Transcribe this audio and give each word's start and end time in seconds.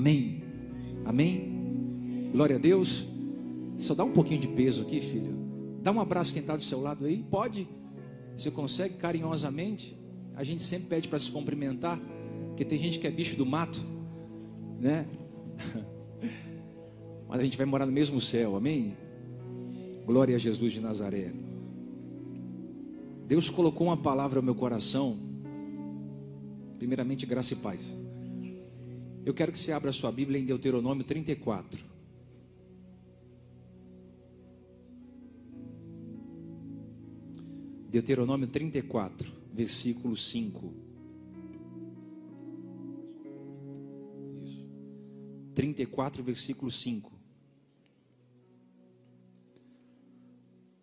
Amém? 0.00 0.42
Amém? 1.04 2.30
Glória 2.32 2.56
a 2.56 2.58
Deus. 2.58 3.06
Só 3.76 3.94
dá 3.94 4.02
um 4.02 4.12
pouquinho 4.12 4.40
de 4.40 4.48
peso 4.48 4.80
aqui, 4.80 4.98
filho. 4.98 5.36
Dá 5.82 5.92
um 5.92 6.00
abraço 6.00 6.32
quem 6.32 6.40
está 6.40 6.56
do 6.56 6.62
seu 6.62 6.80
lado 6.80 7.04
aí. 7.04 7.22
Pode. 7.22 7.68
Se 8.34 8.50
consegue, 8.50 8.94
carinhosamente. 8.94 9.94
A 10.34 10.42
gente 10.42 10.62
sempre 10.62 10.88
pede 10.88 11.06
para 11.06 11.18
se 11.18 11.30
cumprimentar. 11.30 12.00
Porque 12.48 12.64
tem 12.64 12.78
gente 12.78 12.98
que 12.98 13.06
é 13.06 13.10
bicho 13.10 13.36
do 13.36 13.44
mato, 13.44 13.78
né? 14.80 15.06
Mas 17.28 17.40
a 17.40 17.44
gente 17.44 17.58
vai 17.58 17.66
morar 17.66 17.84
no 17.84 17.92
mesmo 17.92 18.22
céu, 18.22 18.56
amém? 18.56 18.96
Glória 20.06 20.34
a 20.34 20.38
Jesus 20.38 20.72
de 20.72 20.80
Nazaré. 20.80 21.30
Deus 23.26 23.50
colocou 23.50 23.88
uma 23.88 23.98
palavra 23.98 24.38
ao 24.38 24.42
meu 24.42 24.54
coração. 24.54 25.14
Primeiramente, 26.78 27.26
graça 27.26 27.52
e 27.52 27.56
paz. 27.56 27.94
Eu 29.30 29.34
quero 29.34 29.52
que 29.52 29.58
você 29.60 29.70
abra 29.70 29.92
sua 29.92 30.10
Bíblia 30.10 30.40
em 30.40 30.44
Deuteronômio 30.44 31.04
34. 31.04 31.84
Deuteronômio 37.88 38.48
34, 38.48 39.32
versículo 39.52 40.16
5. 40.16 40.74
Isso. 44.42 44.68
34, 45.54 46.24
versículo 46.24 46.68
5. 46.68 47.12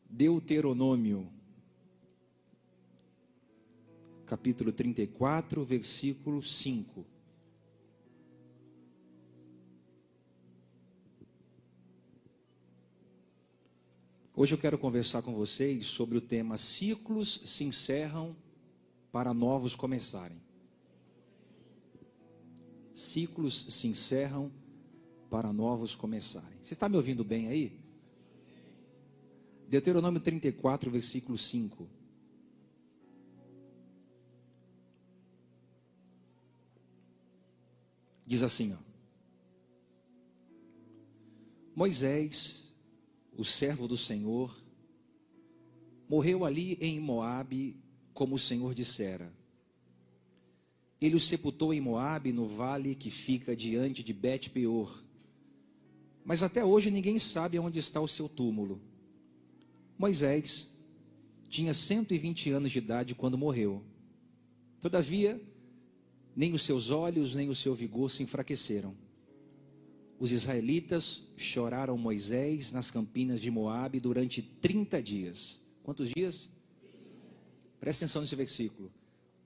Deuteronômio, 0.10 1.30
capítulo 4.26 4.72
34, 4.72 5.66
versículo 5.66 6.42
5. 6.42 7.17
Hoje 14.40 14.54
eu 14.54 14.60
quero 14.60 14.78
conversar 14.78 15.24
com 15.24 15.34
vocês 15.34 15.88
sobre 15.88 16.16
o 16.16 16.22
tema 16.22 16.60
Ciclos 16.60 17.42
se 17.44 17.64
encerram 17.64 18.36
para 19.12 19.34
novos 19.34 19.76
começarem. 19.76 20.40
Ciclos 22.94 23.66
se 23.68 23.88
encerram 23.88 24.52
para 25.28 25.52
novos 25.52 25.96
começarem. 25.96 26.56
Você 26.62 26.76
está 26.76 26.88
me 26.88 26.98
ouvindo 26.98 27.24
bem 27.24 27.48
aí? 27.48 27.80
Deuteronômio 29.68 30.22
34, 30.22 30.92
versículo 30.92 31.36
5. 31.36 31.90
Diz 38.24 38.44
assim, 38.44 38.72
ó. 38.72 38.78
Moisés 41.76 42.67
o 43.38 43.46
servo 43.46 43.88
do 43.88 43.96
Senhor, 43.96 44.60
morreu 46.10 46.44
ali 46.44 46.74
em 46.82 47.00
Moabe, 47.00 47.78
como 48.14 48.36
o 48.36 48.40
Senhor 48.40 48.74
dissera. 48.74 49.32
Ele 51.00 51.16
o 51.16 51.20
sepultou 51.20 51.72
em 51.72 51.80
Moabe, 51.80 52.34
no 52.34 52.48
vale 52.48 52.96
que 52.96 53.12
fica 53.12 53.56
diante 53.56 54.02
de 54.02 54.12
Bet-peor. 54.12 55.04
Mas 56.26 56.42
até 56.42 56.66
hoje 56.66 56.90
ninguém 56.90 57.20
sabe 57.20 57.60
onde 57.60 57.78
está 57.78 58.02
o 58.02 58.08
seu 58.08 58.28
túmulo. 58.28 58.82
Moisés 59.98 60.68
tinha 61.48 61.74
120 61.74 62.50
anos 62.50 62.72
de 62.72 62.80
idade 62.80 63.14
quando 63.14 63.38
morreu. 63.38 63.84
Todavia, 64.82 65.40
nem 66.36 66.54
os 66.54 66.64
seus 66.64 66.90
olhos, 66.90 67.36
nem 67.36 67.50
o 67.50 67.56
seu 67.56 67.76
vigor 67.76 68.10
se 68.10 68.24
enfraqueceram 68.24 69.07
os 70.20 70.32
israelitas 70.32 71.24
choraram 71.38 71.98
Moisés 71.98 72.72
nas 72.72 72.90
campinas 72.90 73.40
de 73.40 73.52
Moabe 73.52 74.00
durante 74.00 74.42
30 74.42 75.02
dias. 75.02 75.62
Quantos 75.84 76.10
dias? 76.10 76.50
Presta 77.80 78.06
atenção 78.06 78.22
nesse 78.22 78.36
versículo. 78.36 78.92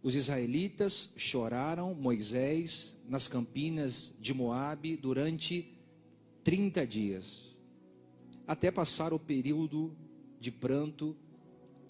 Os 0.01 0.15
israelitas 0.15 1.13
choraram 1.17 1.93
Moisés 1.93 2.95
nas 3.07 3.27
campinas 3.27 4.15
de 4.19 4.33
Moabe 4.33 4.95
durante 4.95 5.77
30 6.43 6.87
dias, 6.87 7.55
até 8.47 8.71
passar 8.71 9.13
o 9.13 9.19
período 9.19 9.95
de 10.39 10.51
pranto 10.51 11.15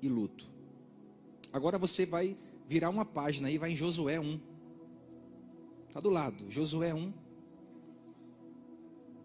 e 0.02 0.10
luto. 0.10 0.50
Agora 1.54 1.78
você 1.78 2.06
vai 2.06 2.36
virar 2.68 2.90
uma 2.90 3.06
página 3.06 3.48
aí, 3.48 3.58
vai 3.58 3.72
em 3.72 3.78
Josué 3.78 4.20
1. 4.20 4.40
Está 5.88 6.00
do 6.00 6.10
lado, 6.10 6.50
Josué 6.50 6.94
1 6.94 7.21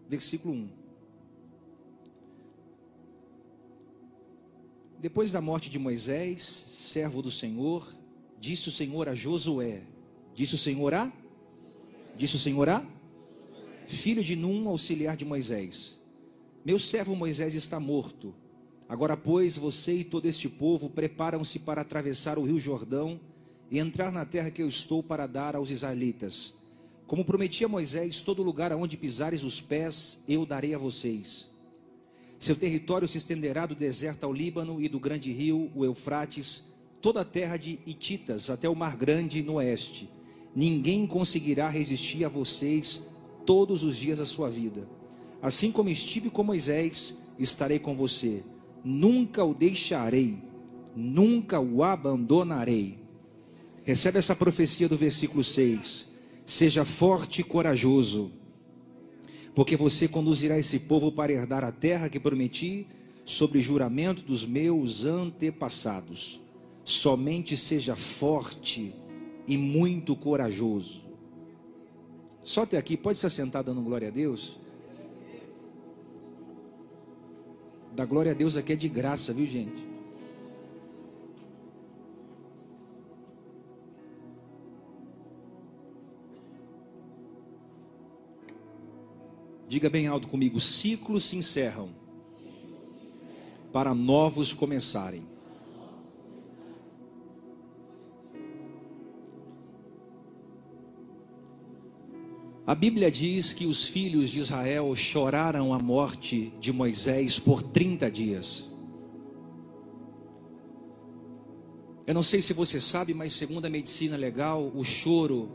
versículo 0.07 0.53
1. 0.53 0.69
Depois 4.99 5.31
da 5.31 5.39
morte 5.39 5.69
de 5.69 5.77
Moisés, 5.77 6.43
servo 6.43 7.21
do 7.21 7.29
Senhor, 7.29 7.87
disse 8.39 8.69
o 8.69 8.71
Senhor 8.71 9.07
a 9.07 9.13
Josué: 9.13 9.83
Disse 10.33 10.55
o 10.55 10.57
Senhor 10.57 10.93
a? 10.93 11.11
Disse 12.15 12.35
o 12.35 12.39
Senhor 12.39 12.67
a? 12.67 12.85
Filho 13.85 14.23
de 14.23 14.35
Num, 14.35 14.67
auxiliar 14.67 15.15
de 15.15 15.23
Moisés: 15.23 16.01
Meu 16.65 16.79
servo 16.79 17.15
Moisés 17.15 17.53
está 17.53 17.79
morto. 17.79 18.33
Agora, 18.89 19.15
pois, 19.15 19.57
você 19.57 19.97
e 19.97 20.03
todo 20.03 20.25
este 20.27 20.49
povo 20.49 20.89
preparam-se 20.89 21.59
para 21.59 21.81
atravessar 21.81 22.39
o 22.39 22.43
rio 22.43 22.59
Jordão 22.59 23.19
e 23.69 23.79
entrar 23.79 24.11
na 24.11 24.25
terra 24.25 24.49
que 24.49 24.63
eu 24.63 24.67
estou 24.67 25.03
para 25.03 25.27
dar 25.27 25.55
aos 25.55 25.69
israelitas. 25.69 26.56
Como 27.07 27.23
prometi 27.23 27.63
a 27.63 27.69
Moisés, 27.69 28.19
todo 28.19 28.43
lugar 28.43 28.73
aonde 28.73 28.97
pisares 28.97 29.43
os 29.43 29.61
pés, 29.61 30.19
eu 30.27 30.45
darei 30.45 30.75
a 30.75 30.77
vocês. 30.77 31.47
Seu 32.37 32.53
território 32.53 33.07
se 33.07 33.17
estenderá 33.17 33.65
do 33.65 33.73
deserto 33.73 34.25
ao 34.25 34.33
Líbano 34.33 34.81
e 34.81 34.89
do 34.89 34.99
grande 34.99 35.31
rio, 35.31 35.71
o 35.73 35.85
Eufrates, 35.85 36.73
toda 37.01 37.21
a 37.21 37.25
terra 37.25 37.55
de 37.55 37.79
Hititas 37.85 38.49
até 38.49 38.67
o 38.67 38.75
mar 38.75 38.97
grande 38.97 39.41
no 39.41 39.53
oeste. 39.53 40.09
Ninguém 40.53 41.07
conseguirá 41.07 41.69
resistir 41.69 42.25
a 42.25 42.29
vocês 42.29 43.03
todos 43.45 43.85
os 43.85 43.95
dias 43.95 44.19
da 44.19 44.25
sua 44.25 44.49
vida. 44.49 44.85
Assim 45.41 45.71
como 45.71 45.87
estive 45.87 46.29
com 46.29 46.43
Moisés, 46.43 47.23
estarei 47.39 47.79
com 47.79 47.95
você. 47.95 48.43
Nunca 48.83 49.45
o 49.45 49.53
deixarei, 49.53 50.37
nunca 50.93 51.57
o 51.57 51.83
abandonarei. 51.83 52.99
Recebe 53.85 54.17
essa 54.17 54.35
profecia 54.35 54.89
do 54.89 54.97
versículo 54.97 55.41
6. 55.41 56.16
Seja 56.47 56.85
forte 56.85 57.41
e 57.41 57.43
corajoso, 57.43 58.31
porque 59.53 59.75
você 59.75 60.07
conduzirá 60.07 60.57
esse 60.57 60.79
povo 60.79 61.11
para 61.11 61.33
herdar 61.33 61.61
a 61.61 61.73
terra 61.73 62.07
que 62.07 62.21
prometi 62.21 62.87
sobre 63.25 63.61
juramento 63.61 64.23
dos 64.23 64.45
meus 64.45 65.03
antepassados. 65.03 66.39
Somente 66.85 67.57
seja 67.57 67.97
forte 67.97 68.93
e 69.45 69.57
muito 69.57 70.15
corajoso. 70.15 71.01
Só 72.45 72.63
até 72.63 72.77
aqui, 72.77 72.95
pode 72.95 73.17
se 73.17 73.25
assentar 73.25 73.61
dando 73.61 73.81
glória 73.81 74.07
a 74.07 74.11
Deus? 74.11 74.57
Da 77.93 78.05
glória 78.05 78.31
a 78.31 78.35
Deus 78.35 78.55
aqui 78.55 78.71
é 78.71 78.75
de 78.77 78.87
graça, 78.87 79.33
viu 79.33 79.45
gente? 79.45 79.86
Diga 89.67 89.89
bem 89.89 90.07
alto 90.07 90.27
comigo: 90.27 90.61
ciclos 90.61 91.25
se 91.25 91.35
encerram 91.35 91.89
para 93.73 93.93
novos 93.93 94.53
começarem. 94.53 95.27
A 102.65 102.75
Bíblia 102.75 103.09
diz 103.09 103.53
que 103.53 103.65
os 103.65 103.87
filhos 103.87 104.29
de 104.29 104.39
Israel 104.39 104.93
choraram 104.93 105.73
a 105.73 105.79
morte 105.79 106.51
de 106.59 106.73
Moisés 106.73 107.39
por 107.39 107.61
30 107.61 108.11
dias. 108.11 108.75
Eu 112.05 112.13
não 112.13 112.23
sei 112.23 112.41
se 112.41 112.53
você 112.53 112.79
sabe, 112.79 113.13
mas 113.13 113.33
segundo 113.33 113.65
a 113.65 113.69
medicina 113.69 114.17
legal, 114.17 114.69
o 114.75 114.83
choro 114.83 115.49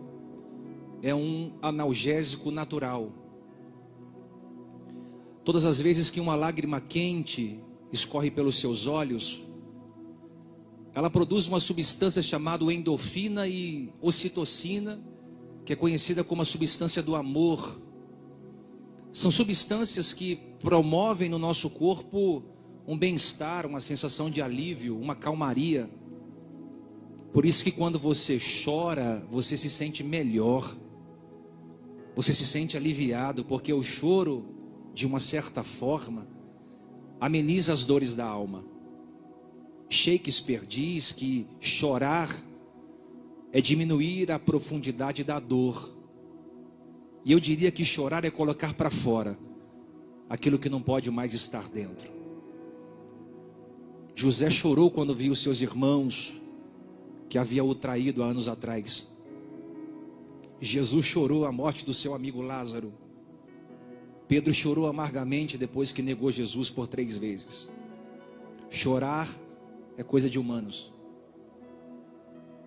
é 1.03 1.15
um 1.15 1.53
analgésico 1.61 2.51
natural. 2.51 3.22
Todas 5.45 5.65
as 5.65 5.81
vezes 5.81 6.09
que 6.09 6.21
uma 6.21 6.37
lágrima 6.37 6.81
quente 6.81 7.59
escorre 7.93 8.31
pelos 8.31 8.61
seus 8.61 8.87
olhos, 8.87 9.43
ela 10.95 11.11
produz 11.11 11.47
uma 11.47 11.59
substância 11.59 12.23
chamada 12.23 12.65
endorfina 12.73 13.49
e 13.49 13.93
ocitocina, 14.01 15.03
que 15.65 15.73
é 15.73 15.77
conhecida 15.77 16.23
como 16.23 16.43
a 16.43 16.45
substância 16.45 17.03
do 17.03 17.17
amor. 17.17 17.81
São 19.11 19.31
substâncias 19.31 20.13
que 20.13 20.37
promovem 20.61 21.29
no 21.29 21.39
nosso 21.39 21.71
corpo 21.71 22.43
um 22.87 22.97
bem-estar, 22.97 23.67
uma 23.67 23.81
sensação 23.81 24.31
de 24.31 24.43
alívio, 24.43 24.99
uma 24.99 25.15
calmaria. 25.15 25.91
Por 27.33 27.47
isso 27.47 27.65
que 27.65 27.71
quando 27.71 27.99
você 27.99 28.39
chora, 28.65 29.27
você 29.31 29.57
se 29.57 29.71
sente 29.71 30.05
melhor. 30.05 30.77
Você 32.15 32.35
se 32.35 32.45
sente 32.45 32.77
aliviado 32.77 33.45
porque 33.45 33.73
o 33.73 33.83
choro, 33.83 34.52
de 34.95 35.07
uma 35.07 35.21
certa 35.21 35.63
forma, 35.63 36.27
ameniza 37.21 37.73
as 37.73 37.85
dores 37.85 38.15
da 38.15 38.27
alma. 38.27 38.65
Shakespeare 39.89 40.67
diz 40.67 41.13
que 41.13 41.47
chorar 41.61 42.29
é 43.53 43.61
diminuir 43.61 44.33
a 44.33 44.39
profundidade 44.39 45.23
da 45.23 45.39
dor. 45.39 45.93
E 47.25 47.33
eu 47.33 47.39
diria 47.39 47.71
que 47.71 47.85
chorar 47.85 48.25
é 48.25 48.31
colocar 48.31 48.75
para 48.75 48.91
fora 48.91 49.39
aquilo 50.29 50.59
que 50.59 50.69
não 50.69 50.81
pode 50.81 51.11
mais 51.11 51.35
estar 51.35 51.69
dentro. 51.69 52.11
José 54.15 54.51
chorou 54.51 54.91
quando 54.91 55.15
viu 55.15 55.35
seus 55.35 55.61
irmãos 55.61 56.41
que 57.29 57.39
havia 57.39 57.65
o 57.65 57.75
traído 57.75 58.23
há 58.23 58.27
anos 58.27 58.49
atrás. 58.49 59.13
Jesus 60.61 61.05
chorou 61.07 61.45
a 61.45 61.53
morte 61.53 61.85
do 61.85 61.93
seu 61.93 62.15
amigo 62.15 62.41
Lázaro. 62.41 62.93
Pedro 64.33 64.55
chorou 64.55 64.87
amargamente 64.87 65.59
depois 65.59 65.93
que 65.93 66.01
negou 66.01 66.31
Jesus 66.31 66.71
por 66.71 66.89
três 66.89 67.19
vezes. 67.19 67.69
Chorar 68.71 69.29
é 69.95 70.03
coisa 70.03 70.31
de 70.31 70.39
humanos. 70.39 70.91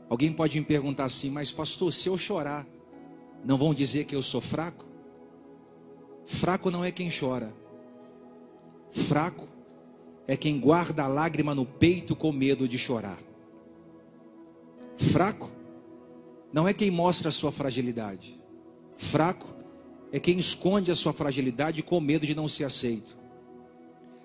Alguém 0.07 0.31
pode 0.31 0.59
me 0.59 0.63
perguntar 0.63 1.06
assim, 1.06 1.31
mas 1.31 1.51
pastor, 1.51 1.91
se 1.91 2.07
eu 2.07 2.19
chorar, 2.19 2.67
não 3.44 3.57
vão 3.57 3.73
dizer 3.73 4.06
que 4.06 4.15
eu 4.15 4.21
sou 4.21 4.41
fraco? 4.41 4.85
Fraco 6.23 6.69
não 6.69 6.85
é 6.85 6.91
quem 6.91 7.09
chora. 7.09 7.51
Fraco 8.91 9.47
é 10.27 10.38
quem 10.38 10.59
guarda 10.59 11.06
a 11.06 11.07
lágrima 11.07 11.56
no 11.56 11.65
peito 11.65 12.15
com 12.15 12.31
medo 12.31 12.67
de 12.67 12.77
chorar. 12.77 13.17
Fraco 14.95 15.50
não 16.53 16.67
é 16.67 16.75
quem 16.75 16.91
mostra 16.91 17.29
a 17.29 17.31
sua 17.31 17.51
fragilidade. 17.51 18.39
Fraco 18.94 19.55
é 20.12 20.19
quem 20.19 20.38
esconde 20.38 20.92
a 20.92 20.96
sua 20.96 21.13
fragilidade 21.13 21.84
com 21.84 22.00
medo 22.00 22.25
de 22.25 22.36
não 22.36 22.48
ser 22.48 22.63
aceito. 22.63 23.18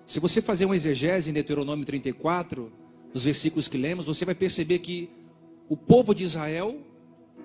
Se 0.05 0.19
você 0.19 0.41
fazer 0.41 0.65
uma 0.65 0.75
exegese 0.75 1.29
em 1.29 1.33
Deuteronômio 1.33 1.85
34, 1.85 2.71
nos 3.13 3.23
versículos 3.23 3.67
que 3.67 3.77
lemos, 3.77 4.05
você 4.05 4.25
vai 4.25 4.35
perceber 4.35 4.79
que 4.79 5.09
o 5.69 5.77
povo 5.77 6.13
de 6.13 6.23
Israel 6.23 6.79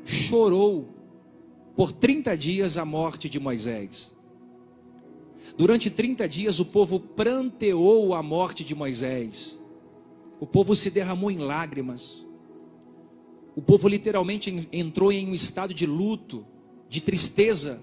chorou 0.04 0.88
por 1.76 1.92
30 1.92 2.36
dias 2.36 2.78
a 2.78 2.84
morte 2.84 3.28
de 3.28 3.38
Moisés. 3.38 4.14
Durante 5.56 5.90
30 5.90 6.28
dias 6.28 6.58
o 6.58 6.64
povo 6.64 6.98
pranteou 6.98 8.14
a 8.14 8.22
morte 8.22 8.64
de 8.64 8.74
Moisés. 8.74 9.58
O 10.40 10.46
povo 10.46 10.74
se 10.74 10.90
derramou 10.90 11.30
em 11.30 11.38
lágrimas. 11.38 12.26
O 13.54 13.62
povo 13.62 13.88
literalmente 13.88 14.68
entrou 14.72 15.10
em 15.12 15.28
um 15.28 15.34
estado 15.34 15.72
de 15.72 15.86
luto, 15.86 16.46
de 16.88 17.00
tristeza. 17.00 17.80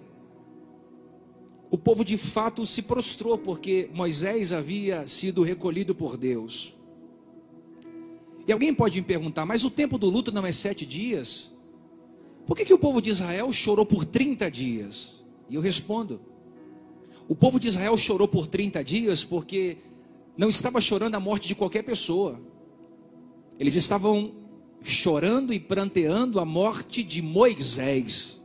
O 1.74 1.78
povo 1.80 2.06
de 2.06 2.20
fato 2.20 2.68
se 2.68 2.84
prostrou 2.84 3.36
porque 3.36 3.90
Moisés 3.92 4.54
havia 4.54 5.08
sido 5.08 5.42
recolhido 5.42 5.96
por 5.96 6.16
Deus. 6.16 6.72
E 8.48 8.52
alguém 8.52 8.72
pode 8.72 9.02
me 9.02 9.08
perguntar, 9.08 9.44
mas 9.44 9.64
o 9.64 9.72
tempo 9.72 9.98
do 9.98 10.08
luto 10.08 10.32
não 10.32 10.46
é 10.46 10.52
sete 10.52 10.86
dias? 10.86 11.52
Por 12.46 12.56
que, 12.56 12.64
que 12.64 12.76
o 12.76 12.78
povo 12.78 13.02
de 13.02 13.10
Israel 13.10 13.52
chorou 13.52 13.88
por 13.88 14.06
30 14.06 14.52
dias? 14.52 15.26
E 15.50 15.56
eu 15.56 15.62
respondo: 15.62 16.22
o 17.28 17.34
povo 17.34 17.60
de 17.60 17.70
Israel 17.70 17.98
chorou 17.98 18.28
por 18.28 18.46
30 18.46 18.84
dias 18.84 19.24
porque 19.26 19.78
não 20.38 20.50
estava 20.50 20.80
chorando 20.80 21.16
a 21.16 21.20
morte 21.20 21.48
de 21.48 21.56
qualquer 21.56 21.82
pessoa. 21.82 22.40
Eles 23.58 23.74
estavam 23.74 24.32
chorando 24.84 25.52
e 25.52 25.60
pranteando 25.60 26.40
a 26.40 26.46
morte 26.46 27.02
de 27.02 27.20
Moisés. 27.24 28.43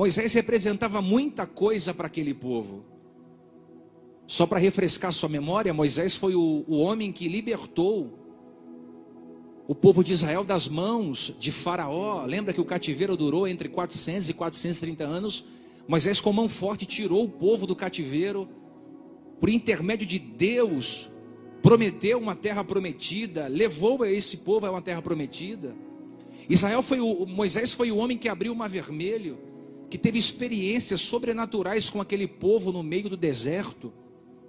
Moisés 0.00 0.32
representava 0.32 1.02
muita 1.02 1.46
coisa 1.46 1.92
para 1.92 2.06
aquele 2.06 2.32
povo. 2.32 2.86
Só 4.26 4.46
para 4.46 4.58
refrescar 4.58 5.12
sua 5.12 5.28
memória, 5.28 5.74
Moisés 5.74 6.16
foi 6.16 6.34
o, 6.34 6.64
o 6.66 6.78
homem 6.78 7.12
que 7.12 7.28
libertou 7.28 8.18
o 9.68 9.74
povo 9.74 10.02
de 10.02 10.14
Israel 10.14 10.42
das 10.42 10.70
mãos 10.70 11.36
de 11.38 11.52
Faraó. 11.52 12.24
Lembra 12.24 12.54
que 12.54 12.62
o 12.62 12.64
cativeiro 12.64 13.14
durou 13.14 13.46
entre 13.46 13.68
400 13.68 14.30
e 14.30 14.32
430 14.32 15.04
anos? 15.04 15.44
Moisés, 15.86 16.18
com 16.18 16.32
mão 16.32 16.48
forte, 16.48 16.86
tirou 16.86 17.22
o 17.24 17.28
povo 17.28 17.66
do 17.66 17.76
cativeiro, 17.76 18.48
por 19.38 19.50
intermédio 19.50 20.06
de 20.06 20.18
Deus, 20.18 21.10
prometeu 21.60 22.18
uma 22.18 22.34
terra 22.34 22.64
prometida, 22.64 23.48
levou 23.48 24.06
esse 24.06 24.38
povo 24.38 24.64
a 24.64 24.70
uma 24.70 24.80
terra 24.80 25.02
prometida. 25.02 25.76
Israel 26.48 26.82
foi 26.82 27.00
o, 27.00 27.26
Moisés 27.26 27.74
foi 27.74 27.92
o 27.92 27.98
homem 27.98 28.16
que 28.16 28.30
abriu 28.30 28.54
o 28.54 28.56
mar 28.56 28.70
vermelho, 28.70 29.49
que 29.90 29.98
teve 29.98 30.18
experiências 30.18 31.00
sobrenaturais 31.00 31.90
com 31.90 32.00
aquele 32.00 32.28
povo 32.28 32.70
no 32.70 32.80
meio 32.80 33.08
do 33.08 33.16
deserto. 33.16 33.92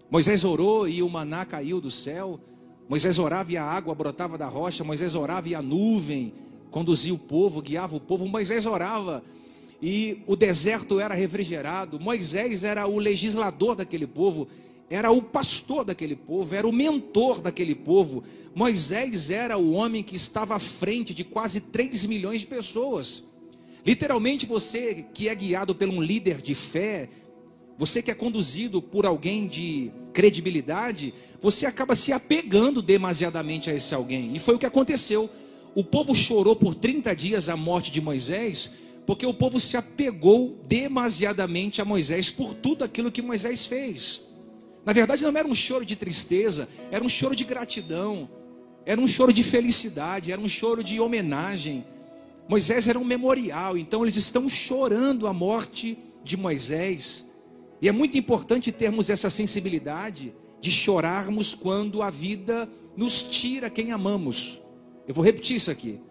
Moisés 0.10 0.46
orou 0.46 0.88
e 0.88 1.02
o 1.02 1.10
maná 1.10 1.44
caiu 1.46 1.82
do 1.82 1.90
céu. 1.90 2.40
Moisés 2.88 3.18
orava 3.18 3.52
e 3.52 3.58
a 3.58 3.64
água 3.64 3.96
brotava 3.96 4.38
da 4.38 4.46
rocha, 4.46 4.84
Moisés 4.84 5.16
orava 5.16 5.50
e 5.50 5.56
a 5.56 5.62
nuvem 5.62 6.32
conduzia 6.70 7.14
o 7.14 7.18
povo, 7.18 7.62
guiava 7.62 7.96
o 7.96 8.00
povo. 8.00 8.28
Moisés 8.28 8.68
orava 8.68 9.24
e 9.82 10.22
o 10.28 10.36
deserto 10.36 11.00
era 11.00 11.16
refrigerado. 11.16 12.00
Moisés 12.00 12.64
era 12.64 12.86
o 12.86 13.00
legislador 13.00 13.76
daquele 13.76 14.06
povo, 14.06 14.48
era 14.90 15.10
o 15.10 15.24
pastor 15.24 15.84
daquele 15.84 16.16
povo, 16.16 16.54
era 16.54 16.68
o 16.68 16.72
mentor 16.72 17.42
daquele 17.42 17.74
povo. 17.74 18.24
Moisés 18.54 19.32
era 19.32 19.58
o 19.58 19.72
homem 19.72 20.04
que 20.04 20.16
estava 20.16 20.56
à 20.56 20.60
frente 20.60 21.16
de 21.16 21.24
quase 21.24 21.62
3 21.62 22.06
milhões 22.06 22.42
de 22.42 22.48
pessoas. 22.48 23.31
Literalmente, 23.86 24.46
você 24.46 25.06
que 25.14 25.28
é 25.28 25.36
guiado 25.36 25.74
por 25.74 25.88
um 25.88 26.02
líder 26.02 26.42
de 26.42 26.54
fé, 26.54 27.10
você 27.78 28.02
que 28.02 28.12
é 28.12 28.14
conduzido 28.14 28.82
por 28.82 29.06
alguém 29.06 29.48
de 29.48 29.92
credibilidade, 30.14 31.14
você 31.40 31.66
acaba 31.66 31.96
se 31.96 32.12
apegando 32.14 32.82
demasiadamente 32.82 33.70
a 33.70 33.74
esse 33.74 33.96
alguém. 33.96 34.36
E 34.36 34.40
foi 34.40 34.56
o 34.56 34.60
que 34.60 34.66
aconteceu. 34.66 35.30
O 35.74 35.84
povo 35.84 36.14
chorou 36.14 36.56
por 36.56 36.76
30 36.76 37.16
dias 37.16 37.50
a 37.50 37.58
morte 37.58 37.92
de 37.92 38.00
Moisés, 38.00 38.72
porque 39.06 39.26
o 39.26 39.34
povo 39.34 39.60
se 39.60 39.76
apegou 39.78 40.60
demasiadamente 40.68 41.82
a 41.82 41.86
Moisés 41.86 42.30
por 42.30 42.54
tudo 42.54 42.84
aquilo 42.84 43.12
que 43.12 43.22
Moisés 43.22 43.66
fez. 43.66 44.22
Na 44.86 44.94
verdade, 44.94 45.24
não 45.24 45.36
era 45.36 45.48
um 45.48 45.56
choro 45.56 45.86
de 45.86 45.96
tristeza, 45.96 46.68
era 46.92 47.04
um 47.04 47.10
choro 47.10 47.36
de 47.36 47.44
gratidão, 47.44 48.30
era 48.86 49.00
um 49.00 49.08
choro 49.08 49.32
de 49.32 49.44
felicidade, 49.44 50.32
era 50.32 50.42
um 50.42 50.48
choro 50.48 50.84
de 50.84 51.00
homenagem. 51.00 51.86
Moisés 52.52 52.86
era 52.90 53.00
um 53.00 53.06
memorial, 53.06 53.78
então 53.78 54.04
eles 54.04 54.18
estão 54.18 54.50
chorando 54.50 55.26
a 55.26 55.32
morte 55.32 55.98
de 56.22 56.36
Moisés. 56.36 57.26
E 57.82 57.88
é 57.88 57.94
muito 57.94 58.18
importante 58.18 58.74
termos 58.74 59.10
essa 59.10 59.30
sensibilidade 59.30 60.36
de 60.60 60.70
chorarmos 60.70 61.56
quando 61.56 62.02
a 62.02 62.10
vida 62.10 62.68
nos 62.98 63.24
tira 63.24 63.70
quem 63.70 63.94
amamos. 63.94 64.62
Eu 65.08 65.14
vou 65.14 65.24
repetir 65.24 65.56
isso 65.56 65.72
aqui. 65.72 66.02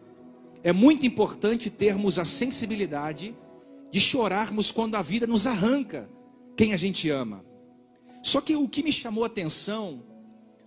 É 0.63 0.73
muito 0.73 1.05
importante 1.05 1.69
termos 1.69 2.19
a 2.19 2.25
sensibilidade 2.25 3.37
de 3.91 4.01
chorarmos 4.01 4.71
quando 4.71 4.95
a 4.95 5.03
vida 5.03 5.27
nos 5.27 5.47
arranca 5.47 6.09
quem 6.57 6.73
a 6.73 6.79
gente 6.79 7.11
ama. 7.11 7.45
Só 8.23 8.41
que 8.41 8.57
o 8.57 8.67
que 8.67 8.83
me 8.83 8.93
chamou 8.93 9.25
a 9.25 9.27
atenção 9.27 10.03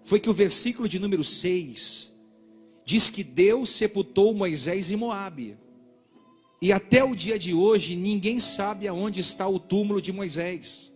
foi 0.03 0.19
que 0.19 0.29
o 0.29 0.33
versículo 0.33 0.87
de 0.87 0.99
número 0.99 1.23
6 1.23 2.13
diz 2.85 3.09
que 3.09 3.23
Deus 3.23 3.69
sepultou 3.69 4.35
Moisés 4.35 4.91
em 4.91 4.95
Moabe. 4.97 5.62
E 6.63 6.71
até 6.71 7.03
o 7.03 7.13
dia 7.13 7.37
de 7.37 7.53
hoje 7.53 7.93
ninguém 7.93 8.39
sabe 8.39 8.87
aonde 8.87 9.19
está 9.19 9.45
o 9.45 9.59
túmulo 9.59 10.01
de 10.01 10.13
Moisés. 10.13 10.93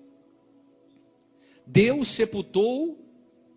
Deus 1.65 2.07
sepultou 2.07 3.05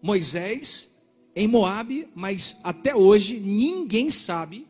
Moisés 0.02 1.00
em 1.36 1.46
Moabe, 1.46 2.08
mas 2.12 2.58
até 2.64 2.96
hoje 2.96 3.38
ninguém 3.38 4.10
sabe 4.10 4.66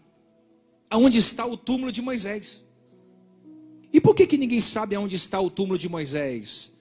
aonde 0.90 1.16
está 1.16 1.46
o 1.46 1.56
túmulo 1.56 1.90
de 1.90 2.02
Moisés. 2.02 2.62
E 3.90 4.02
por 4.02 4.14
que, 4.14 4.26
que 4.26 4.36
ninguém 4.36 4.60
sabe 4.60 4.94
aonde 4.94 5.16
está 5.16 5.40
o 5.40 5.48
túmulo 5.48 5.78
de 5.78 5.88
Moisés? 5.88 6.74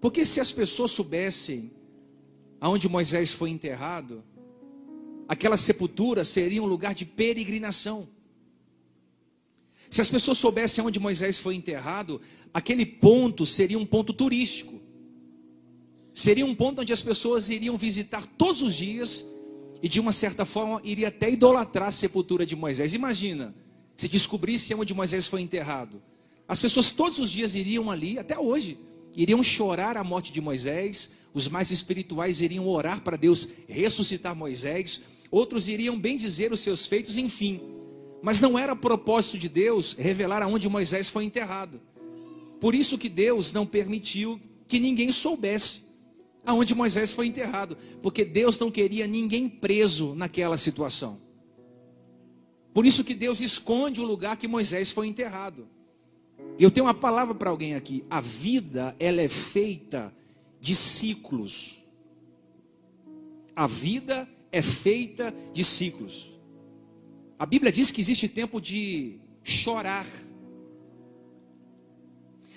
Porque 0.00 0.24
se 0.24 0.38
as 0.38 0.52
pessoas 0.52 0.92
soubessem 0.92 1.72
aonde 2.60 2.88
Moisés 2.88 3.34
foi 3.34 3.50
enterrado, 3.50 4.22
aquela 5.26 5.56
sepultura 5.56 6.22
seria 6.22 6.62
um 6.62 6.66
lugar 6.66 6.94
de 6.94 7.04
peregrinação. 7.04 8.14
Se 9.88 10.00
as 10.00 10.10
pessoas 10.10 10.38
soubessem 10.38 10.82
aonde 10.82 10.98
Moisés 10.98 11.38
foi 11.38 11.54
enterrado, 11.54 12.20
aquele 12.52 12.84
ponto 12.84 13.46
seria 13.46 13.78
um 13.78 13.86
ponto 13.86 14.12
turístico 14.12 14.76
seria 16.16 16.46
um 16.46 16.54
ponto 16.54 16.80
onde 16.80 16.94
as 16.94 17.02
pessoas 17.02 17.50
iriam 17.50 17.76
visitar 17.76 18.24
todos 18.38 18.62
os 18.62 18.74
dias 18.74 19.26
e 19.82 19.88
de 19.88 20.00
uma 20.00 20.12
certa 20.12 20.46
forma 20.46 20.80
iria 20.82 21.08
até 21.08 21.30
idolatrar 21.30 21.88
a 21.88 21.92
sepultura 21.92 22.46
de 22.46 22.56
Moisés. 22.56 22.94
Imagina, 22.94 23.54
se 23.94 24.08
descobrisse 24.08 24.74
onde 24.74 24.94
Moisés 24.94 25.26
foi 25.26 25.42
enterrado. 25.42 26.02
As 26.48 26.62
pessoas 26.62 26.90
todos 26.90 27.18
os 27.18 27.30
dias 27.30 27.54
iriam 27.54 27.90
ali, 27.90 28.18
até 28.18 28.38
hoje, 28.38 28.78
iriam 29.14 29.42
chorar 29.42 29.98
a 29.98 30.02
morte 30.02 30.32
de 30.32 30.40
Moisés, 30.40 31.10
os 31.34 31.48
mais 31.48 31.70
espirituais 31.70 32.40
iriam 32.40 32.66
orar 32.66 33.02
para 33.02 33.18
Deus 33.18 33.46
ressuscitar 33.68 34.34
Moisés, 34.34 35.02
outros 35.30 35.68
iriam 35.68 36.00
bem 36.00 36.16
dizer 36.16 36.50
os 36.50 36.60
seus 36.60 36.86
feitos, 36.86 37.18
enfim. 37.18 37.60
Mas 38.26 38.40
não 38.40 38.58
era 38.58 38.74
propósito 38.74 39.38
de 39.38 39.48
Deus 39.48 39.92
revelar 39.92 40.42
aonde 40.42 40.68
Moisés 40.68 41.08
foi 41.08 41.22
enterrado. 41.22 41.80
Por 42.58 42.74
isso 42.74 42.98
que 42.98 43.08
Deus 43.08 43.52
não 43.52 43.64
permitiu 43.64 44.40
que 44.66 44.80
ninguém 44.80 45.12
soubesse 45.12 45.82
aonde 46.44 46.74
Moisés 46.74 47.12
foi 47.12 47.28
enterrado, 47.28 47.78
porque 48.02 48.24
Deus 48.24 48.58
não 48.58 48.68
queria 48.68 49.06
ninguém 49.06 49.48
preso 49.48 50.12
naquela 50.16 50.56
situação. 50.56 51.20
Por 52.74 52.84
isso 52.84 53.04
que 53.04 53.14
Deus 53.14 53.40
esconde 53.40 54.00
o 54.00 54.04
lugar 54.04 54.36
que 54.36 54.48
Moisés 54.48 54.90
foi 54.90 55.06
enterrado. 55.06 55.68
Eu 56.58 56.72
tenho 56.72 56.86
uma 56.86 56.94
palavra 56.94 57.32
para 57.32 57.50
alguém 57.50 57.76
aqui. 57.76 58.04
A 58.10 58.20
vida, 58.20 58.96
ela 58.98 59.22
é 59.22 59.28
feita 59.28 60.12
de 60.60 60.74
ciclos. 60.74 61.78
A 63.54 63.68
vida 63.68 64.28
é 64.50 64.62
feita 64.62 65.32
de 65.52 65.62
ciclos. 65.62 66.35
A 67.38 67.44
Bíblia 67.44 67.70
diz 67.70 67.90
que 67.90 68.00
existe 68.00 68.28
tempo 68.28 68.60
de 68.60 69.18
chorar. 69.42 70.06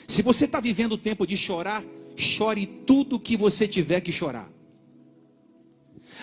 Se 0.08 0.22
você 0.22 0.46
está 0.46 0.60
vivendo 0.60 0.94
o 0.94 0.98
tempo 0.98 1.28
de 1.28 1.36
chorar, 1.36 1.84
chore 2.16 2.66
tudo 2.66 3.20
que 3.20 3.36
você 3.36 3.68
tiver 3.68 4.02
que 4.02 4.12
chorar. 4.12 4.52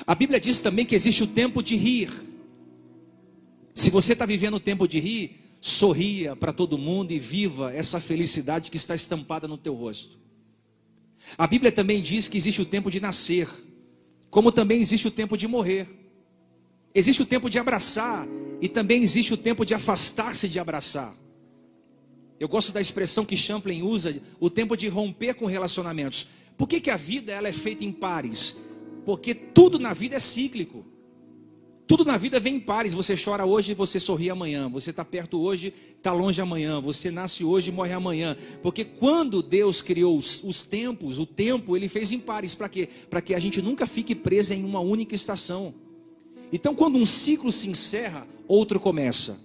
A 0.07 0.15
Bíblia 0.15 0.41
diz 0.41 0.61
também 0.61 0.85
que 0.85 0.95
existe 0.95 1.23
o 1.23 1.27
tempo 1.27 1.63
de 1.63 1.77
rir. 1.77 2.11
Se 3.75 3.91
você 3.91 4.15
está 4.15 4.25
vivendo 4.25 4.55
o 4.55 4.61
tempo 4.61 4.89
de 4.89 4.99
rir, 4.99 5.37
sorria 5.61 6.35
para 6.35 6.53
todo 6.53 6.79
mundo 6.79 7.13
e 7.13 7.19
viva 7.19 7.73
essa 7.73 8.01
felicidade 8.01 8.71
que 8.71 8.77
está 8.77 8.95
estampada 8.95 9.47
no 9.47 9.59
teu 9.59 9.75
rosto. 9.75 10.19
A 11.37 11.47
Bíblia 11.47 11.73
também 11.73 12.03
diz 12.03 12.27
que 12.29 12.39
existe 12.39 12.63
o 12.63 12.67
tempo 12.67 12.91
de 12.91 13.01
nascer, 13.01 13.49
como 14.31 14.51
também 14.51 14.81
existe 14.81 15.09
o 15.09 15.11
tempo 15.11 15.37
de 15.37 15.47
morrer. 15.47 16.06
Existe 16.97 17.21
o 17.21 17.27
tempo 17.27 17.51
de 17.51 17.59
abraçar 17.59 18.27
e 18.59 18.71
também 18.71 19.03
existe 19.03 19.35
o 19.35 19.37
tempo 19.37 19.67
de 19.67 19.75
afastar-se 19.75 20.49
de 20.49 20.59
abraçar. 20.59 21.15
Eu 22.41 22.49
gosto 22.49 22.73
da 22.73 22.81
expressão 22.81 23.23
que 23.23 23.37
Champlin 23.37 23.83
usa, 23.83 24.19
o 24.41 24.49
tempo 24.49 24.75
de 24.75 24.89
romper 24.89 25.35
com 25.35 25.45
relacionamentos. 25.45 26.27
Por 26.57 26.67
que, 26.67 26.81
que 26.81 26.89
a 26.89 26.97
vida 26.97 27.33
ela 27.33 27.49
é 27.49 27.53
feita 27.53 27.85
em 27.85 27.93
pares? 27.93 28.65
Porque 29.05 29.35
tudo 29.35 29.79
na 29.79 29.93
vida 29.93 30.17
é 30.17 30.19
cíclico. 30.19 30.87
Tudo 31.87 32.03
na 32.03 32.17
vida 32.17 32.41
vem 32.41 32.55
em 32.55 32.61
pares. 32.61 32.95
Você 32.95 33.15
chora 33.15 33.45
hoje, 33.45 33.75
você 33.75 34.01
sorri 34.01 34.31
amanhã. 34.31 34.67
Você 34.71 34.89
está 34.89 35.05
perto 35.05 35.39
hoje, 35.39 35.75
está 35.99 36.15
longe 36.15 36.41
amanhã. 36.41 36.81
Você 36.81 37.11
nasce 37.11 37.45
hoje 37.45 37.69
e 37.69 37.75
morre 37.75 37.93
amanhã. 37.93 38.35
Porque 38.63 38.87
quando 38.87 39.43
Deus 39.43 39.83
criou 39.83 40.17
os, 40.17 40.43
os 40.43 40.63
tempos, 40.63 41.19
o 41.19 41.27
tempo, 41.27 41.77
Ele 41.77 41.89
fez 41.89 42.11
em 42.11 42.19
pares. 42.19 42.55
Para 42.55 42.71
quê? 42.71 42.89
Para 43.11 43.21
que 43.21 43.35
a 43.35 43.39
gente 43.39 43.61
nunca 43.61 43.87
fique 43.87 44.15
preso 44.15 44.55
em 44.55 44.65
uma 44.65 44.81
única 44.81 45.15
estação. 45.15 45.75
Então, 46.53 46.75
quando 46.75 46.97
um 46.97 47.07
ciclo 47.07 47.51
se 47.51 47.69
encerra, 47.69 48.27
outro 48.47 48.79
começa. 48.79 49.39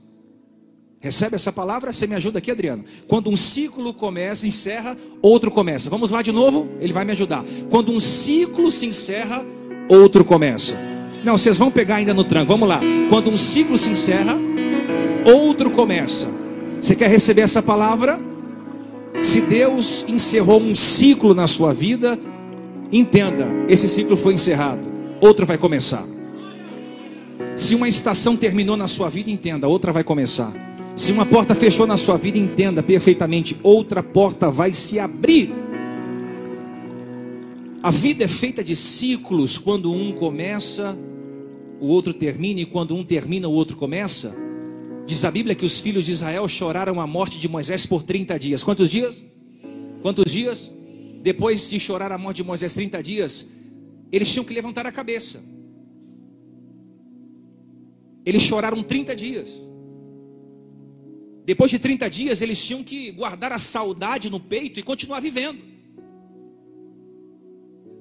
Recebe 1.00 1.36
essa 1.36 1.52
palavra? 1.52 1.92
Você 1.92 2.06
me 2.06 2.14
ajuda 2.14 2.38
aqui, 2.38 2.52
Adriano. 2.52 2.86
Quando 3.08 3.30
um 3.30 3.36
ciclo 3.36 3.92
começa, 3.92 4.46
encerra, 4.46 4.96
outro 5.20 5.50
começa. 5.50 5.90
Vamos 5.90 6.12
lá 6.12 6.22
de 6.22 6.32
novo? 6.32 6.70
Ele 6.80 6.94
vai 6.94 7.04
me 7.04 7.12
ajudar. 7.12 7.44
Quando 7.72 7.92
um 7.92 8.00
ciclo 8.00 8.72
se 8.72 8.86
encerra, 8.86 9.44
outro 9.90 10.24
começa. 10.24 10.78
Não, 11.24 11.38
vocês 11.38 11.58
vão 11.58 11.72
pegar 11.72 11.96
ainda 11.96 12.14
no 12.14 12.24
tranco. 12.24 12.48
Vamos 12.48 12.70
lá. 12.70 12.80
Quando 13.10 13.32
um 13.32 13.38
ciclo 13.38 13.80
se 13.80 13.90
encerra, 13.90 14.38
outro 15.26 15.72
começa. 15.72 16.28
Você 16.80 16.96
quer 16.96 17.10
receber 17.10 17.42
essa 17.42 17.64
palavra? 17.64 18.22
Se 19.24 19.42
Deus 19.42 20.06
encerrou 20.08 20.62
um 20.62 20.76
ciclo 20.76 21.34
na 21.34 21.48
sua 21.48 21.74
vida, 21.74 22.18
entenda, 22.92 23.48
esse 23.68 23.88
ciclo 23.88 24.16
foi 24.16 24.34
encerrado, 24.34 24.88
outro 25.20 25.46
vai 25.46 25.58
começar. 25.58 26.04
Se 27.56 27.76
uma 27.76 27.88
estação 27.88 28.36
terminou 28.36 28.76
na 28.76 28.88
sua 28.88 29.10
vida, 29.10 29.30
entenda, 29.30 29.68
outra 29.68 29.92
vai 29.92 30.04
começar. 30.04 30.54
Se 30.96 31.12
uma 31.12 31.26
porta 31.26 31.56
fechou 31.56 31.88
na 31.88 31.98
sua 31.98 32.18
vida, 32.18 32.38
entenda 32.38 32.84
perfeitamente, 32.84 33.58
outra 33.64 34.04
porta 34.04 34.50
vai 34.50 34.74
se 34.74 35.00
abrir. 35.00 35.54
A 37.84 37.90
vida 37.90 38.24
é 38.24 38.28
feita 38.28 38.64
de 38.64 38.76
ciclos, 38.76 39.58
quando 39.58 39.92
um 39.92 40.12
começa, 40.12 40.98
o 41.80 41.88
outro 41.88 42.14
termina, 42.14 42.62
e 42.62 42.66
quando 42.66 42.96
um 42.96 43.04
termina, 43.04 43.48
o 43.48 43.54
outro 43.54 43.76
começa. 43.76 44.36
Diz 45.06 45.26
a 45.26 45.32
Bíblia 45.32 45.56
que 45.56 45.66
os 45.66 45.80
filhos 45.80 46.06
de 46.06 46.12
Israel 46.12 46.48
choraram 46.48 47.02
a 47.02 47.08
morte 47.08 47.40
de 47.40 47.48
Moisés 47.48 47.86
por 47.86 48.04
30 48.04 48.38
dias. 48.38 48.64
Quantos 48.64 48.92
dias? 48.92 49.26
Quantos 50.02 50.32
dias? 50.32 50.74
Depois 51.22 51.70
de 51.70 51.80
chorar 51.80 52.12
a 52.12 52.18
morte 52.18 52.38
de 52.38 52.44
Moisés 52.44 52.74
30 52.74 53.02
dias, 53.02 53.48
eles 54.12 54.32
tinham 54.32 54.46
que 54.46 54.54
levantar 54.54 54.86
a 54.86 54.92
cabeça. 54.92 55.51
Eles 58.26 58.44
choraram 58.44 58.84
30 58.84 59.16
dias. 59.16 59.62
Depois 61.44 61.72
de 61.72 61.80
30 61.80 62.10
dias, 62.10 62.42
eles 62.42 62.64
tinham 62.64 62.84
que 62.84 63.12
guardar 63.12 63.52
a 63.52 63.58
saudade 63.58 64.30
no 64.30 64.40
peito 64.40 64.80
e 64.80 64.84
continuar 64.84 65.20
vivendo. 65.20 65.72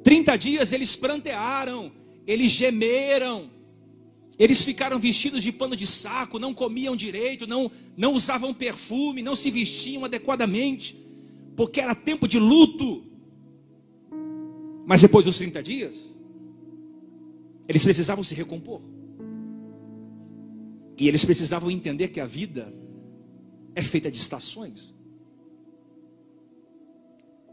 30 0.02 0.36
dias 0.36 0.72
eles 0.72 0.96
prantearam, 0.96 1.92
eles 2.26 2.52
gemeram, 2.52 3.50
eles 4.38 4.62
ficaram 4.62 4.98
vestidos 4.98 5.42
de 5.42 5.52
pano 5.52 5.76
de 5.76 5.86
saco, 5.86 6.38
não 6.38 6.54
comiam 6.54 6.96
direito, 6.96 7.46
não, 7.46 7.70
não 7.96 8.14
usavam 8.14 8.54
perfume, 8.54 9.22
não 9.22 9.36
se 9.36 9.50
vestiam 9.50 10.04
adequadamente, 10.04 10.96
porque 11.54 11.80
era 11.80 11.94
tempo 11.94 12.26
de 12.26 12.38
luto. 12.38 13.04
Mas 14.86 15.02
depois 15.02 15.24
dos 15.24 15.36
30 15.36 15.62
dias, 15.62 15.94
eles 17.68 17.84
precisavam 17.84 18.24
se 18.24 18.34
recompor. 18.34 18.80
E 21.00 21.08
eles 21.08 21.24
precisavam 21.24 21.70
entender 21.70 22.08
que 22.08 22.20
a 22.20 22.26
vida 22.26 22.70
é 23.74 23.82
feita 23.82 24.10
de 24.10 24.18
estações. 24.18 24.94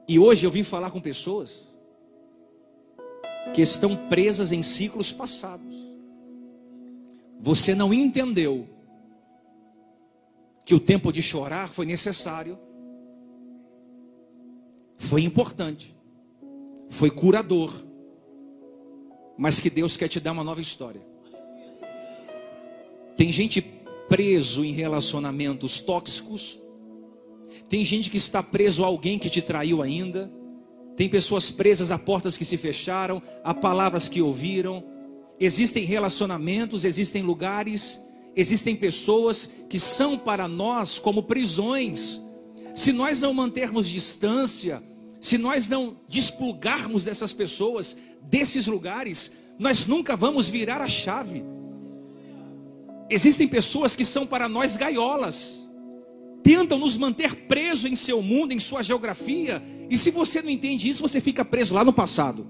E 0.05 0.19
hoje 0.19 0.45
eu 0.45 0.51
vim 0.51 0.63
falar 0.63 0.91
com 0.91 0.99
pessoas 0.99 1.65
que 3.53 3.61
estão 3.61 3.95
presas 4.09 4.51
em 4.51 4.61
ciclos 4.61 5.13
passados. 5.13 5.73
Você 7.39 7.73
não 7.73 7.93
entendeu 7.93 8.67
que 10.65 10.75
o 10.75 10.79
tempo 10.79 11.13
de 11.13 11.21
chorar 11.21 11.69
foi 11.69 11.85
necessário, 11.85 12.59
foi 14.97 15.21
importante, 15.23 15.95
foi 16.89 17.09
curador, 17.09 17.73
mas 19.37 19.61
que 19.61 19.69
Deus 19.69 19.95
quer 19.95 20.09
te 20.09 20.19
dar 20.19 20.33
uma 20.33 20.43
nova 20.43 20.59
história. 20.59 21.16
Tem 23.17 23.31
gente 23.33 23.61
preso 24.07 24.63
em 24.63 24.71
relacionamentos 24.71 25.79
tóxicos. 25.79 26.59
Tem 27.67 27.83
gente 27.83 28.11
que 28.11 28.17
está 28.17 28.43
preso 28.43 28.83
a 28.83 28.87
alguém 28.87 29.17
que 29.17 29.29
te 29.29 29.41
traiu 29.41 29.81
ainda. 29.81 30.31
Tem 30.95 31.09
pessoas 31.09 31.49
presas 31.49 31.91
a 31.91 31.97
portas 31.97 32.37
que 32.37 32.45
se 32.45 32.57
fecharam, 32.57 33.21
a 33.43 33.53
palavras 33.53 34.07
que 34.07 34.21
ouviram. 34.21 34.83
Existem 35.39 35.83
relacionamentos, 35.83 36.85
existem 36.85 37.23
lugares, 37.23 37.99
existem 38.35 38.75
pessoas 38.75 39.49
que 39.67 39.79
são 39.79 40.17
para 40.17 40.47
nós 40.47 40.99
como 40.99 41.23
prisões. 41.23 42.21
Se 42.75 42.93
nós 42.93 43.19
não 43.19 43.33
mantermos 43.33 43.89
distância, 43.89 44.81
se 45.19 45.39
nós 45.39 45.67
não 45.67 45.97
desplugarmos 46.07 47.05
dessas 47.05 47.33
pessoas, 47.33 47.97
desses 48.21 48.67
lugares, 48.67 49.31
nós 49.57 49.87
nunca 49.87 50.15
vamos 50.15 50.47
virar 50.47 50.81
a 50.81 50.87
chave. 50.87 51.43
Existem 53.09 53.47
pessoas 53.47 53.95
que 53.95 54.03
são 54.03 54.25
para 54.25 54.49
nós 54.49 54.75
gaiolas, 54.75 55.65
tentam 56.43 56.77
nos 56.77 56.97
manter 56.97 57.35
presos 57.47 57.89
em 57.89 57.95
seu 57.95 58.21
mundo, 58.21 58.51
em 58.51 58.59
sua 58.59 58.83
geografia, 58.83 59.63
e 59.89 59.97
se 59.97 60.11
você 60.11 60.41
não 60.41 60.49
entende 60.49 60.89
isso, 60.89 61.01
você 61.01 61.21
fica 61.21 61.45
preso 61.45 61.73
lá 61.73 61.85
no 61.85 61.93
passado, 61.93 62.45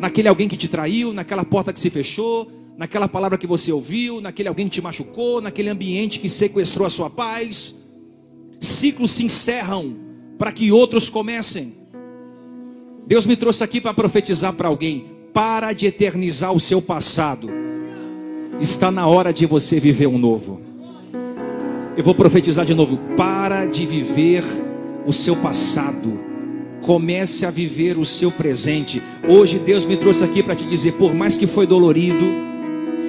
naquele 0.00 0.26
alguém 0.26 0.48
que 0.48 0.56
te 0.56 0.66
traiu, 0.66 1.12
naquela 1.12 1.44
porta 1.44 1.72
que 1.72 1.78
se 1.78 1.88
fechou, 1.88 2.50
naquela 2.76 3.06
palavra 3.06 3.38
que 3.38 3.46
você 3.46 3.70
ouviu, 3.70 4.20
naquele 4.20 4.48
alguém 4.48 4.66
que 4.66 4.74
te 4.74 4.82
machucou, 4.82 5.40
naquele 5.40 5.68
ambiente 5.68 6.18
que 6.18 6.28
sequestrou 6.28 6.84
a 6.84 6.90
sua 6.90 7.08
paz. 7.08 7.76
Ciclos 8.60 9.12
se 9.12 9.24
encerram 9.24 9.96
para 10.36 10.50
que 10.50 10.72
outros 10.72 11.08
comecem. 11.08 11.74
Deus 13.06 13.24
me 13.24 13.36
trouxe 13.36 13.62
aqui 13.62 13.80
para 13.80 13.94
profetizar 13.94 14.52
para 14.54 14.66
alguém: 14.66 15.06
para 15.32 15.72
de 15.72 15.86
eternizar 15.86 16.52
o 16.52 16.58
seu 16.58 16.82
passado 16.82 17.63
Está 18.60 18.90
na 18.90 19.06
hora 19.06 19.32
de 19.32 19.46
você 19.46 19.80
viver 19.80 20.06
um 20.06 20.16
novo. 20.16 20.60
Eu 21.96 22.04
vou 22.04 22.14
profetizar 22.14 22.64
de 22.64 22.74
novo. 22.74 22.98
Para 23.16 23.66
de 23.66 23.84
viver 23.84 24.44
o 25.04 25.12
seu 25.12 25.34
passado. 25.36 26.18
Comece 26.80 27.44
a 27.44 27.50
viver 27.50 27.98
o 27.98 28.04
seu 28.04 28.30
presente. 28.30 29.02
Hoje 29.26 29.58
Deus 29.58 29.84
me 29.84 29.96
trouxe 29.96 30.22
aqui 30.22 30.42
para 30.42 30.54
te 30.54 30.64
dizer: 30.64 30.92
por 30.92 31.14
mais 31.14 31.36
que 31.36 31.46
foi 31.46 31.66
dolorido, 31.66 32.26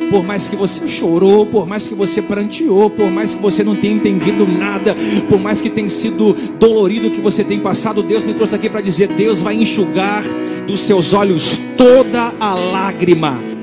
por 0.09 0.23
mais 0.23 0.47
que 0.47 0.55
você 0.55 0.87
chorou, 0.87 1.45
por 1.45 1.67
mais 1.67 1.87
que 1.87 1.93
você 1.93 2.21
pranteou, 2.21 2.89
por 2.89 3.11
mais 3.11 3.35
que 3.35 3.41
você 3.41 3.63
não 3.63 3.75
tenha 3.75 3.95
entendido 3.95 4.47
nada, 4.47 4.95
por 5.29 5.39
mais 5.39 5.61
que 5.61 5.69
tenha 5.69 5.89
sido 5.89 6.33
dolorido 6.59 7.11
que 7.11 7.21
você 7.21 7.43
tem 7.43 7.59
passado, 7.59 8.01
Deus 8.01 8.23
me 8.23 8.33
trouxe 8.33 8.55
aqui 8.55 8.69
para 8.69 8.81
dizer: 8.81 9.09
Deus 9.09 9.43
vai 9.43 9.55
enxugar 9.55 10.23
dos 10.65 10.79
seus 10.79 11.13
olhos 11.13 11.61
toda 11.77 12.33
a 12.39 12.55
lágrima 12.55 13.54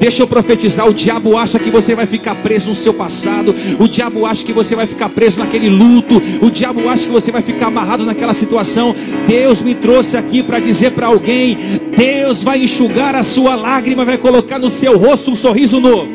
Deixa 0.00 0.22
eu 0.22 0.26
profetizar: 0.26 0.88
o 0.88 0.94
diabo 0.94 1.36
acha 1.36 1.58
que 1.58 1.70
você 1.70 1.94
vai 1.94 2.06
ficar 2.06 2.34
preso 2.36 2.70
no 2.70 2.74
seu 2.74 2.94
passado, 2.94 3.54
o 3.78 3.86
diabo 3.86 4.24
acha 4.24 4.42
que 4.42 4.52
você 4.52 4.74
vai 4.74 4.86
ficar 4.86 5.10
preso 5.10 5.38
naquele 5.38 5.68
luto, 5.68 6.20
o 6.40 6.50
diabo 6.50 6.88
acha 6.88 7.04
que 7.06 7.12
você 7.12 7.30
vai 7.30 7.42
ficar 7.42 7.66
amarrado 7.66 8.06
naquela 8.06 8.32
situação. 8.32 8.96
Deus 9.28 9.60
me 9.60 9.74
trouxe 9.74 10.16
aqui 10.16 10.42
para 10.42 10.58
dizer 10.58 10.92
para 10.92 11.08
alguém: 11.08 11.56
Deus 11.94 12.42
vai 12.42 12.62
enxugar 12.62 13.14
a 13.14 13.22
sua 13.22 13.54
lágrima, 13.54 14.02
vai 14.02 14.16
colocar 14.16 14.58
no 14.58 14.70
seu 14.70 14.96
rosto 14.96 15.32
um 15.32 15.36
sorriso 15.36 15.78
novo. 15.78 16.08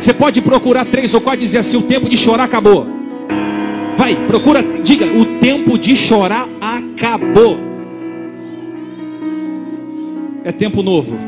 Você 0.00 0.12
pode 0.12 0.40
procurar 0.42 0.84
três 0.84 1.14
ou 1.14 1.20
quatro 1.20 1.40
e 1.40 1.44
dizer 1.44 1.58
assim: 1.58 1.76
o 1.76 1.82
tempo 1.82 2.08
de 2.08 2.16
chorar 2.16 2.44
acabou. 2.44 2.84
Vai, 3.96 4.16
procura, 4.26 4.60
diga: 4.82 5.06
o 5.06 5.38
tempo 5.38 5.78
de 5.78 5.94
chorar 5.94 6.48
acabou. 6.60 7.60
É 10.42 10.50
tempo 10.50 10.82
novo. 10.82 11.27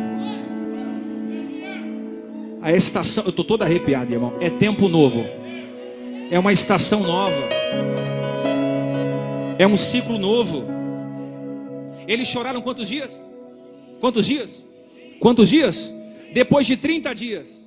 A 2.63 2.73
estação, 2.73 3.25
eu 3.25 3.31
estou 3.31 3.45
todo 3.45 3.63
arrepiado, 3.63 4.13
irmão. 4.13 4.37
É 4.41 4.51
tempo 4.51 4.89
novo. 4.89 5.25
É 6.31 6.39
uma 6.39 6.53
estação 6.53 7.01
nova. 7.01 7.49
É 9.59 9.67
um 9.67 9.77
ciclo 9.77 10.19
novo. 10.19 10.65
Eles 12.07 12.29
choraram 12.29 12.61
quantos 12.61 12.89
dias? 12.89 13.11
Quantos 14.01 14.27
dias? 14.27 14.65
Quantos 15.19 15.49
dias? 15.49 15.93
Depois 16.33 16.67
de 16.67 16.77
30 16.77 17.15
dias. 17.15 17.61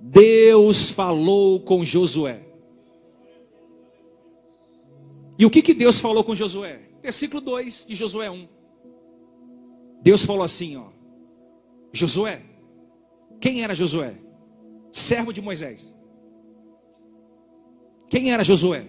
Deus 0.00 0.90
falou 0.90 1.60
com 1.60 1.84
Josué. 1.84 2.46
E 5.38 5.44
o 5.44 5.50
que, 5.50 5.62
que 5.62 5.74
Deus 5.74 6.00
falou 6.00 6.24
com 6.24 6.34
Josué? 6.34 6.80
Versículo 7.02 7.40
2 7.40 7.86
de 7.86 7.94
Josué 7.94 8.30
1. 8.30 8.48
Deus 10.02 10.24
falou 10.24 10.42
assim, 10.42 10.76
ó. 10.76 10.86
Josué, 11.92 12.42
quem 13.40 13.62
era 13.62 13.74
Josué? 13.74 14.18
Servo 14.90 15.32
de 15.32 15.40
Moisés. 15.40 15.94
Quem 18.08 18.32
era 18.32 18.42
Josué? 18.42 18.88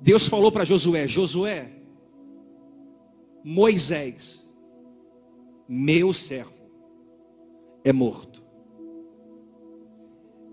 Deus 0.00 0.28
falou 0.28 0.52
para 0.52 0.64
Josué: 0.64 1.08
Josué, 1.08 1.72
Moisés, 3.42 4.46
meu 5.68 6.12
servo, 6.12 6.52
é 7.82 7.92
morto. 7.92 8.44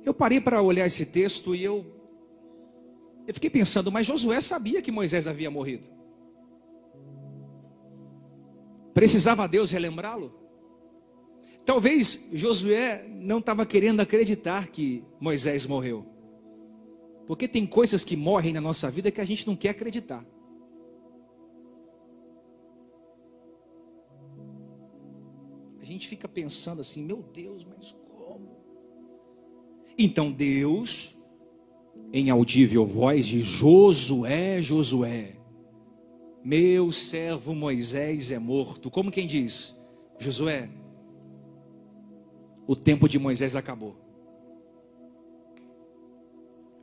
Eu 0.04 0.14
parei 0.14 0.42
para 0.42 0.62
olhar 0.62 0.86
esse 0.86 1.06
texto 1.06 1.56
e 1.56 1.64
eu, 1.64 1.86
eu 3.28 3.34
fiquei 3.34 3.50
pensando, 3.50 3.92
mas 3.92 4.08
Josué 4.08 4.42
sabia 4.42 4.82
que 4.82 4.92
Moisés 4.92 5.28
havia 5.28 5.52
morrido. 5.52 5.88
Precisava 8.94 9.48
Deus 9.48 9.72
relembrá-lo? 9.72 10.43
Talvez 11.66 12.30
Josué 12.34 13.08
não 13.08 13.40
estava 13.40 13.66
querendo 13.66 14.02
acreditar 14.02 14.68
que 14.68 15.04
Moisés 15.20 15.66
morreu. 15.66 16.06
Porque 17.26 17.48
tem 17.48 17.66
coisas 17.66 18.04
que 18.04 18.18
morrem 18.18 18.52
na 18.52 18.60
nossa 18.60 18.92
vida 18.92 19.12
que 19.12 19.22
a 19.22 19.26
gente 19.26 19.48
não 19.48 19.56
quer 19.56 19.70
acreditar. 19.70 20.26
A 25.82 25.86
gente 25.86 26.08
fica 26.08 26.28
pensando 26.28 26.82
assim, 26.82 27.02
meu 27.02 27.22
Deus, 27.22 27.66
mas 27.66 27.96
como? 28.10 28.58
Então 29.98 30.32
Deus, 30.32 31.16
em 32.12 32.30
audível 32.30 32.86
voz 32.86 33.26
de 33.26 33.42
Josué, 33.42 34.62
Josué, 34.62 35.38
meu 36.44 36.92
servo 36.92 37.56
Moisés 37.56 38.32
é 38.32 38.40
morto. 38.40 38.92
Como 38.92 39.12
quem 39.12 39.26
diz? 39.26 39.80
Josué, 40.20 40.70
o 42.68 42.76
tempo 42.76 43.08
de 43.08 43.20
Moisés 43.20 43.56
acabou. 43.56 43.96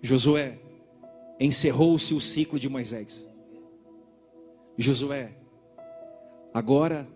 Josué, 0.03 0.59
encerrou-se 1.39 2.13
o 2.15 2.21
ciclo 2.21 2.59
de 2.59 2.69
Moisés. 2.69 3.27
Josué, 4.77 5.37
agora 6.53 7.07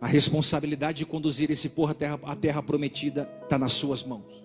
a 0.00 0.06
responsabilidade 0.06 0.98
de 0.98 1.06
conduzir 1.06 1.50
esse 1.50 1.70
povo 1.70 1.92
à 1.92 1.94
terra, 1.94 2.20
à 2.22 2.36
terra 2.36 2.62
prometida 2.62 3.30
está 3.42 3.58
nas 3.58 3.72
suas 3.72 4.04
mãos. 4.04 4.44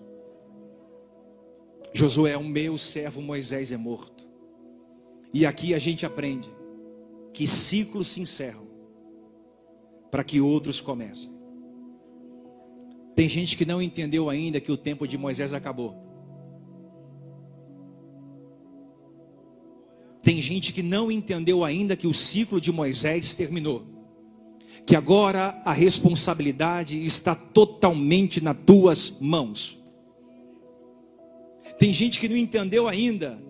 Josué, 1.94 2.38
o 2.38 2.44
meu 2.44 2.78
servo 2.78 3.22
Moisés 3.22 3.72
é 3.72 3.78
morto. 3.78 4.28
E 5.34 5.46
aqui 5.46 5.74
a 5.74 5.80
gente 5.80 6.06
aprende 6.06 6.50
que 7.34 7.48
ciclos 7.48 8.10
se 8.10 8.22
encerram 8.22 8.67
para 10.10 10.24
que 10.24 10.39
outros 10.41 10.80
comecem. 10.80 11.40
Tem 13.15 13.28
gente 13.28 13.58
que 13.58 13.65
não 13.65 13.82
entendeu 13.82 14.30
ainda 14.30 14.60
que 14.60 14.71
o 14.71 14.78
tempo 14.78 15.08
de 15.08 15.17
Moisés 15.17 15.54
acabou. 15.54 16.12
Tem 20.21 20.39
gente 20.39 20.71
que 20.71 20.84
não 20.84 21.12
entendeu 21.12 21.63
ainda 21.63 21.95
que 21.95 22.08
o 22.08 22.13
ciclo 22.13 22.62
de 22.62 22.71
Moisés 22.71 23.34
terminou. 23.34 23.86
Que 24.86 24.95
agora 24.95 25.60
a 25.65 25.74
responsabilidade 25.74 27.04
está 27.04 27.36
totalmente 27.36 28.41
nas 28.41 28.58
tuas 28.65 29.19
mãos. 29.19 29.78
Tem 31.78 31.91
gente 31.91 32.19
que 32.19 32.30
não 32.30 32.38
entendeu 32.38 32.88
ainda. 32.88 33.41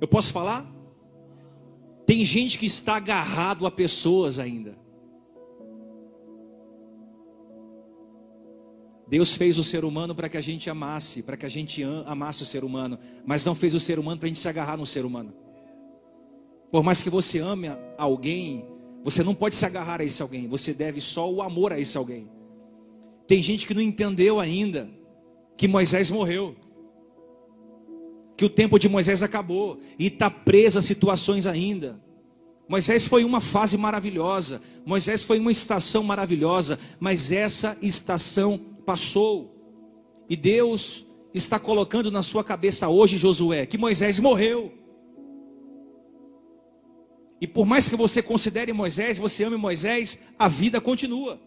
Eu 0.00 0.06
posso 0.06 0.32
falar? 0.32 0.72
Tem 2.06 2.24
gente 2.24 2.58
que 2.58 2.66
está 2.66 2.96
agarrado 2.96 3.66
a 3.66 3.70
pessoas 3.70 4.38
ainda. 4.38 4.78
Deus 9.08 9.34
fez 9.34 9.56
o 9.56 9.64
ser 9.64 9.84
humano 9.84 10.14
para 10.14 10.28
que 10.28 10.36
a 10.36 10.40
gente 10.40 10.68
amasse, 10.68 11.22
para 11.22 11.36
que 11.36 11.46
a 11.46 11.48
gente 11.48 11.82
amasse 12.04 12.42
o 12.42 12.46
ser 12.46 12.62
humano, 12.62 12.98
mas 13.24 13.44
não 13.44 13.54
fez 13.54 13.74
o 13.74 13.80
ser 13.80 13.98
humano 13.98 14.18
para 14.18 14.26
a 14.26 14.28
gente 14.28 14.38
se 14.38 14.48
agarrar 14.48 14.76
no 14.76 14.84
ser 14.84 15.04
humano. 15.04 15.32
Por 16.70 16.84
mais 16.84 17.02
que 17.02 17.08
você 17.08 17.38
ame 17.38 17.70
alguém, 17.96 18.66
você 19.02 19.22
não 19.22 19.34
pode 19.34 19.54
se 19.54 19.64
agarrar 19.64 20.02
a 20.02 20.04
esse 20.04 20.20
alguém, 20.20 20.46
você 20.46 20.74
deve 20.74 21.00
só 21.00 21.30
o 21.30 21.40
amor 21.40 21.72
a 21.72 21.80
esse 21.80 21.96
alguém. 21.96 22.28
Tem 23.26 23.40
gente 23.40 23.66
que 23.66 23.72
não 23.72 23.80
entendeu 23.80 24.38
ainda 24.38 24.90
que 25.56 25.66
Moisés 25.66 26.10
morreu, 26.10 26.54
que 28.36 28.44
o 28.44 28.50
tempo 28.50 28.78
de 28.78 28.88
Moisés 28.88 29.22
acabou 29.22 29.80
e 29.98 30.08
está 30.08 30.30
preso 30.30 30.78
a 30.78 30.82
situações 30.82 31.46
ainda. 31.46 31.98
Moisés 32.68 33.08
foi 33.08 33.24
uma 33.24 33.40
fase 33.40 33.78
maravilhosa, 33.78 34.60
Moisés 34.84 35.24
foi 35.24 35.38
uma 35.38 35.50
estação 35.50 36.02
maravilhosa, 36.02 36.78
mas 37.00 37.32
essa 37.32 37.76
estação 37.80 38.60
passou. 38.88 39.54
E 40.30 40.34
Deus 40.34 41.06
está 41.34 41.58
colocando 41.58 42.10
na 42.10 42.22
sua 42.22 42.42
cabeça 42.42 42.88
hoje, 42.88 43.18
Josué, 43.18 43.66
que 43.66 43.76
Moisés 43.76 44.18
morreu. 44.18 44.72
E 47.38 47.46
por 47.46 47.66
mais 47.66 47.86
que 47.86 47.96
você 47.96 48.22
considere 48.22 48.72
Moisés, 48.72 49.18
você 49.18 49.44
ame 49.44 49.58
Moisés, 49.58 50.18
a 50.38 50.48
vida 50.48 50.80
continua. 50.80 51.38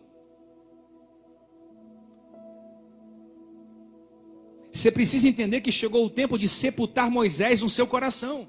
Você 4.71 4.91
precisa 4.91 5.27
entender 5.27 5.61
que 5.61 5.71
chegou 5.71 6.05
o 6.05 6.09
tempo 6.11 6.37
de 6.37 6.47
sepultar 6.47 7.09
Moisés 7.09 7.63
no 7.63 7.69
seu 7.69 7.87
coração. 7.87 8.47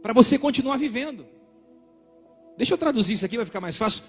Para 0.00 0.12
você 0.12 0.38
continuar 0.38 0.76
vivendo. 0.76 1.26
Deixa 2.56 2.72
eu 2.72 2.78
traduzir 2.78 3.14
isso 3.14 3.26
aqui, 3.26 3.36
vai 3.36 3.46
ficar 3.46 3.60
mais 3.60 3.76
fácil. 3.76 4.04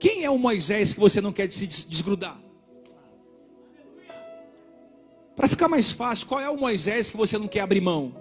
Quem 0.00 0.24
é 0.24 0.30
o 0.30 0.38
Moisés 0.38 0.94
que 0.94 1.00
você 1.00 1.20
não 1.20 1.30
quer 1.30 1.52
se 1.52 1.66
desgrudar? 1.66 2.40
Para 5.36 5.46
ficar 5.46 5.68
mais 5.68 5.92
fácil, 5.92 6.26
qual 6.26 6.40
é 6.40 6.48
o 6.48 6.56
Moisés 6.56 7.10
que 7.10 7.16
você 7.18 7.38
não 7.38 7.46
quer 7.46 7.60
abrir 7.60 7.82
mão? 7.82 8.16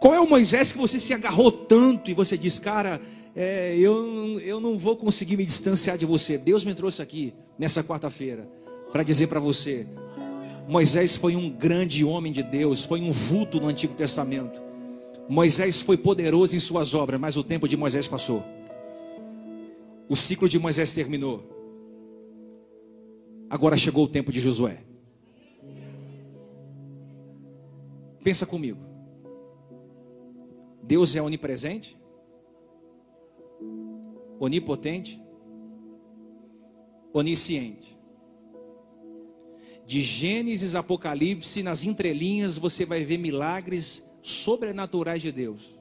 Qual 0.00 0.14
é 0.14 0.20
o 0.20 0.28
Moisés 0.28 0.70
que 0.70 0.78
você 0.78 1.00
se 1.00 1.12
agarrou 1.12 1.50
tanto 1.50 2.10
e 2.10 2.14
você 2.14 2.38
diz, 2.38 2.58
cara, 2.58 3.00
é, 3.34 3.76
eu, 3.76 4.38
eu 4.40 4.60
não 4.60 4.78
vou 4.78 4.96
conseguir 4.96 5.36
me 5.36 5.44
distanciar 5.44 5.98
de 5.98 6.06
você. 6.06 6.38
Deus 6.38 6.64
me 6.64 6.72
trouxe 6.72 7.02
aqui 7.02 7.34
nessa 7.58 7.82
quarta-feira 7.82 8.48
para 8.92 9.02
dizer 9.02 9.26
para 9.26 9.40
você: 9.40 9.86
Moisés 10.68 11.16
foi 11.16 11.34
um 11.34 11.50
grande 11.50 12.04
homem 12.04 12.32
de 12.32 12.42
Deus, 12.42 12.84
foi 12.84 13.00
um 13.00 13.10
vulto 13.10 13.60
no 13.60 13.66
Antigo 13.66 13.94
Testamento. 13.94 14.62
Moisés 15.28 15.80
foi 15.80 15.96
poderoso 15.96 16.54
em 16.54 16.60
suas 16.60 16.94
obras, 16.94 17.18
mas 17.18 17.36
o 17.36 17.42
tempo 17.42 17.66
de 17.66 17.76
Moisés 17.76 18.06
passou. 18.06 18.44
O 20.08 20.16
ciclo 20.16 20.48
de 20.48 20.58
Moisés 20.58 20.92
terminou. 20.92 21.42
Agora 23.48 23.76
chegou 23.76 24.04
o 24.04 24.08
tempo 24.08 24.32
de 24.32 24.40
Josué. 24.40 24.84
Pensa 28.22 28.46
comigo. 28.46 28.80
Deus 30.82 31.14
é 31.16 31.22
onipresente, 31.22 31.96
onipotente, 34.38 35.22
onisciente. 37.12 37.98
De 39.86 40.00
Gênesis 40.02 40.74
Apocalipse, 40.74 41.62
nas 41.62 41.84
entrelinhas, 41.84 42.58
você 42.58 42.84
vai 42.84 43.04
ver 43.04 43.18
milagres 43.18 44.10
sobrenaturais 44.22 45.20
de 45.20 45.30
Deus. 45.30 45.78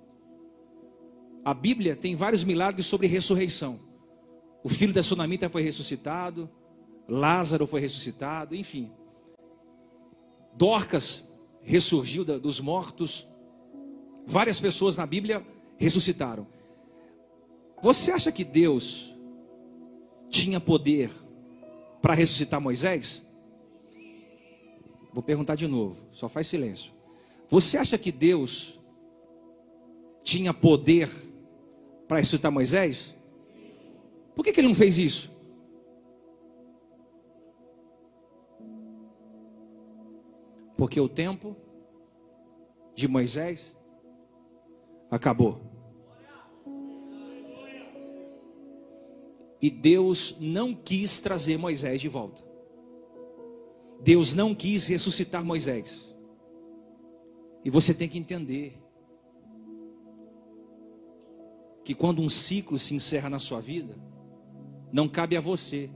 A 1.43 1.53
Bíblia 1.53 1.95
tem 1.95 2.15
vários 2.15 2.43
milagres 2.43 2.85
sobre 2.85 3.07
ressurreição. 3.07 3.79
O 4.63 4.69
filho 4.69 4.93
da 4.93 5.03
sunamita 5.03 5.49
foi 5.49 5.61
ressuscitado, 5.61 6.49
Lázaro 7.07 7.67
foi 7.67 7.81
ressuscitado, 7.81 8.55
enfim. 8.55 8.91
Dorcas 10.55 11.29
ressurgiu 11.61 12.23
dos 12.23 12.61
mortos. 12.61 13.27
Várias 14.25 14.59
pessoas 14.59 14.95
na 14.95 15.05
Bíblia 15.05 15.45
ressuscitaram. 15.77 16.47
Você 17.81 18.11
acha 18.11 18.31
que 18.31 18.45
Deus 18.45 19.13
tinha 20.29 20.59
poder 20.59 21.11
para 22.01 22.13
ressuscitar 22.13 22.61
Moisés? 22.61 23.21
Vou 25.13 25.21
perguntar 25.21 25.55
de 25.55 25.67
novo, 25.67 25.97
só 26.13 26.29
faz 26.29 26.47
silêncio. 26.47 26.93
Você 27.49 27.77
acha 27.77 27.97
que 27.97 28.11
Deus 28.11 28.79
tinha 30.23 30.53
poder 30.53 31.09
para 32.07 32.19
ressuscitar 32.19 32.51
Moisés? 32.51 33.13
Por 34.35 34.43
que, 34.43 34.51
que 34.51 34.59
ele 34.59 34.67
não 34.67 34.75
fez 34.75 34.97
isso? 34.97 35.31
Porque 40.75 40.99
o 40.99 41.07
tempo 41.07 41.55
de 42.95 43.07
Moisés 43.07 43.75
acabou. 45.09 45.61
E 49.61 49.69
Deus 49.69 50.35
não 50.39 50.75
quis 50.75 51.19
trazer 51.19 51.57
Moisés 51.57 52.01
de 52.01 52.09
volta. 52.09 52.43
Deus 54.01 54.33
não 54.33 54.53
quis 54.53 54.87
ressuscitar 54.87 55.45
Moisés. 55.45 56.13
E 57.63 57.69
você 57.69 57.93
tem 57.93 58.09
que 58.09 58.17
entender 58.17 58.77
que 61.85 61.95
quando 61.95 62.21
um 62.21 62.27
ciclo 62.27 62.77
se 62.77 62.93
encerra 62.93 63.29
na 63.29 63.39
sua 63.39 63.61
vida, 63.61 63.95
não 64.93 65.07
cabe 65.07 65.35
a 65.35 65.41
você 65.41 65.89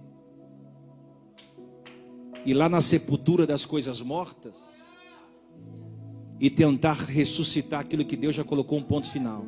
ir 2.44 2.56
lá 2.56 2.68
na 2.68 2.82
sepultura 2.82 3.46
das 3.46 3.64
coisas 3.64 4.02
mortas 4.02 4.56
e 6.40 6.50
tentar 6.50 6.94
ressuscitar 6.94 7.82
aquilo 7.82 8.04
que 8.04 8.16
Deus 8.16 8.34
já 8.34 8.44
colocou 8.44 8.80
um 8.80 8.84
ponto 8.84 9.10
final. 9.12 9.46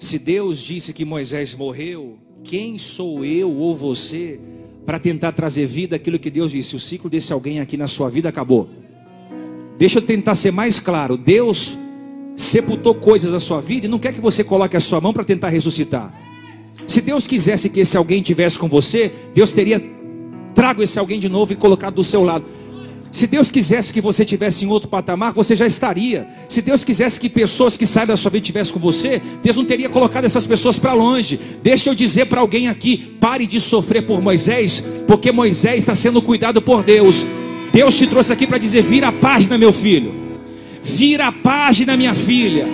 Se 0.00 0.18
Deus 0.18 0.58
disse 0.58 0.92
que 0.92 1.04
Moisés 1.04 1.54
morreu, 1.54 2.18
quem 2.42 2.76
sou 2.76 3.24
eu 3.24 3.52
ou 3.52 3.76
você 3.76 4.40
para 4.84 4.98
tentar 4.98 5.30
trazer 5.32 5.66
vida 5.66 5.94
aquilo 5.94 6.18
que 6.18 6.30
Deus 6.30 6.50
disse? 6.50 6.74
O 6.74 6.80
ciclo 6.80 7.08
desse 7.08 7.32
alguém 7.32 7.60
aqui 7.60 7.76
na 7.76 7.86
sua 7.86 8.08
vida 8.08 8.28
acabou. 8.28 8.68
Deixa 9.76 9.98
eu 9.98 10.02
tentar 10.02 10.34
ser 10.34 10.50
mais 10.50 10.80
claro. 10.80 11.16
Deus 11.16 11.78
sepultou 12.36 12.96
coisas 12.96 13.32
na 13.32 13.40
sua 13.40 13.60
vida 13.60 13.86
e 13.86 13.88
não 13.88 13.98
quer 13.98 14.12
que 14.12 14.20
você 14.20 14.42
coloque 14.42 14.76
a 14.76 14.80
sua 14.80 15.00
mão 15.00 15.12
para 15.12 15.24
tentar 15.24 15.50
ressuscitar. 15.50 16.27
Se 16.88 17.02
Deus 17.02 17.26
quisesse 17.26 17.68
que 17.68 17.80
esse 17.80 17.96
alguém 17.96 18.22
tivesse 18.22 18.58
com 18.58 18.66
você, 18.66 19.12
Deus 19.34 19.52
teria 19.52 19.80
trago 20.54 20.82
esse 20.82 20.98
alguém 20.98 21.20
de 21.20 21.28
novo 21.28 21.52
e 21.52 21.56
colocado 21.56 21.94
do 21.94 22.02
seu 22.02 22.24
lado. 22.24 22.44
Se 23.12 23.26
Deus 23.26 23.50
quisesse 23.50 23.92
que 23.92 24.00
você 24.00 24.24
tivesse 24.24 24.64
em 24.64 24.68
outro 24.68 24.88
patamar, 24.88 25.32
você 25.32 25.54
já 25.54 25.66
estaria. 25.66 26.26
Se 26.48 26.60
Deus 26.62 26.84
quisesse 26.84 27.20
que 27.20 27.28
pessoas 27.28 27.76
que 27.76 27.86
saem 27.86 28.06
da 28.06 28.16
sua 28.16 28.30
vida 28.30 28.44
tivessem 28.44 28.72
com 28.72 28.80
você, 28.80 29.20
Deus 29.42 29.56
não 29.56 29.64
teria 29.64 29.88
colocado 29.88 30.24
essas 30.24 30.46
pessoas 30.46 30.78
para 30.78 30.94
longe. 30.94 31.38
Deixa 31.62 31.90
eu 31.90 31.94
dizer 31.94 32.26
para 32.26 32.40
alguém 32.40 32.68
aqui: 32.68 32.96
pare 33.20 33.46
de 33.46 33.60
sofrer 33.60 34.06
por 34.06 34.22
Moisés, 34.22 34.82
porque 35.06 35.30
Moisés 35.30 35.80
está 35.80 35.94
sendo 35.94 36.22
cuidado 36.22 36.60
por 36.60 36.82
Deus. 36.82 37.26
Deus 37.70 37.96
te 37.96 38.06
trouxe 38.06 38.32
aqui 38.32 38.46
para 38.46 38.58
dizer: 38.58 38.82
vira 38.82 39.08
a 39.08 39.12
página, 39.12 39.58
meu 39.58 39.72
filho. 39.74 40.14
Vira 40.82 41.28
a 41.28 41.32
página, 41.32 41.96
minha 41.98 42.14
filha. 42.14 42.66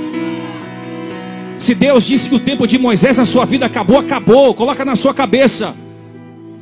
Se 1.65 1.75
Deus 1.75 2.05
disse 2.05 2.29
que 2.29 2.35
o 2.35 2.41
tempo 2.41 2.67
de 2.67 2.79
Moisés 2.79 3.17
na 3.17 3.25
sua 3.25 3.47
vida 3.47 3.65
acabou, 3.65 3.97
acabou. 3.97 4.53
Coloca 4.53 4.85
na 4.85 4.95
sua 4.95 5.15
cabeça. 5.15 5.75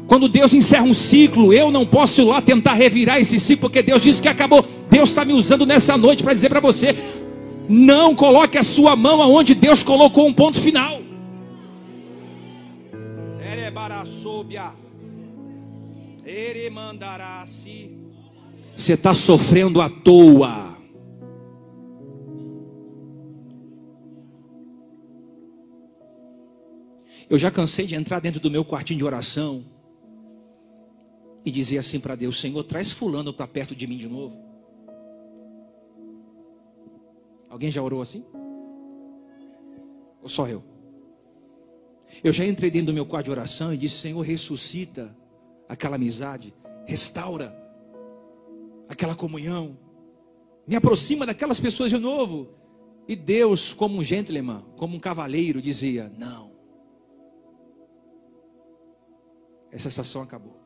Quando 0.07 0.29
Deus 0.29 0.55
encerra 0.55 0.85
um 0.85 0.95
ciclo, 0.95 1.53
eu 1.53 1.73
não 1.73 1.85
posso 1.85 2.23
ir 2.23 2.25
lá 2.25 2.41
tentar 2.41 2.75
revirar 2.75 3.19
esse 3.19 3.41
ciclo, 3.41 3.63
porque 3.63 3.83
Deus 3.83 4.01
disse 4.01 4.23
que 4.23 4.29
acabou. 4.29 4.65
Deus 4.89 5.09
está 5.09 5.25
me 5.25 5.33
usando 5.33 5.67
nessa 5.67 5.99
noite 5.99 6.23
para 6.23 6.33
dizer 6.33 6.49
para 6.49 6.61
você: 6.61 6.95
não 7.69 8.15
coloque 8.15 8.57
a 8.57 8.63
sua 8.63 8.95
mão 8.95 9.21
aonde 9.21 9.57
Deus 9.57 9.83
colocou 9.83 10.29
um 10.29 10.33
ponto 10.33 10.61
final. 10.61 11.01
Você 18.77 18.93
está 18.93 19.13
sofrendo 19.13 19.81
à 19.81 19.89
toa. 19.89 20.72
Eu 27.33 27.39
já 27.39 27.51
cansei 27.51 27.87
de 27.87 27.95
entrar 27.95 28.21
dentro 28.21 28.39
do 28.39 28.51
meu 28.51 28.63
quartinho 28.63 28.99
de 28.99 29.05
oração 29.07 29.65
e 31.43 31.51
dizer 31.51 31.79
assim 31.79 31.99
para 31.99 32.15
Deus: 32.15 32.39
Senhor, 32.39 32.63
traz 32.63 32.93
Fulano 32.93 33.33
para 33.33 33.47
perto 33.47 33.75
de 33.75 33.87
mim 33.87 33.97
de 33.97 34.07
novo. 34.07 34.37
Alguém 37.49 37.71
já 37.71 37.81
orou 37.83 38.03
assim? 38.03 38.23
Ou 40.21 40.29
só 40.29 40.47
eu? 40.47 40.63
Eu 42.23 42.35
já 42.35 42.45
entrei 42.45 42.71
dentro 42.71 42.89
do 42.89 42.93
meu 42.93 43.07
quarto 43.07 43.25
de 43.25 43.31
oração 43.31 43.73
e 43.73 43.79
disse: 43.79 43.97
Senhor, 43.97 44.21
ressuscita 44.21 45.17
aquela 45.67 45.97
amizade, 45.97 46.53
restaura 46.85 47.57
aquela 48.91 49.15
comunhão, 49.15 49.79
me 50.67 50.77
aproxima 50.77 51.25
daquelas 51.25 51.59
pessoas 51.59 51.89
de 51.89 51.97
novo. 51.97 52.51
E 53.09 53.17
Deus, 53.17 53.73
como 53.73 53.97
um 53.97 54.05
gentleman, 54.05 54.63
como 54.77 54.95
um 54.95 55.01
cavaleiro, 55.01 55.63
dizia: 55.63 56.13
Não, 56.19 56.52
essa 59.73 59.89
estação 59.89 60.21
acabou. 60.21 60.61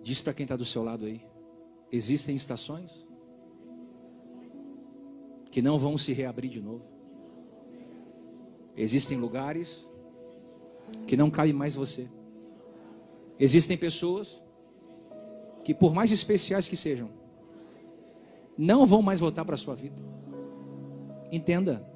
Diz 0.00 0.22
para 0.22 0.32
quem 0.32 0.44
está 0.44 0.54
do 0.56 0.64
seu 0.64 0.84
lado 0.84 1.04
aí: 1.04 1.20
existem 1.90 2.36
estações 2.36 3.04
que 5.50 5.60
não 5.60 5.78
vão 5.78 5.98
se 5.98 6.12
reabrir 6.12 6.48
de 6.48 6.60
novo. 6.60 6.88
Existem 8.76 9.18
lugares 9.18 9.86
que 11.06 11.16
não 11.16 11.30
cabe 11.30 11.52
mais 11.52 11.74
você. 11.74 12.08
Existem 13.38 13.76
pessoas 13.76 14.42
que, 15.64 15.74
por 15.74 15.92
mais 15.92 16.10
especiais 16.10 16.68
que 16.68 16.76
sejam, 16.76 17.21
não 18.56 18.86
vão 18.86 19.02
mais 19.02 19.20
voltar 19.20 19.44
para 19.44 19.54
a 19.54 19.58
sua 19.58 19.74
vida. 19.74 19.96
Entenda. 21.30 21.86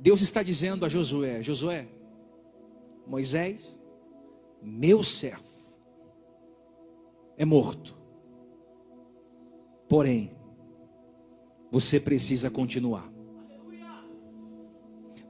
Deus 0.00 0.20
está 0.20 0.42
dizendo 0.42 0.84
a 0.84 0.88
Josué: 0.88 1.42
Josué, 1.42 1.86
Moisés, 3.06 3.76
meu 4.62 5.02
servo, 5.02 5.44
é 7.36 7.44
morto. 7.44 7.96
Porém, 9.88 10.36
você 11.70 11.98
precisa 11.98 12.50
continuar. 12.50 13.17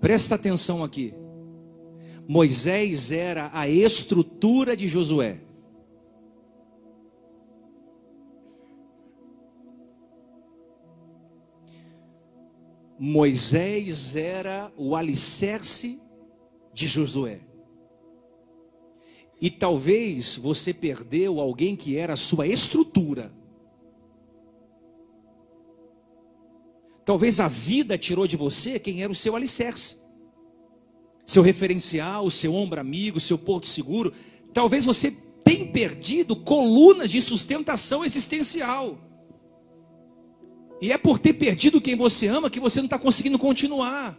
Presta 0.01 0.37
atenção 0.37 0.85
aqui. 0.85 1.15
Moisés 2.27 3.11
era 3.11 3.51
a 3.53 3.69
estrutura 3.69 4.77
de 4.77 4.87
Josué. 4.87 5.41
Moisés 12.99 14.17
era 14.17 14.73
o 14.77 14.97
alicerce 14.97 16.01
de 16.73 16.89
Josué. 16.89 17.41
E 19.41 19.51
talvez 19.51 20.37
você 20.37 20.75
perdeu 20.75 21.41
alguém 21.41 21.77
que 21.77 21.97
era 21.97 22.15
a 22.15 22.17
sua 22.17 22.47
estrutura. 22.47 23.33
Talvez 27.09 27.41
a 27.41 27.49
vida 27.49 27.97
tirou 27.97 28.27
de 28.27 28.37
você 28.37 28.79
quem 28.79 29.03
era 29.03 29.11
o 29.11 29.15
seu 29.15 29.35
alicerce. 29.35 29.97
Seu 31.25 31.43
referencial, 31.43 32.27
o 32.27 32.31
seu 32.31 32.55
ombro 32.55 32.79
amigo, 32.79 33.19
seu 33.19 33.39
porto 33.39 33.67
seguro. 33.67 34.13
Talvez 34.53 34.85
você 34.85 35.17
tenha 35.43 35.65
perdido 35.73 36.37
colunas 36.37 37.11
de 37.11 37.23
sustentação 37.23 38.05
existencial. 38.05 38.99
E 40.83 40.93
é 40.93 40.99
por 40.99 41.19
ter 41.19 41.33
perdido 41.33 41.81
quem 41.81 41.97
você 41.97 42.27
ama 42.27 42.51
que 42.51 42.61
você 42.61 42.79
não 42.81 42.85
está 42.85 42.99
conseguindo 42.99 43.39
continuar. 43.39 44.15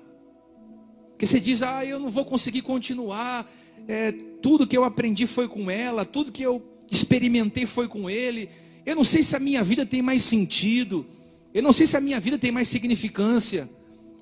Que 1.15 1.27
você 1.27 1.39
diz, 1.39 1.61
ah, 1.61 1.85
eu 1.85 1.99
não 1.99 2.09
vou 2.09 2.25
conseguir 2.25 2.63
continuar. 2.63 3.47
É, 3.87 4.11
tudo 4.41 4.65
que 4.65 4.75
eu 4.75 4.83
aprendi 4.83 5.27
foi 5.27 5.47
com 5.47 5.69
ela, 5.69 6.05
tudo 6.05 6.31
que 6.31 6.41
eu 6.41 6.67
experimentei 6.89 7.67
foi 7.67 7.87
com 7.87 8.09
ele. 8.09 8.49
Eu 8.83 8.95
não 8.95 9.03
sei 9.03 9.21
se 9.21 9.35
a 9.35 9.39
minha 9.39 9.63
vida 9.63 9.85
tem 9.85 10.01
mais 10.01 10.23
sentido. 10.23 11.05
Eu 11.53 11.63
não 11.63 11.71
sei 11.71 11.87
se 11.87 11.97
a 11.97 12.01
minha 12.01 12.19
vida 12.19 12.37
tem 12.37 12.51
mais 12.51 12.67
significância. 12.67 13.69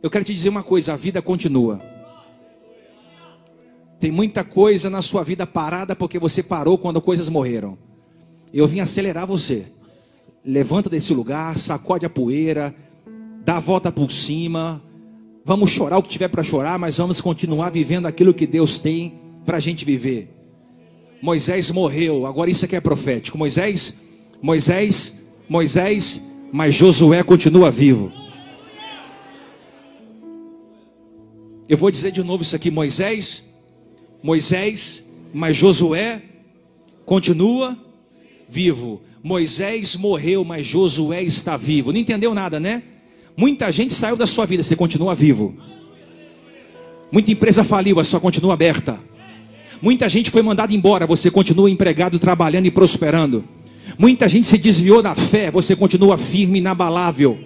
Eu 0.02 0.10
quero 0.10 0.24
te 0.24 0.34
dizer 0.34 0.50
uma 0.50 0.63
coisa: 0.63 0.94
a 0.94 0.96
vida 0.96 1.22
continua. 1.22 1.82
Tem 4.00 4.12
muita 4.12 4.44
coisa 4.44 4.90
na 4.90 5.02
sua 5.02 5.24
vida 5.24 5.46
parada 5.48 5.96
porque 5.96 6.20
você 6.20 6.44
parou 6.44 6.78
quando 6.78 7.02
coisas 7.02 7.30
morreram. 7.30 7.78
Eu 8.54 8.68
vim 8.68 8.80
acelerar 8.80 9.26
você. 9.26 9.68
Levanta 10.46 10.90
desse 10.90 11.13
lugar, 11.13 11.58
sacode 11.58 12.06
a 12.06 12.10
poeira, 12.10 12.74
dá 13.44 13.58
a 13.58 13.60
volta 13.60 13.92
por 13.92 14.12
cima. 14.12 14.82
Vamos 15.44 15.72
chorar 15.72 15.98
o 15.98 16.04
que 16.04 16.10
tiver 16.10 16.28
para 16.28 16.44
chorar, 16.44 16.78
mas 16.78 16.98
vamos 16.98 17.20
continuar 17.20 17.72
vivendo 17.72 18.06
aquilo 18.06 18.34
que 18.34 18.46
Deus 18.46 18.80
tem 18.80 19.20
para 19.46 19.58
a 19.58 19.60
gente 19.60 19.84
viver. 19.84 20.30
Moisés 21.22 21.72
morreu, 21.72 22.26
agora 22.26 22.50
isso 22.50 22.66
aqui 22.66 22.76
é 22.76 22.82
profético. 22.82 23.38
Moisés, 23.38 23.96
Moisés, 24.42 25.13
Moisés, 25.50 26.22
mas 26.51 26.75
Josué 26.75 27.23
continua 27.23 27.69
vivo. 27.69 28.12
Eu 31.67 31.77
vou 31.77 31.91
dizer 31.91 32.12
de 32.12 32.23
novo 32.23 32.43
isso 32.43 32.55
aqui: 32.55 32.71
Moisés, 32.71 33.43
Moisés, 34.23 35.03
mas 35.33 35.55
Josué 35.55 36.21
continua 37.05 37.77
vivo. 38.47 39.01
Moisés 39.21 39.95
morreu, 39.95 40.45
mas 40.45 40.65
Josué 40.65 41.23
está 41.23 41.57
vivo. 41.57 41.91
Não 41.91 41.99
entendeu 41.99 42.33
nada, 42.33 42.60
né? 42.60 42.83
Muita 43.36 43.71
gente 43.71 43.93
saiu 43.93 44.15
da 44.15 44.25
sua 44.25 44.45
vida, 44.45 44.63
você 44.63 44.75
continua 44.75 45.13
vivo. 45.13 45.55
Muita 47.12 47.31
empresa 47.31 47.63
faliu, 47.63 47.99
a 47.99 48.03
sua 48.03 48.19
continua 48.19 48.53
aberta. 48.53 48.99
Muita 49.81 50.10
gente 50.10 50.31
foi 50.31 50.41
mandada 50.41 50.73
embora, 50.73 51.05
você 51.05 51.29
continua 51.29 51.69
empregado, 51.69 52.17
trabalhando 52.17 52.65
e 52.65 52.71
prosperando. 52.71 53.43
Muita 53.97 54.28
gente 54.28 54.47
se 54.47 54.58
desviou 54.58 55.02
da 55.02 55.15
fé, 55.15 55.52
você 55.52 55.76
continua 55.76 56.17
firme, 56.17 56.60
inabalável. 56.60 57.38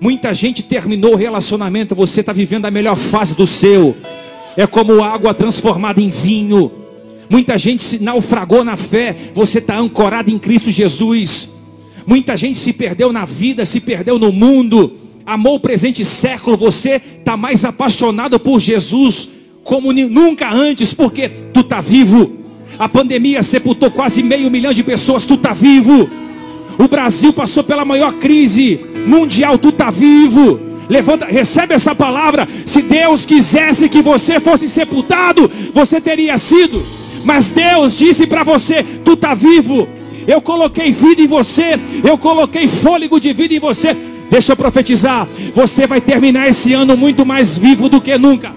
Muita 0.00 0.34
gente 0.34 0.62
terminou 0.62 1.14
o 1.14 1.16
relacionamento, 1.16 1.94
você 1.94 2.20
está 2.20 2.32
vivendo 2.32 2.66
a 2.66 2.70
melhor 2.70 2.96
fase 2.96 3.34
do 3.36 3.46
seu. 3.46 3.96
É 4.56 4.66
como 4.66 5.02
água 5.02 5.32
transformada 5.32 6.00
em 6.00 6.08
vinho. 6.08 6.70
Muita 7.30 7.56
gente 7.56 7.82
se 7.82 7.98
naufragou 7.98 8.64
na 8.64 8.76
fé, 8.76 9.14
você 9.32 9.58
está 9.58 9.78
ancorado 9.78 10.30
em 10.30 10.38
Cristo 10.38 10.70
Jesus. 10.70 11.48
Muita 12.06 12.36
gente 12.36 12.58
se 12.58 12.72
perdeu 12.72 13.12
na 13.12 13.24
vida, 13.24 13.64
se 13.64 13.80
perdeu 13.80 14.18
no 14.18 14.32
mundo, 14.32 14.94
amou 15.24 15.54
o 15.54 15.60
presente 15.60 16.04
século. 16.04 16.56
Você 16.56 17.00
está 17.18 17.36
mais 17.36 17.64
apaixonado 17.64 18.38
por 18.40 18.60
Jesus 18.60 19.30
como 19.62 19.92
nunca 19.92 20.52
antes, 20.52 20.92
porque 20.92 21.28
tu 21.28 21.60
está 21.60 21.80
vivo. 21.80 22.41
A 22.78 22.88
pandemia 22.88 23.42
sepultou 23.42 23.90
quase 23.90 24.22
meio 24.22 24.50
milhão 24.50 24.72
de 24.72 24.82
pessoas, 24.82 25.24
tu 25.24 25.34
está 25.34 25.52
vivo. 25.52 26.08
O 26.78 26.88
Brasil 26.88 27.32
passou 27.32 27.62
pela 27.62 27.84
maior 27.84 28.14
crise 28.14 28.80
mundial, 29.06 29.58
tu 29.58 29.68
está 29.68 29.90
vivo. 29.90 30.58
Levanta, 30.88 31.26
recebe 31.26 31.74
essa 31.74 31.94
palavra. 31.94 32.46
Se 32.66 32.82
Deus 32.82 33.24
quisesse 33.24 33.88
que 33.88 34.02
você 34.02 34.40
fosse 34.40 34.68
sepultado, 34.68 35.50
você 35.72 36.00
teria 36.00 36.36
sido. 36.38 36.84
Mas 37.24 37.50
Deus 37.50 37.96
disse 37.96 38.26
para 38.26 38.42
você: 38.42 38.82
tu 39.04 39.12
está 39.12 39.34
vivo. 39.34 39.88
Eu 40.26 40.40
coloquei 40.40 40.92
vida 40.92 41.22
em 41.22 41.26
você, 41.26 41.78
eu 42.04 42.16
coloquei 42.16 42.68
fôlego 42.68 43.18
de 43.18 43.32
vida 43.32 43.54
em 43.54 43.60
você. 43.60 43.96
Deixa 44.30 44.52
eu 44.52 44.56
profetizar: 44.56 45.28
você 45.54 45.86
vai 45.86 46.00
terminar 46.00 46.48
esse 46.48 46.72
ano 46.72 46.96
muito 46.96 47.24
mais 47.24 47.56
vivo 47.56 47.88
do 47.88 48.00
que 48.00 48.16
nunca. 48.18 48.52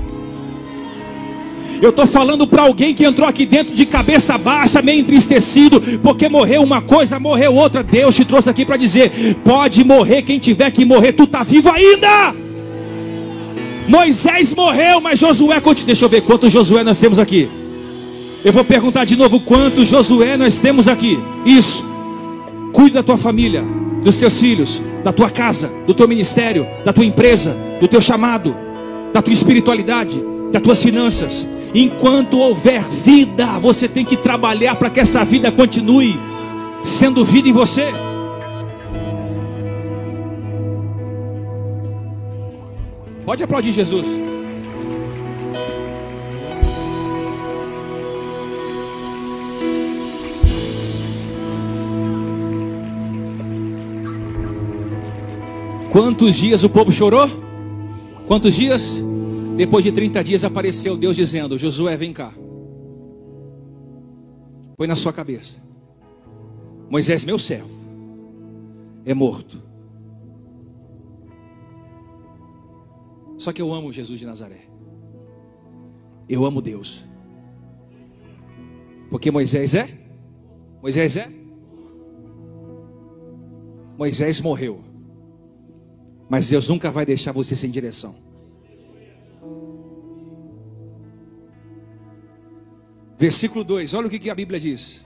Eu 1.81 1.89
estou 1.89 2.07
falando 2.07 2.47
para 2.47 2.63
alguém 2.63 2.93
que 2.93 3.05
entrou 3.05 3.27
aqui 3.27 3.45
dentro 3.45 3.73
de 3.73 3.85
cabeça 3.85 4.37
baixa, 4.37 4.81
meio 4.81 4.99
entristecido, 4.99 5.81
porque 6.01 6.29
morreu 6.29 6.63
uma 6.63 6.81
coisa, 6.81 7.19
morreu 7.19 7.53
outra. 7.53 7.83
Deus 7.83 8.15
te 8.15 8.25
trouxe 8.25 8.49
aqui 8.49 8.65
para 8.65 8.77
dizer: 8.77 9.35
pode 9.43 9.83
morrer 9.83 10.21
quem 10.21 10.39
tiver 10.39 10.71
que 10.71 10.85
morrer, 10.85 11.13
tu 11.13 11.23
está 11.23 11.43
vivo 11.43 11.69
ainda. 11.69 12.35
Moisés 13.87 14.53
morreu, 14.55 14.99
mas 14.99 15.19
Josué. 15.19 15.61
Deixa 15.85 16.05
eu 16.05 16.09
ver 16.09 16.21
quantos 16.21 16.51
Josué 16.51 16.83
nós 16.83 16.99
temos 16.99 17.19
aqui. 17.19 17.49
Eu 18.43 18.53
vou 18.53 18.63
perguntar 18.63 19.05
de 19.05 19.15
novo 19.15 19.39
quantos 19.39 19.87
Josué 19.87 20.37
nós 20.37 20.57
temos 20.57 20.87
aqui. 20.87 21.19
Isso. 21.45 21.85
Cuide 22.71 22.93
da 22.93 23.03
tua 23.03 23.17
família, 23.17 23.63
dos 24.03 24.17
teus 24.17 24.39
filhos, 24.39 24.81
da 25.03 25.11
tua 25.11 25.29
casa, 25.29 25.71
do 25.87 25.93
teu 25.93 26.07
ministério, 26.07 26.67
da 26.83 26.91
tua 26.91 27.05
empresa, 27.05 27.57
do 27.79 27.87
teu 27.87 28.01
chamado, 28.01 28.55
da 29.13 29.21
tua 29.21 29.33
espiritualidade, 29.33 30.21
das 30.51 30.61
tuas 30.61 30.81
finanças. 30.81 31.47
Enquanto 31.77 32.39
houver 32.39 32.81
vida, 32.83 33.59
você 33.59 33.85
tem 33.85 34.05
que 34.05 34.15
trabalhar 34.15 34.77
para 34.77 34.89
que 34.89 35.01
essa 35.01 35.25
vida 35.25 35.51
continue 35.51 36.17
sendo 36.85 37.25
vida 37.25 37.49
em 37.49 37.51
você. 37.51 37.87
Pode 43.25 43.43
aplaudir 43.43 43.73
Jesus. 43.73 44.07
Quantos 55.89 56.35
dias 56.37 56.63
o 56.63 56.69
povo 56.69 56.89
chorou? 56.89 57.29
Quantos 58.27 58.55
dias? 58.55 59.03
Depois 59.55 59.85
de 59.85 59.91
30 59.91 60.23
dias 60.23 60.43
apareceu 60.43 60.97
Deus 60.97 61.15
dizendo: 61.15 61.57
Josué, 61.57 61.95
vem 61.95 62.11
cá. 62.11 62.33
Põe 64.75 64.87
na 64.87 64.95
sua 64.95 65.13
cabeça. 65.13 65.57
Moisés, 66.89 67.23
meu 67.23 67.39
servo, 67.39 67.69
é 69.05 69.13
morto. 69.13 69.63
Só 73.37 73.53
que 73.53 73.61
eu 73.61 73.73
amo 73.73 73.91
Jesus 73.91 74.19
de 74.19 74.25
Nazaré. 74.25 74.61
Eu 76.27 76.45
amo 76.45 76.61
Deus. 76.61 77.03
Porque 79.09 79.31
Moisés 79.31 79.73
é? 79.73 79.97
Moisés 80.81 81.15
é? 81.15 81.29
Moisés 83.97 84.41
morreu. 84.41 84.83
Mas 86.29 86.49
Deus 86.49 86.67
nunca 86.67 86.91
vai 86.91 87.05
deixar 87.05 87.31
você 87.31 87.55
sem 87.55 87.69
direção. 87.69 88.24
Versículo 93.17 93.63
2, 93.63 93.93
olha 93.93 94.07
o 94.07 94.09
que, 94.09 94.29
a 94.29 94.35
Bíblia 94.35 94.59
diz. 94.59 95.05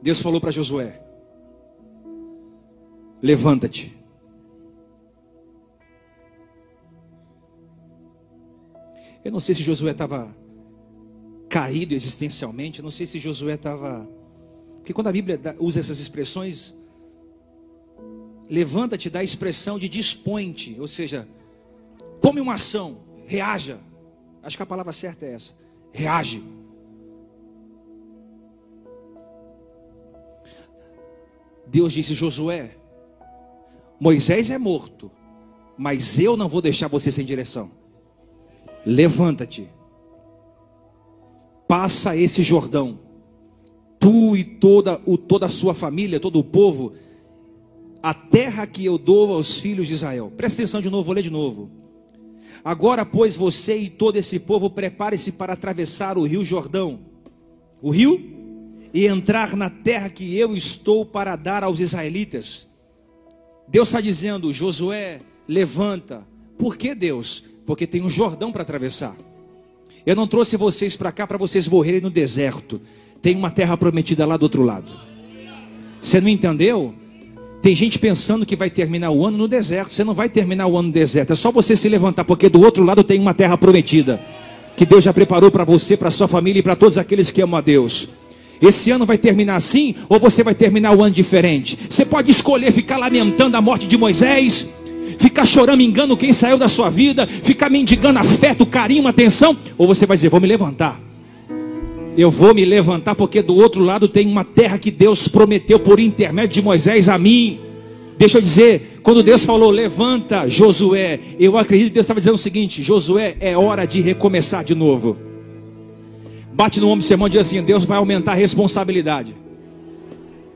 Deus 0.00 0.20
falou 0.20 0.40
para 0.40 0.50
Josué: 0.50 1.02
Levanta-te. 3.22 3.96
Eu 9.22 9.32
não 9.32 9.40
sei 9.40 9.54
se 9.54 9.62
Josué 9.62 9.90
estava 9.90 10.34
caído 11.50 11.92
existencialmente, 11.92 12.78
eu 12.78 12.82
não 12.82 12.90
sei 12.90 13.06
se 13.06 13.18
Josué 13.18 13.54
estava. 13.54 14.08
Porque 14.76 14.94
quando 14.94 15.08
a 15.08 15.12
Bíblia 15.12 15.38
usa 15.58 15.80
essas 15.80 15.98
expressões, 15.98 16.74
levanta-te 18.48 19.10
dá 19.10 19.18
a 19.18 19.24
expressão 19.24 19.78
de 19.78 19.86
dispõe-te, 19.86 20.80
ou 20.80 20.88
seja, 20.88 21.28
tome 22.22 22.40
uma 22.40 22.54
ação, 22.54 23.00
reaja. 23.26 23.80
Acho 24.42 24.56
que 24.56 24.62
a 24.62 24.66
palavra 24.66 24.94
certa 24.94 25.26
é 25.26 25.34
essa 25.34 25.67
reage. 25.92 26.42
Deus 31.66 31.92
disse: 31.92 32.14
Josué, 32.14 32.76
Moisés 34.00 34.50
é 34.50 34.58
morto, 34.58 35.10
mas 35.76 36.18
eu 36.18 36.36
não 36.36 36.48
vou 36.48 36.62
deixar 36.62 36.88
você 36.88 37.12
sem 37.12 37.24
direção. 37.24 37.70
Levanta-te, 38.86 39.68
passa 41.66 42.16
esse 42.16 42.42
Jordão, 42.42 42.98
tu 43.98 44.36
e 44.36 44.44
toda, 44.44 45.00
o, 45.04 45.18
toda 45.18 45.46
a 45.46 45.50
sua 45.50 45.74
família, 45.74 46.20
todo 46.20 46.38
o 46.38 46.44
povo, 46.44 46.94
a 48.02 48.14
terra 48.14 48.66
que 48.66 48.84
eu 48.84 48.96
dou 48.96 49.32
aos 49.32 49.58
filhos 49.58 49.88
de 49.88 49.94
Israel. 49.94 50.32
Presta 50.36 50.62
atenção 50.62 50.80
de 50.80 50.88
novo, 50.88 51.04
vou 51.04 51.14
ler 51.14 51.22
de 51.22 51.30
novo. 51.30 51.77
Agora, 52.64 53.04
pois, 53.04 53.36
você 53.36 53.76
e 53.76 53.88
todo 53.88 54.16
esse 54.16 54.38
povo 54.38 54.70
prepare-se 54.70 55.32
para 55.32 55.52
atravessar 55.52 56.18
o 56.18 56.24
rio 56.24 56.44
Jordão, 56.44 57.00
o 57.80 57.90
rio, 57.90 58.38
e 58.92 59.06
entrar 59.06 59.56
na 59.56 59.68
terra 59.68 60.08
que 60.08 60.36
eu 60.36 60.54
estou 60.54 61.04
para 61.04 61.36
dar 61.36 61.62
aos 61.62 61.80
israelitas. 61.80 62.66
Deus 63.68 63.88
está 63.88 64.00
dizendo, 64.00 64.52
Josué, 64.52 65.20
levanta. 65.46 66.26
Por 66.56 66.76
que 66.76 66.94
Deus? 66.94 67.44
Porque 67.66 67.86
tem 67.86 68.02
um 68.02 68.08
Jordão 68.08 68.50
para 68.50 68.62
atravessar. 68.62 69.16
Eu 70.06 70.16
não 70.16 70.26
trouxe 70.26 70.56
vocês 70.56 70.96
para 70.96 71.12
cá 71.12 71.26
para 71.26 71.36
vocês 71.36 71.68
morrerem 71.68 72.00
no 72.00 72.10
deserto. 72.10 72.80
Tem 73.20 73.36
uma 73.36 73.50
terra 73.50 73.76
prometida 73.76 74.24
lá 74.24 74.36
do 74.36 74.44
outro 74.44 74.62
lado. 74.62 74.90
Você 76.00 76.20
não 76.20 76.28
entendeu? 76.28 76.94
Tem 77.60 77.74
gente 77.74 77.98
pensando 77.98 78.46
que 78.46 78.54
vai 78.54 78.70
terminar 78.70 79.10
o 79.10 79.26
ano 79.26 79.36
no 79.36 79.48
deserto. 79.48 79.92
Você 79.92 80.04
não 80.04 80.14
vai 80.14 80.28
terminar 80.28 80.66
o 80.66 80.76
ano 80.76 80.88
no 80.88 80.94
deserto. 80.94 81.32
É 81.32 81.36
só 81.36 81.50
você 81.50 81.76
se 81.76 81.88
levantar, 81.88 82.24
porque 82.24 82.48
do 82.48 82.62
outro 82.62 82.84
lado 82.84 83.02
tem 83.02 83.20
uma 83.20 83.34
terra 83.34 83.58
prometida. 83.58 84.20
Que 84.76 84.86
Deus 84.86 85.02
já 85.02 85.12
preparou 85.12 85.50
para 85.50 85.64
você, 85.64 85.96
para 85.96 86.10
sua 86.10 86.28
família 86.28 86.60
e 86.60 86.62
para 86.62 86.76
todos 86.76 86.96
aqueles 86.96 87.30
que 87.30 87.42
amam 87.42 87.58
a 87.58 87.60
Deus. 87.60 88.08
Esse 88.62 88.90
ano 88.90 89.04
vai 89.04 89.18
terminar 89.18 89.56
assim, 89.56 89.94
ou 90.08 90.18
você 90.18 90.42
vai 90.42 90.54
terminar 90.54 90.96
o 90.96 91.02
ano 91.02 91.14
diferente? 91.14 91.78
Você 91.88 92.04
pode 92.04 92.30
escolher 92.30 92.72
ficar 92.72 92.96
lamentando 92.96 93.56
a 93.56 93.60
morte 93.60 93.86
de 93.86 93.96
Moisés, 93.96 94.68
ficar 95.18 95.44
chorando, 95.44 95.80
engano 95.80 96.16
quem 96.16 96.32
saiu 96.32 96.58
da 96.58 96.68
sua 96.68 96.90
vida, 96.90 97.26
ficar 97.26 97.70
mendigando 97.70 98.18
afeto, 98.18 98.66
carinho, 98.66 99.06
atenção, 99.06 99.56
ou 99.76 99.86
você 99.86 100.06
vai 100.06 100.16
dizer: 100.16 100.28
Vou 100.28 100.40
me 100.40 100.46
levantar. 100.46 101.07
Eu 102.18 102.32
vou 102.32 102.52
me 102.52 102.64
levantar, 102.64 103.14
porque 103.14 103.40
do 103.40 103.54
outro 103.54 103.80
lado 103.80 104.08
tem 104.08 104.26
uma 104.26 104.42
terra 104.42 104.76
que 104.76 104.90
Deus 104.90 105.28
prometeu 105.28 105.78
por 105.78 106.00
intermédio 106.00 106.54
de 106.54 106.60
Moisés 106.60 107.08
a 107.08 107.16
mim. 107.16 107.60
Deixa 108.18 108.38
eu 108.38 108.42
dizer, 108.42 108.98
quando 109.04 109.22
Deus 109.22 109.44
falou, 109.44 109.70
levanta 109.70 110.48
Josué, 110.48 111.20
eu 111.38 111.56
acredito 111.56 111.90
que 111.90 111.94
Deus 111.94 112.06
estava 112.06 112.18
dizendo 112.18 112.34
o 112.34 112.38
seguinte: 112.38 112.82
Josué, 112.82 113.36
é 113.38 113.56
hora 113.56 113.86
de 113.86 114.00
recomeçar 114.00 114.64
de 114.64 114.74
novo. 114.74 115.16
Bate 116.52 116.80
no 116.80 116.88
ombro 116.88 117.04
do 117.04 117.04
seu 117.04 117.14
irmão 117.14 117.28
e 117.28 117.30
diz 117.30 117.42
assim: 117.42 117.62
Deus 117.62 117.84
vai 117.84 117.98
aumentar 117.98 118.32
a 118.32 118.34
responsabilidade. 118.34 119.36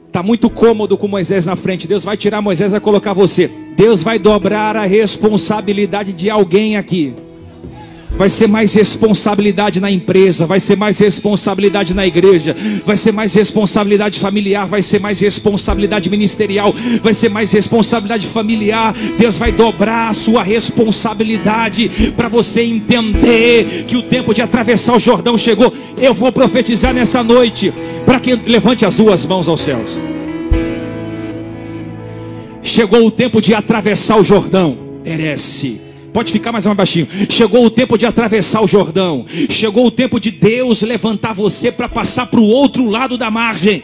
Está 0.09 0.21
muito 0.21 0.51
cômodo 0.51 0.99
com 0.99 1.07
Moisés 1.07 1.47
na 1.47 1.55
frente. 1.55 1.87
Deus 1.87 2.03
vai 2.03 2.17
tirar 2.17 2.43
Moisés 2.43 2.71
e 2.71 2.73
vai 2.73 2.81
colocar 2.81 3.13
você. 3.13 3.49
Deus 3.77 4.03
vai 4.03 4.19
dobrar 4.19 4.75
a 4.75 4.85
responsabilidade 4.85 6.13
de 6.13 6.29
alguém 6.29 6.77
aqui 6.77 7.15
vai 8.17 8.29
ser 8.29 8.47
mais 8.47 8.75
responsabilidade 8.75 9.81
na 9.81 9.91
empresa, 9.91 10.47
vai 10.47 10.61
ser 10.61 10.77
mais 10.77 10.99
responsabilidade 10.99 11.95
na 11.95 12.07
igreja, 12.07 12.55
vai 12.85 12.97
ser 12.97 13.13
mais 13.13 13.35
responsabilidade 13.35 14.19
familiar, 14.19 14.67
vai 14.67 14.83
ser 14.83 15.01
mais 15.01 15.21
responsabilidade 15.21 16.11
ministerial, 16.11 16.73
vai 17.03 17.15
ser 17.15 17.29
mais 17.29 17.53
responsabilidade 17.53 18.27
familiar. 18.27 18.95
Deus 19.19 19.39
vai 19.39 19.53
dobrar 19.53 20.11
a 20.11 20.15
sua 20.15 20.43
responsabilidade 20.43 22.13
para 22.17 22.29
você 22.29 22.63
entender 22.63 23.85
que 23.87 23.97
o 23.97 24.03
tempo 24.03 24.35
de 24.35 24.43
atravessar 24.43 24.97
o 24.97 25.01
Jordão 25.01 25.37
chegou. 25.39 25.73
Eu 25.97 26.15
vou 26.15 26.31
profetizar 26.33 26.95
nessa 26.95 27.23
noite 27.23 27.73
para 28.05 28.21
que 28.21 28.35
levante 28.35 28.85
as 28.85 28.95
duas 28.95 29.25
mãos 29.25 29.49
aos 29.49 29.61
céus. 29.61 29.99
Chegou 32.63 33.07
o 33.07 33.11
tempo 33.11 33.41
de 33.41 33.55
atravessar 33.55 34.19
o 34.19 34.25
Jordão. 34.25 34.79
Merece 35.05 35.92
Pode 36.13 36.31
ficar 36.31 36.53
mais 36.53 36.67
mais 36.67 36.77
baixinho. 36.77 37.09
Chegou 37.29 37.65
o 37.65 37.71
tempo 37.71 37.97
de 37.97 38.05
atravessar 38.05 38.61
o 38.63 38.67
Jordão. 38.67 39.25
Chegou 39.49 39.87
o 39.87 39.91
tempo 39.91 40.21
de 40.21 40.31
Deus 40.31 40.83
levantar 40.83 41.33
você 41.33 41.73
para 41.73 41.89
passar 41.89 42.27
para 42.27 42.41
o 42.41 42.47
outro 42.47 42.89
lado 42.89 43.17
da 43.17 43.31
margem. 43.31 43.83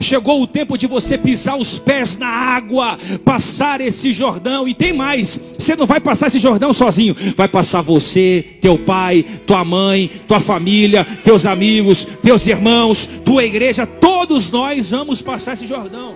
Chegou 0.00 0.40
o 0.42 0.46
tempo 0.46 0.78
de 0.78 0.86
você 0.86 1.18
pisar 1.18 1.56
os 1.56 1.78
pés 1.78 2.16
na 2.16 2.28
água, 2.28 2.96
passar 3.24 3.80
esse 3.80 4.12
Jordão. 4.12 4.68
E 4.68 4.74
tem 4.74 4.92
mais: 4.92 5.40
você 5.58 5.74
não 5.74 5.86
vai 5.86 6.00
passar 6.00 6.28
esse 6.28 6.38
Jordão 6.38 6.72
sozinho, 6.72 7.16
vai 7.36 7.48
passar 7.48 7.82
você, 7.82 8.44
teu 8.60 8.78
pai, 8.78 9.24
tua 9.46 9.64
mãe, 9.64 10.08
tua 10.28 10.40
família, 10.40 11.04
teus 11.04 11.46
amigos, 11.46 12.06
teus 12.22 12.46
irmãos, 12.46 13.08
tua 13.24 13.44
igreja. 13.44 13.86
Todos 13.86 14.50
nós 14.50 14.90
vamos 14.90 15.20
passar 15.20 15.54
esse 15.54 15.66
Jordão. 15.66 16.14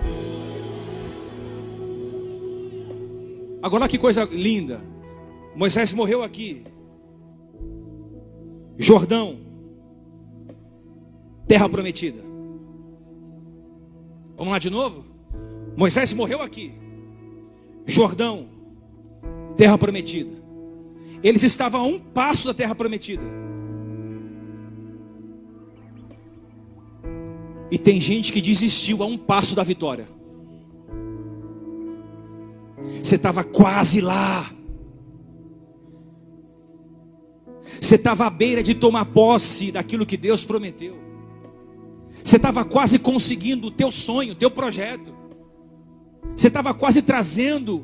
Agora, 3.61 3.87
que 3.87 3.97
coisa 3.97 4.27
linda. 4.31 4.92
Moisés 5.55 5.93
morreu 5.93 6.23
aqui. 6.23 6.63
Jordão, 8.77 9.37
terra 11.47 11.69
prometida. 11.69 12.23
Vamos 14.35 14.51
lá 14.51 14.59
de 14.59 14.69
novo? 14.69 15.05
Moisés 15.75 16.11
morreu 16.13 16.41
aqui. 16.41 16.73
Jordão, 17.85 18.47
terra 19.55 19.77
prometida. 19.77 20.31
Eles 21.21 21.43
estavam 21.43 21.81
a 21.81 21.85
um 21.85 21.99
passo 21.99 22.47
da 22.47 22.53
terra 22.53 22.75
prometida. 22.75 23.23
E 27.71 27.77
tem 27.77 27.99
gente 27.99 28.31
que 28.31 28.41
desistiu 28.41 29.01
a 29.01 29.05
um 29.05 29.17
passo 29.17 29.55
da 29.55 29.63
vitória. 29.63 30.07
Você 33.03 33.15
estava 33.15 33.43
quase 33.43 34.01
lá. 34.01 34.51
Você 37.83 37.95
estava 37.95 38.25
à 38.25 38.29
beira 38.29 38.63
de 38.63 38.73
tomar 38.73 39.03
posse 39.03 39.69
daquilo 39.69 40.05
que 40.05 40.15
Deus 40.15 40.45
prometeu. 40.45 40.97
Você 42.23 42.37
estava 42.37 42.63
quase 42.63 42.97
conseguindo 42.97 43.67
o 43.67 43.71
teu 43.71 43.91
sonho, 43.91 44.31
o 44.31 44.35
teu 44.35 44.49
projeto. 44.49 45.13
Você 46.33 46.47
estava 46.47 46.73
quase 46.73 47.01
trazendo 47.01 47.83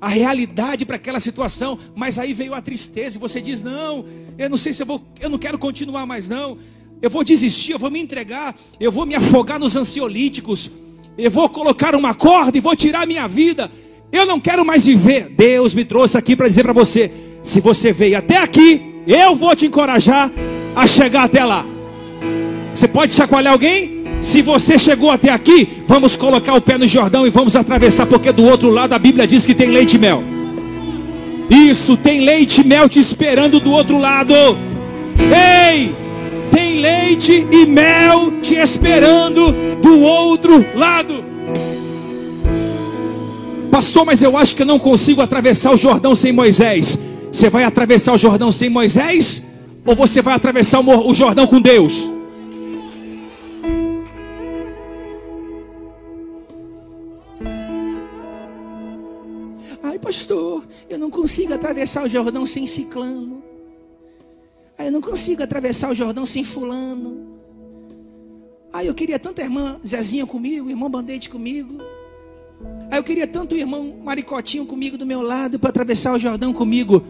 a 0.00 0.08
realidade 0.08 0.84
para 0.84 0.96
aquela 0.96 1.20
situação, 1.20 1.78
mas 1.94 2.18
aí 2.18 2.34
veio 2.34 2.52
a 2.52 2.60
tristeza 2.60 3.16
e 3.16 3.20
você 3.20 3.40
diz: 3.40 3.62
"Não, 3.62 4.04
eu 4.36 4.50
não 4.50 4.56
sei 4.56 4.72
se 4.72 4.82
eu 4.82 4.86
vou, 4.86 5.00
eu 5.20 5.30
não 5.30 5.38
quero 5.38 5.56
continuar 5.56 6.04
mais 6.04 6.28
não. 6.28 6.58
Eu 7.00 7.08
vou 7.08 7.22
desistir, 7.22 7.72
eu 7.72 7.78
vou 7.78 7.92
me 7.92 8.00
entregar, 8.00 8.56
eu 8.80 8.90
vou 8.90 9.06
me 9.06 9.14
afogar 9.14 9.60
nos 9.60 9.76
ansiolíticos. 9.76 10.68
Eu 11.16 11.30
vou 11.30 11.48
colocar 11.48 11.94
uma 11.94 12.12
corda 12.12 12.58
e 12.58 12.60
vou 12.60 12.74
tirar 12.74 13.06
minha 13.06 13.28
vida. 13.28 13.70
Eu 14.10 14.26
não 14.26 14.40
quero 14.40 14.64
mais 14.64 14.84
viver. 14.84 15.28
Deus 15.28 15.74
me 15.74 15.84
trouxe 15.84 16.18
aqui 16.18 16.34
para 16.34 16.48
dizer 16.48 16.64
para 16.64 16.72
você: 16.72 17.12
se 17.40 17.60
você 17.60 17.92
veio 17.92 18.18
até 18.18 18.38
aqui, 18.38 18.91
eu 19.06 19.34
vou 19.34 19.54
te 19.54 19.66
encorajar 19.66 20.30
a 20.74 20.86
chegar 20.86 21.24
até 21.24 21.44
lá. 21.44 21.64
Você 22.72 22.88
pode 22.88 23.12
chacoalhar 23.12 23.52
alguém? 23.52 24.02
Se 24.22 24.40
você 24.40 24.78
chegou 24.78 25.10
até 25.10 25.30
aqui, 25.30 25.82
vamos 25.86 26.16
colocar 26.16 26.54
o 26.54 26.60
pé 26.60 26.78
no 26.78 26.86
Jordão 26.86 27.26
e 27.26 27.30
vamos 27.30 27.56
atravessar, 27.56 28.06
porque 28.06 28.30
do 28.30 28.44
outro 28.44 28.70
lado 28.70 28.92
a 28.92 28.98
Bíblia 28.98 29.26
diz 29.26 29.44
que 29.44 29.54
tem 29.54 29.70
leite 29.70 29.96
e 29.96 29.98
mel. 29.98 30.22
Isso, 31.50 31.96
tem 31.96 32.20
leite 32.20 32.60
e 32.60 32.64
mel 32.64 32.88
te 32.88 32.98
esperando 32.98 33.60
do 33.60 33.72
outro 33.72 33.98
lado. 33.98 34.32
Ei, 35.18 35.92
tem 36.50 36.80
leite 36.80 37.46
e 37.50 37.66
mel 37.66 38.34
te 38.40 38.54
esperando 38.54 39.52
do 39.82 40.00
outro 40.00 40.64
lado. 40.74 41.24
Pastor, 43.70 44.06
mas 44.06 44.22
eu 44.22 44.36
acho 44.36 44.54
que 44.54 44.62
eu 44.62 44.66
não 44.66 44.78
consigo 44.78 45.20
atravessar 45.20 45.72
o 45.72 45.76
Jordão 45.76 46.14
sem 46.14 46.32
Moisés. 46.32 46.98
Você 47.32 47.48
vai 47.48 47.64
atravessar 47.64 48.12
o 48.12 48.18
Jordão 48.18 48.52
sem 48.52 48.68
Moisés? 48.68 49.42
Ou 49.86 49.96
você 49.96 50.20
vai 50.20 50.34
atravessar 50.34 50.80
o 50.80 51.14
Jordão 51.14 51.46
com 51.46 51.60
Deus? 51.60 52.12
Ai, 59.82 59.98
pastor, 59.98 60.64
eu 60.90 60.98
não 60.98 61.10
consigo 61.10 61.54
atravessar 61.54 62.04
o 62.04 62.08
Jordão 62.08 62.44
sem 62.44 62.66
ciclano. 62.66 63.42
Ai, 64.78 64.88
eu 64.88 64.92
não 64.92 65.00
consigo 65.00 65.42
atravessar 65.42 65.90
o 65.90 65.94
Jordão 65.94 66.26
sem 66.26 66.44
fulano. 66.44 67.32
Ai, 68.70 68.88
eu 68.88 68.94
queria 68.94 69.18
tanto 69.18 69.40
a 69.40 69.44
irmã 69.44 69.80
Zezinha 69.84 70.26
comigo, 70.26 70.68
irmão 70.68 70.90
Bandete 70.90 71.30
comigo. 71.30 71.78
Aí 72.90 72.98
eu 72.98 73.02
queria 73.02 73.26
tanto 73.26 73.54
o 73.54 73.58
irmão 73.58 73.98
Maricotinho 74.04 74.66
comigo 74.66 74.98
do 74.98 75.06
meu 75.06 75.22
lado 75.22 75.58
para 75.58 75.70
atravessar 75.70 76.12
o 76.12 76.18
Jordão 76.18 76.52
comigo. 76.52 77.02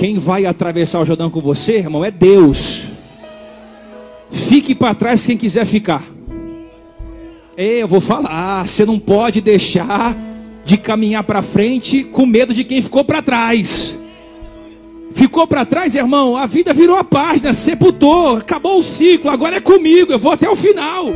Quem 0.00 0.18
vai 0.18 0.46
atravessar 0.46 0.98
o 0.98 1.04
Jordão 1.04 1.28
com 1.28 1.42
você, 1.42 1.74
irmão, 1.74 2.02
é 2.02 2.10
Deus. 2.10 2.84
Fique 4.30 4.74
para 4.74 4.94
trás 4.94 5.26
quem 5.26 5.36
quiser 5.36 5.66
ficar. 5.66 6.02
Eu 7.54 7.86
vou 7.86 8.00
falar, 8.00 8.66
você 8.66 8.86
não 8.86 8.98
pode 8.98 9.42
deixar 9.42 10.16
de 10.64 10.78
caminhar 10.78 11.22
para 11.24 11.42
frente 11.42 12.02
com 12.02 12.24
medo 12.24 12.54
de 12.54 12.64
quem 12.64 12.80
ficou 12.80 13.04
para 13.04 13.20
trás. 13.20 13.94
Ficou 15.12 15.46
para 15.46 15.66
trás, 15.66 15.94
irmão, 15.94 16.34
a 16.34 16.46
vida 16.46 16.72
virou 16.72 16.96
a 16.96 17.04
página, 17.04 17.52
sepultou, 17.52 18.38
acabou 18.38 18.78
o 18.78 18.82
ciclo, 18.82 19.28
agora 19.30 19.56
é 19.56 19.60
comigo, 19.60 20.12
eu 20.12 20.18
vou 20.18 20.32
até 20.32 20.48
o 20.48 20.56
final. 20.56 21.08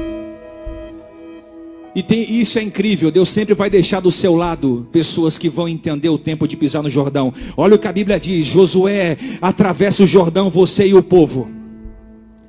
E 1.95 2.03
tem, 2.03 2.41
isso 2.41 2.59
é 2.59 2.63
incrível, 2.63 3.11
Deus 3.11 3.29
sempre 3.31 3.55
vai 3.55 3.71
deixar 3.71 4.01
do 4.01 4.11
seu 4.11 4.35
lado 4.35 4.89
pessoas 4.91 5.39
que 5.39 5.49
vão 5.49 5.69
entender 5.69 6.09
o 6.09 6.19
tempo 6.19 6.49
de 6.49 6.57
pisar 6.57 6.83
no 6.83 6.91
Jordão. 6.91 7.33
Olha 7.57 7.77
o 7.77 7.79
que 7.79 7.87
a 7.87 7.93
Bíblia 7.93 8.19
diz: 8.19 8.47
Josué, 8.47 9.17
atravessa 9.41 10.03
o 10.03 10.07
Jordão, 10.07 10.51
você 10.51 10.89
e 10.89 10.95
o 10.95 11.03
povo. 11.03 11.49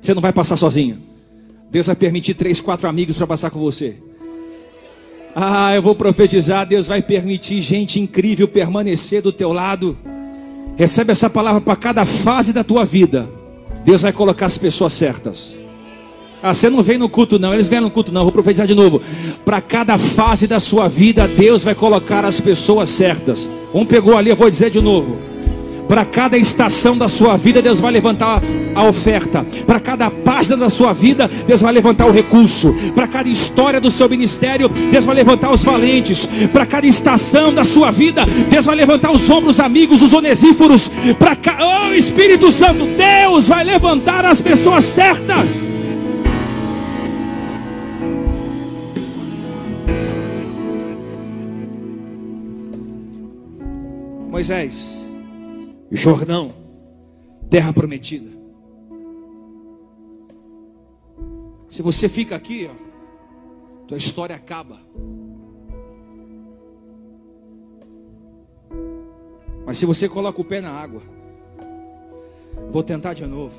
Você 0.00 0.12
não 0.14 0.22
vai 0.22 0.32
passar 0.32 0.56
sozinho. 0.56 1.00
Deus 1.70 1.86
vai 1.86 1.94
permitir 1.94 2.34
três, 2.34 2.60
quatro 2.60 2.88
amigos 2.88 3.16
para 3.16 3.26
passar 3.26 3.50
com 3.50 3.60
você. 3.60 3.96
Ah, 5.34 5.74
eu 5.74 5.82
vou 5.82 5.94
profetizar, 5.94 6.66
Deus 6.66 6.86
vai 6.86 7.02
permitir 7.02 7.60
gente 7.60 8.00
incrível 8.00 8.48
permanecer 8.48 9.22
do 9.22 9.30
teu 9.30 9.52
lado. 9.52 9.96
Recebe 10.76 11.12
essa 11.12 11.30
palavra 11.30 11.60
para 11.60 11.76
cada 11.76 12.04
fase 12.04 12.52
da 12.52 12.64
tua 12.64 12.84
vida. 12.84 13.28
Deus 13.84 14.02
vai 14.02 14.12
colocar 14.12 14.46
as 14.46 14.58
pessoas 14.58 14.92
certas. 14.92 15.56
Ah, 16.42 16.54
você 16.54 16.70
não 16.70 16.82
vem 16.82 16.98
no 16.98 17.08
culto, 17.08 17.38
não. 17.38 17.52
Eles 17.52 17.68
vêm 17.68 17.80
no 17.80 17.90
culto, 17.90 18.12
não. 18.12 18.22
Vou 18.22 18.32
profetizar 18.32 18.66
de 18.66 18.74
novo. 18.74 19.00
Para 19.44 19.60
cada 19.60 19.98
fase 19.98 20.46
da 20.46 20.60
sua 20.60 20.88
vida, 20.88 21.26
Deus 21.26 21.64
vai 21.64 21.74
colocar 21.74 22.24
as 22.24 22.40
pessoas 22.40 22.88
certas. 22.88 23.48
Um 23.74 23.84
pegou 23.84 24.16
ali, 24.16 24.30
eu 24.30 24.36
vou 24.36 24.50
dizer 24.50 24.70
de 24.70 24.80
novo. 24.80 25.18
Para 25.88 26.04
cada 26.04 26.36
estação 26.36 26.98
da 26.98 27.06
sua 27.06 27.36
vida, 27.36 27.62
Deus 27.62 27.78
vai 27.78 27.92
levantar 27.92 28.42
a 28.74 28.84
oferta. 28.84 29.46
Para 29.66 29.78
cada 29.78 30.10
página 30.10 30.56
da 30.56 30.68
sua 30.68 30.92
vida, 30.92 31.30
Deus 31.46 31.60
vai 31.60 31.72
levantar 31.72 32.06
o 32.06 32.12
recurso. 32.12 32.74
Para 32.94 33.06
cada 33.06 33.28
história 33.28 33.80
do 33.80 33.90
seu 33.90 34.08
ministério, 34.08 34.68
Deus 34.68 35.04
vai 35.04 35.14
levantar 35.14 35.52
os 35.52 35.62
valentes. 35.62 36.28
Para 36.52 36.66
cada 36.66 36.86
estação 36.86 37.54
da 37.54 37.64
sua 37.64 37.92
vida, 37.92 38.24
Deus 38.50 38.66
vai 38.66 38.74
levantar 38.74 39.12
os 39.12 39.30
ombros 39.30 39.60
amigos, 39.60 40.02
os 40.02 40.12
onesíforos. 40.12 40.90
Para 41.18 41.36
ca... 41.36 41.56
oh 41.60 41.94
Espírito 41.94 42.50
Santo, 42.50 42.84
Deus 42.84 43.48
vai 43.48 43.64
levantar 43.64 44.24
as 44.24 44.40
pessoas 44.40 44.84
certas. 44.84 45.75
Moisés, 54.36 54.90
Jordão, 55.90 56.52
terra 57.48 57.72
prometida. 57.72 58.30
Se 61.70 61.80
você 61.80 62.06
fica 62.06 62.36
aqui, 62.36 62.68
ó, 62.70 63.86
tua 63.86 63.96
história 63.96 64.36
acaba. 64.36 64.78
Mas 69.64 69.78
se 69.78 69.86
você 69.86 70.06
coloca 70.06 70.38
o 70.38 70.44
pé 70.44 70.60
na 70.60 70.70
água, 70.70 71.00
vou 72.70 72.82
tentar 72.82 73.14
de 73.14 73.24
novo. 73.24 73.56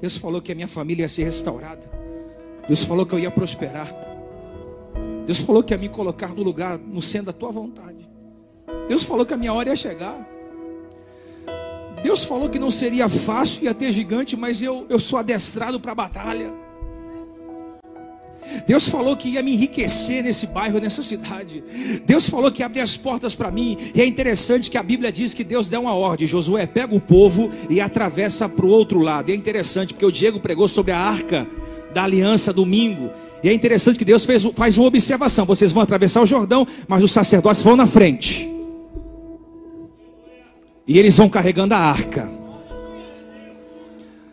Deus 0.00 0.16
falou 0.16 0.40
que 0.40 0.52
a 0.52 0.54
minha 0.54 0.68
família 0.68 1.02
ia 1.02 1.08
ser 1.08 1.24
restaurada. 1.24 1.90
Deus 2.68 2.84
falou 2.84 3.04
que 3.04 3.16
eu 3.16 3.18
ia 3.18 3.30
prosperar. 3.32 3.92
Deus 5.26 5.40
falou 5.40 5.64
que 5.64 5.74
ia 5.74 5.78
me 5.78 5.88
colocar 5.88 6.32
no 6.32 6.44
lugar, 6.44 6.78
no 6.78 7.02
centro 7.02 7.26
da 7.26 7.32
tua 7.32 7.50
vontade. 7.50 8.05
Deus 8.88 9.02
falou 9.02 9.26
que 9.26 9.34
a 9.34 9.36
minha 9.36 9.52
hora 9.52 9.68
ia 9.70 9.76
chegar. 9.76 10.26
Deus 12.02 12.24
falou 12.24 12.48
que 12.48 12.58
não 12.58 12.70
seria 12.70 13.08
fácil, 13.08 13.64
ia 13.64 13.74
ter 13.74 13.92
gigante, 13.92 14.36
mas 14.36 14.62
eu, 14.62 14.86
eu 14.88 15.00
sou 15.00 15.18
adestrado 15.18 15.80
para 15.80 15.92
a 15.92 15.94
batalha. 15.94 16.52
Deus 18.66 18.88
falou 18.88 19.16
que 19.16 19.30
ia 19.30 19.42
me 19.42 19.52
enriquecer 19.52 20.22
nesse 20.22 20.46
bairro, 20.46 20.78
nessa 20.78 21.02
cidade. 21.02 21.64
Deus 22.04 22.28
falou 22.28 22.50
que 22.50 22.62
ia 22.62 22.66
abrir 22.66 22.80
as 22.80 22.96
portas 22.96 23.34
para 23.34 23.50
mim. 23.50 23.76
E 23.94 24.00
é 24.00 24.06
interessante 24.06 24.70
que 24.70 24.78
a 24.78 24.82
Bíblia 24.82 25.10
diz 25.10 25.34
que 25.34 25.42
Deus 25.42 25.68
deu 25.68 25.80
uma 25.80 25.94
ordem: 25.94 26.26
Josué, 26.26 26.66
pega 26.66 26.94
o 26.94 27.00
povo 27.00 27.50
e 27.68 27.80
atravessa 27.80 28.48
para 28.48 28.64
o 28.64 28.68
outro 28.68 29.00
lado. 29.00 29.30
E 29.30 29.32
é 29.32 29.36
interessante 29.36 29.92
porque 29.92 30.06
o 30.06 30.12
Diego 30.12 30.40
pregou 30.40 30.68
sobre 30.68 30.92
a 30.92 30.98
arca 30.98 31.46
da 31.92 32.04
aliança 32.04 32.52
domingo. 32.52 33.10
E 33.42 33.48
é 33.48 33.52
interessante 33.52 33.98
que 33.98 34.04
Deus 34.04 34.24
fez, 34.24 34.44
faz 34.54 34.78
uma 34.78 34.86
observação: 34.86 35.44
vocês 35.44 35.72
vão 35.72 35.82
atravessar 35.82 36.22
o 36.22 36.26
Jordão, 36.26 36.66
mas 36.86 37.02
os 37.02 37.10
sacerdotes 37.10 37.62
vão 37.62 37.76
na 37.76 37.86
frente. 37.86 38.55
E 40.86 40.98
eles 40.98 41.16
vão 41.16 41.28
carregando 41.28 41.74
a 41.74 41.78
arca. 41.78 42.30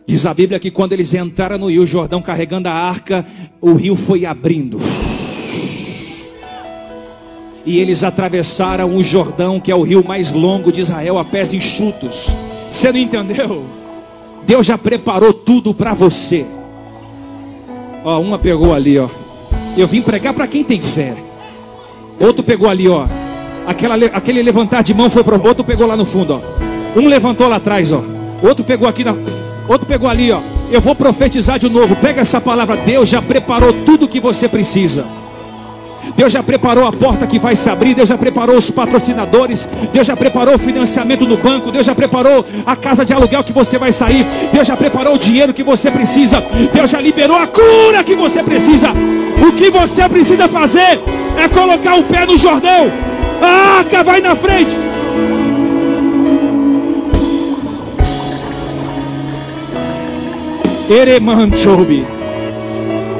Diz 0.06 0.26
a 0.26 0.34
Bíblia 0.34 0.60
que 0.60 0.70
quando 0.70 0.92
eles 0.92 1.14
entraram 1.14 1.58
no 1.58 1.70
Rio 1.70 1.86
Jordão 1.86 2.20
carregando 2.20 2.68
a 2.68 2.72
arca, 2.72 3.24
o 3.60 3.72
rio 3.72 3.96
foi 3.96 4.26
abrindo. 4.26 4.78
E 7.66 7.78
eles 7.78 8.04
atravessaram 8.04 8.94
o 8.94 9.02
Jordão, 9.02 9.58
que 9.58 9.72
é 9.72 9.74
o 9.74 9.82
rio 9.82 10.04
mais 10.06 10.30
longo 10.30 10.70
de 10.70 10.82
Israel, 10.82 11.18
a 11.18 11.24
pés 11.24 11.54
enxutos. 11.54 12.34
Você 12.70 12.92
não 12.92 12.98
entendeu? 12.98 13.64
Deus 14.46 14.66
já 14.66 14.76
preparou 14.76 15.32
tudo 15.32 15.72
para 15.72 15.94
você. 15.94 16.44
Ó, 18.04 18.20
uma 18.20 18.38
pegou 18.38 18.74
ali, 18.74 18.98
ó. 18.98 19.08
Eu 19.76 19.88
vim 19.88 20.02
pregar 20.02 20.34
para 20.34 20.46
quem 20.46 20.62
tem 20.62 20.80
fé. 20.80 21.16
Outro 22.20 22.44
pegou 22.44 22.68
ali, 22.68 22.86
ó. 22.86 23.06
Aquela, 23.66 23.94
aquele 23.94 24.42
levantar 24.42 24.82
de 24.82 24.92
mão 24.92 25.08
foi 25.08 25.24
para 25.24 25.36
outro 25.36 25.64
pegou 25.64 25.86
lá 25.86 25.96
no 25.96 26.04
fundo, 26.04 26.34
ó. 26.34 26.98
Um 26.98 27.06
levantou 27.06 27.48
lá 27.48 27.56
atrás, 27.56 27.92
ó. 27.92 28.02
Outro 28.42 28.64
pegou 28.64 28.86
aqui 28.86 29.02
na 29.02 29.14
Outro 29.66 29.86
pegou 29.86 30.08
ali, 30.08 30.30
ó. 30.30 30.40
Eu 30.70 30.80
vou 30.80 30.94
profetizar 30.94 31.58
de 31.58 31.68
novo. 31.68 31.96
Pega 31.96 32.20
essa 32.20 32.40
palavra. 32.40 32.76
Deus 32.76 33.08
já 33.08 33.22
preparou 33.22 33.72
tudo 33.84 34.04
o 34.04 34.08
que 34.08 34.20
você 34.20 34.48
precisa. 34.48 35.04
Deus 36.14 36.32
já 36.32 36.42
preparou 36.42 36.86
a 36.86 36.92
porta 36.92 37.26
que 37.26 37.38
vai 37.38 37.56
se 37.56 37.68
abrir, 37.68 37.94
Deus 37.94 38.08
já 38.08 38.18
preparou 38.18 38.56
os 38.56 38.70
patrocinadores, 38.70 39.66
Deus 39.90 40.06
já 40.06 40.14
preparou 40.14 40.54
o 40.54 40.58
financiamento 40.58 41.26
no 41.26 41.38
banco, 41.38 41.72
Deus 41.72 41.86
já 41.86 41.94
preparou 41.94 42.44
a 42.66 42.76
casa 42.76 43.06
de 43.06 43.14
aluguel 43.14 43.42
que 43.42 43.54
você 43.54 43.78
vai 43.78 43.90
sair, 43.90 44.26
Deus 44.52 44.66
já 44.66 44.76
preparou 44.76 45.14
o 45.14 45.18
dinheiro 45.18 45.54
que 45.54 45.62
você 45.62 45.90
precisa, 45.90 46.44
Deus 46.72 46.90
já 46.90 47.00
liberou 47.00 47.38
a 47.38 47.46
cura 47.46 48.04
que 48.04 48.14
você 48.14 48.42
precisa. 48.42 48.88
O 49.48 49.52
que 49.52 49.70
você 49.70 50.08
precisa 50.08 50.46
fazer 50.46 51.00
é 51.36 51.48
colocar 51.48 51.96
o 51.96 52.04
pé 52.04 52.26
no 52.26 52.36
Jordão. 52.36 53.13
A 53.44 53.78
arca 53.78 54.02
vai 54.02 54.20
na 54.20 54.34
frente. 54.34 54.74
Eremanchobi. 60.88 62.06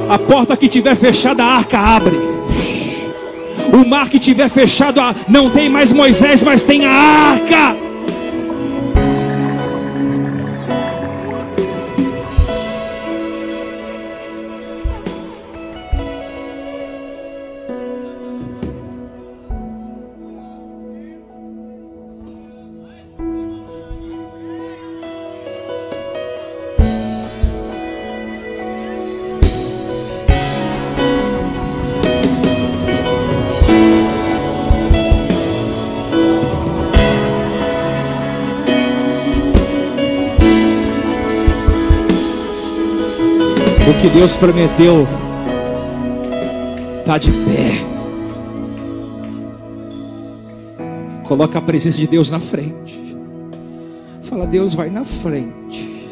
A 0.09 0.19
porta 0.19 0.57
que 0.57 0.69
tiver 0.69 0.97
fechada, 0.97 1.45
a 1.45 1.57
arca 1.59 1.79
abre. 1.79 2.19
O 3.73 3.87
mar 3.87 4.09
que 4.09 4.19
tiver 4.19 4.49
fechado, 4.49 5.01
não 5.29 5.51
tem 5.51 5.69
mais 5.69 5.93
Moisés, 5.93 6.43
mas 6.43 6.63
tem 6.63 6.87
a 6.87 6.91
arca. 6.91 7.84
Que 44.05 44.11
Deus 44.11 44.37
prometeu 44.37 45.09
está 47.01 47.17
de 47.17 47.31
pé. 47.31 47.83
Coloca 51.23 51.59
a 51.59 51.63
presença 51.63 51.97
de 51.97 52.07
Deus 52.07 52.31
na 52.31 52.39
frente. 52.39 53.17
Fala, 54.25 54.47
Deus 54.47 54.75
vai 54.75 54.91
na 54.91 55.07
frente. 55.07 56.11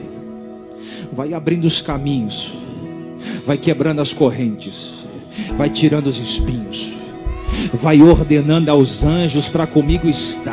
Vai 1.13 1.35
abrindo 1.35 1.67
os 1.67 1.83
caminhos. 1.83 2.55
Vai 3.45 3.59
quebrando 3.59 4.01
as 4.01 4.15
correntes. 4.15 5.05
Vai 5.55 5.69
tirando 5.69 6.07
os 6.07 6.19
espinhos. 6.19 6.91
Vai 7.75 8.01
ordenando 8.01 8.71
aos 8.71 9.05
anjos 9.05 9.51
para 9.51 9.67
comigo 9.67 10.09
estar. 10.09 10.52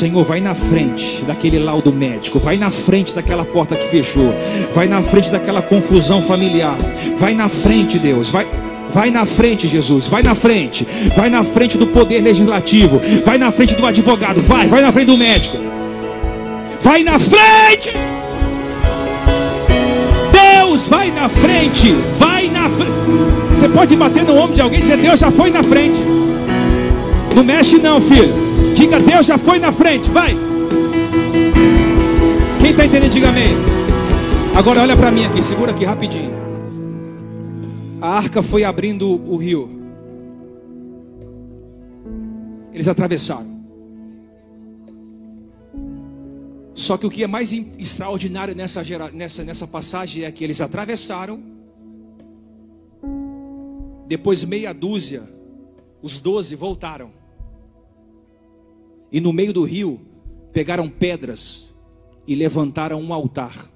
Senhor, 0.00 0.24
vai 0.24 0.40
na 0.40 0.54
frente 0.54 1.22
daquele 1.26 1.58
laudo 1.58 1.92
médico, 1.92 2.38
vai 2.38 2.56
na 2.56 2.70
frente 2.70 3.14
daquela 3.14 3.44
porta 3.44 3.76
que 3.76 3.86
fechou, 3.88 4.34
vai 4.74 4.88
na 4.88 5.02
frente 5.02 5.30
daquela 5.30 5.60
confusão 5.60 6.22
familiar, 6.22 6.78
vai 7.18 7.34
na 7.34 7.50
frente, 7.50 7.98
Deus, 7.98 8.30
vai. 8.30 8.48
Vai 8.94 9.10
na 9.10 9.24
frente, 9.24 9.68
Jesus, 9.68 10.08
vai 10.08 10.20
na 10.20 10.34
frente, 10.34 10.84
vai 11.14 11.30
na 11.30 11.44
frente 11.44 11.78
do 11.78 11.86
poder 11.86 12.20
legislativo, 12.20 13.00
vai 13.24 13.38
na 13.38 13.52
frente 13.52 13.76
do 13.76 13.86
advogado, 13.86 14.40
vai, 14.40 14.66
vai 14.66 14.82
na 14.82 14.90
frente 14.90 15.06
do 15.06 15.16
médico, 15.16 15.56
vai 16.80 17.04
na 17.04 17.18
frente, 17.18 17.92
Deus 20.32 20.88
vai 20.88 21.12
na 21.12 21.28
frente, 21.28 21.92
vai 22.18 22.48
na 22.48 22.68
frente. 22.68 22.90
Você 23.54 23.68
pode 23.68 23.94
bater 23.94 24.24
no 24.24 24.34
ombro 24.34 24.54
de 24.54 24.60
alguém 24.60 24.80
e 24.80 24.82
dizer: 24.82 24.96
Deus 24.96 25.20
já 25.20 25.30
foi 25.30 25.52
na 25.52 25.62
frente, 25.62 26.02
não 27.36 27.44
mexe, 27.44 27.78
não, 27.78 28.00
filho. 28.00 28.49
Diga, 28.80 28.98
Deus 28.98 29.26
já 29.26 29.36
foi 29.36 29.58
na 29.58 29.70
frente, 29.70 30.08
vai. 30.08 30.30
Quem 32.62 32.70
está 32.70 32.86
entendendo, 32.86 33.12
diga 33.12 33.28
amém. 33.28 33.50
Agora 34.56 34.80
olha 34.80 34.96
para 34.96 35.10
mim 35.10 35.26
aqui, 35.26 35.42
segura 35.42 35.72
aqui 35.72 35.84
rapidinho. 35.84 36.32
A 38.00 38.08
arca 38.08 38.42
foi 38.42 38.64
abrindo 38.64 39.06
o 39.06 39.36
rio. 39.36 39.68
Eles 42.72 42.88
atravessaram. 42.88 43.54
Só 46.72 46.96
que 46.96 47.04
o 47.04 47.10
que 47.10 47.22
é 47.22 47.26
mais 47.26 47.52
extraordinário 47.52 48.56
nessa, 48.56 48.82
nessa, 49.12 49.44
nessa 49.44 49.66
passagem 49.66 50.24
é 50.24 50.32
que 50.32 50.42
eles 50.42 50.58
atravessaram. 50.58 51.38
Depois 54.06 54.42
meia 54.42 54.72
dúzia, 54.72 55.28
os 56.00 56.18
doze 56.18 56.56
voltaram. 56.56 57.19
E 59.12 59.20
no 59.20 59.32
meio 59.32 59.52
do 59.52 59.64
rio 59.64 60.00
pegaram 60.52 60.88
pedras 60.88 61.72
e 62.26 62.34
levantaram 62.34 63.00
um 63.00 63.12
altar. 63.12 63.70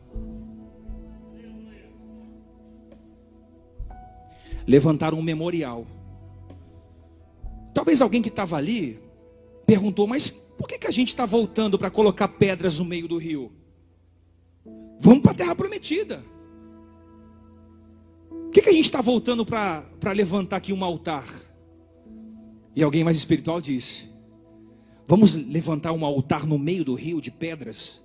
Levantaram 4.66 5.18
um 5.18 5.22
memorial. 5.22 5.87
Talvez 7.74 8.01
alguém 8.01 8.22
que 8.22 8.28
estava 8.28 8.57
ali 8.57 8.99
perguntou: 9.66 10.07
Mas 10.07 10.30
por 10.30 10.68
que, 10.68 10.78
que 10.78 10.87
a 10.87 10.91
gente 10.91 11.09
está 11.09 11.26
voltando 11.26 11.78
para 11.78 11.91
colocar 11.91 12.28
pedras 12.28 12.78
no 12.78 12.85
meio 12.85 13.09
do 13.09 13.18
rio? 13.18 13.53
Vamos 15.01 15.20
para 15.20 15.32
a 15.32 15.35
terra 15.35 15.55
prometida. 15.55 16.24
Por 18.28 18.51
que, 18.53 18.62
que 18.62 18.68
a 18.68 18.72
gente 18.72 18.85
está 18.85 19.01
voltando 19.01 19.45
para 19.45 20.12
levantar 20.12 20.57
aqui 20.57 20.72
um 20.72 20.85
altar? 20.85 21.26
E 22.76 22.82
alguém 22.82 23.03
mais 23.03 23.16
espiritual 23.16 23.61
disse: 23.61 24.13
Vamos 25.07 25.36
levantar 25.36 25.92
um 25.92 26.05
altar 26.05 26.46
no 26.46 26.59
meio 26.59 26.84
do 26.84 26.94
rio 26.94 27.20
de 27.20 27.30
pedras. 27.30 28.00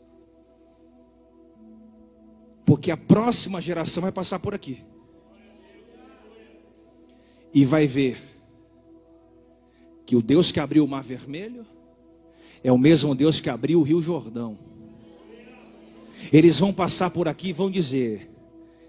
Porque 2.66 2.92
a 2.92 2.98
próxima 2.98 3.62
geração 3.62 4.02
vai 4.02 4.12
passar 4.12 4.40
por 4.40 4.54
aqui. 4.54 4.84
E 7.54 7.66
vai 7.66 7.88
ver 7.88 8.20
que 10.06 10.16
o 10.16 10.22
Deus 10.22 10.52
que 10.52 10.60
abriu 10.60 10.84
o 10.84 10.88
mar 10.88 11.04
vermelho 11.04 11.66
é 12.64 12.72
o 12.72 12.78
mesmo 12.78 13.16
Deus 13.16 13.40
que 13.40 13.50
abriu 13.50 13.80
o 13.80 13.84
Rio 13.84 14.02
Jordão. 14.02 14.58
Eles 16.32 16.60
vão 16.60 16.74
passar 16.74 17.10
por 17.10 17.28
aqui 17.28 17.50
e 17.50 17.54
vão 17.54 17.72
dizer: 17.72 18.30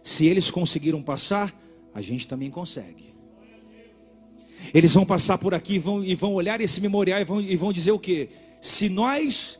se 0.02 0.26
eles 0.26 0.50
conseguiram 0.50 1.02
passar, 1.02 1.54
a 1.94 2.02
gente 2.02 2.26
também 2.26 2.50
consegue. 2.50 3.14
Eles 4.72 4.92
vão 4.94 5.04
passar 5.04 5.38
por 5.38 5.54
aqui 5.54 5.74
e 5.74 5.78
vão, 5.78 6.04
e 6.04 6.14
vão 6.14 6.34
olhar 6.34 6.60
esse 6.60 6.80
memorial 6.80 7.20
e 7.20 7.24
vão, 7.24 7.40
e 7.40 7.56
vão 7.56 7.72
dizer 7.72 7.92
o 7.92 7.98
que? 7.98 8.28
Se 8.60 8.88
nós 8.88 9.58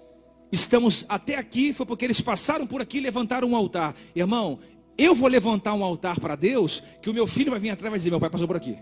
estamos 0.53 1.07
até 1.09 1.37
aqui, 1.37 1.73
foi 1.73 1.87
porque 1.87 2.05
eles 2.05 2.21
passaram 2.21 2.67
por 2.67 2.81
aqui 2.81 2.99
e 2.99 3.01
levantaram 3.01 3.49
um 3.49 3.57
altar. 3.57 3.95
Irmão, 4.15 4.59
eu 4.97 5.15
vou 5.15 5.29
levantar 5.29 5.75
um 5.75 5.83
altar 5.83 6.21
para 6.21 6.37
Deus, 6.37 6.83
que 7.01 7.09
o 7.09 7.15
meu 7.15 7.27
filho 7.27 7.51
vai 7.51 7.61
vir 7.61 7.71
atrás 7.71 7.89
e 7.89 7.91
vai 7.91 7.99
dizer: 7.99 8.11
meu 8.11 8.21
pai 8.21 8.31
passou 8.31 8.47
por 8.47 8.57
aqui. 8.57 8.77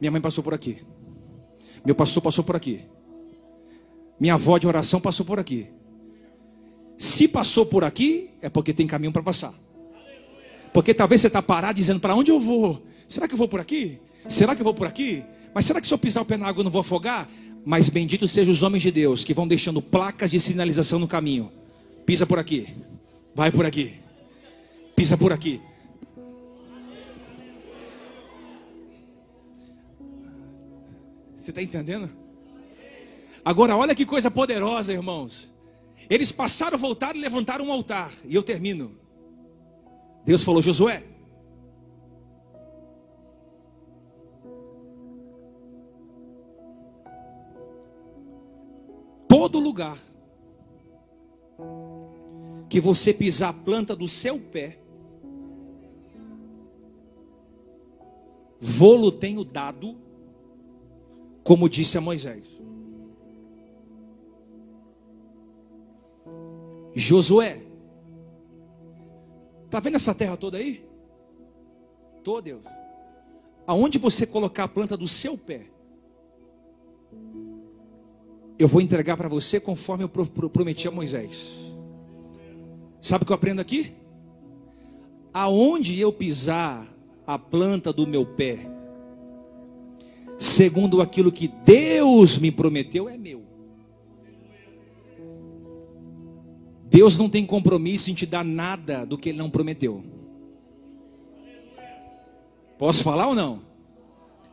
Minha 0.00 0.10
mãe 0.10 0.20
passou 0.20 0.42
por 0.42 0.54
aqui. 0.54 0.78
Meu 1.84 1.94
pastor 1.94 2.22
passou 2.22 2.42
por 2.42 2.56
aqui. 2.56 2.80
Minha 4.18 4.34
avó 4.34 4.58
de 4.58 4.66
oração 4.66 5.00
passou 5.00 5.26
por 5.26 5.38
aqui. 5.38 5.68
Se 6.96 7.28
passou 7.28 7.66
por 7.66 7.84
aqui, 7.84 8.30
é 8.40 8.48
porque 8.48 8.72
tem 8.72 8.86
caminho 8.86 9.12
para 9.12 9.22
passar. 9.22 9.54
Porque 10.72 10.94
talvez 10.94 11.20
você 11.20 11.26
está 11.26 11.42
parado 11.42 11.74
dizendo: 11.74 12.00
para 12.00 12.14
onde 12.14 12.30
eu 12.30 12.40
vou? 12.40 12.82
Será 13.12 13.28
que 13.28 13.34
eu 13.34 13.38
vou 13.38 13.46
por 13.46 13.60
aqui? 13.60 13.98
Será 14.26 14.54
que 14.54 14.62
eu 14.62 14.64
vou 14.64 14.72
por 14.72 14.86
aqui? 14.86 15.22
Mas 15.54 15.66
será 15.66 15.82
que 15.82 15.86
se 15.86 15.92
eu 15.92 15.98
pisar 15.98 16.22
o 16.22 16.24
pé 16.24 16.38
na 16.38 16.46
água 16.48 16.60
eu 16.60 16.64
não 16.64 16.70
vou 16.70 16.80
afogar? 16.80 17.28
Mas 17.62 17.90
bendito 17.90 18.26
sejam 18.26 18.50
os 18.50 18.62
homens 18.62 18.82
de 18.82 18.90
Deus 18.90 19.22
que 19.22 19.34
vão 19.34 19.46
deixando 19.46 19.82
placas 19.82 20.30
de 20.30 20.40
sinalização 20.40 20.98
no 20.98 21.06
caminho. 21.06 21.52
Pisa 22.06 22.24
por 22.24 22.38
aqui, 22.38 22.74
vai 23.34 23.52
por 23.52 23.66
aqui, 23.66 23.96
pisa 24.96 25.18
por 25.18 25.30
aqui. 25.30 25.60
Você 31.36 31.50
está 31.50 31.60
entendendo? 31.60 32.08
Agora, 33.44 33.76
olha 33.76 33.94
que 33.94 34.06
coisa 34.06 34.30
poderosa, 34.30 34.90
irmãos. 34.90 35.52
Eles 36.08 36.32
passaram, 36.32 36.78
voltaram 36.78 37.18
e 37.18 37.20
levantaram 37.20 37.66
um 37.66 37.72
altar. 37.72 38.10
E 38.24 38.34
eu 38.34 38.42
termino. 38.42 38.96
Deus 40.24 40.42
falou: 40.42 40.62
Josué, 40.62 41.11
todo 49.42 49.58
lugar 49.58 49.98
que 52.68 52.80
você 52.80 53.12
pisar 53.12 53.50
a 53.50 53.52
planta 53.52 53.96
do 53.96 54.06
seu 54.06 54.38
pé, 54.38 54.78
vou-lo 58.60 59.10
tenho 59.10 59.44
dado, 59.44 59.98
como 61.42 61.68
disse 61.68 61.98
a 61.98 62.00
Moisés. 62.00 62.48
Josué, 66.94 67.66
está 69.64 69.80
vendo 69.80 69.96
essa 69.96 70.14
terra 70.14 70.36
toda 70.36 70.56
aí? 70.56 70.86
Tô, 72.22 72.40
Deus. 72.40 72.62
Aonde 73.66 73.98
você 73.98 74.24
colocar 74.24 74.64
a 74.64 74.68
planta 74.68 74.96
do 74.96 75.08
seu 75.08 75.36
pé, 75.36 75.71
eu 78.58 78.68
vou 78.68 78.80
entregar 78.80 79.16
para 79.16 79.28
você 79.28 79.58
conforme 79.58 80.04
eu 80.04 80.08
prometi 80.08 80.86
a 80.86 80.90
Moisés. 80.90 81.48
Sabe 83.00 83.24
o 83.24 83.26
que 83.26 83.32
eu 83.32 83.36
aprendo 83.36 83.60
aqui? 83.60 83.92
Aonde 85.34 85.98
eu 85.98 86.12
pisar 86.12 86.86
a 87.26 87.38
planta 87.38 87.92
do 87.92 88.06
meu 88.06 88.24
pé, 88.24 88.66
segundo 90.38 91.00
aquilo 91.00 91.32
que 91.32 91.48
Deus 91.48 92.38
me 92.38 92.52
prometeu, 92.52 93.08
é 93.08 93.16
meu. 93.16 93.42
Deus 96.84 97.18
não 97.18 97.28
tem 97.30 97.46
compromisso 97.46 98.10
em 98.10 98.14
te 98.14 98.26
dar 98.26 98.44
nada 98.44 99.06
do 99.06 99.16
que 99.16 99.30
Ele 99.30 99.38
não 99.38 99.48
prometeu. 99.48 100.04
Posso 102.78 103.02
falar 103.02 103.28
ou 103.28 103.34
não? 103.34 103.71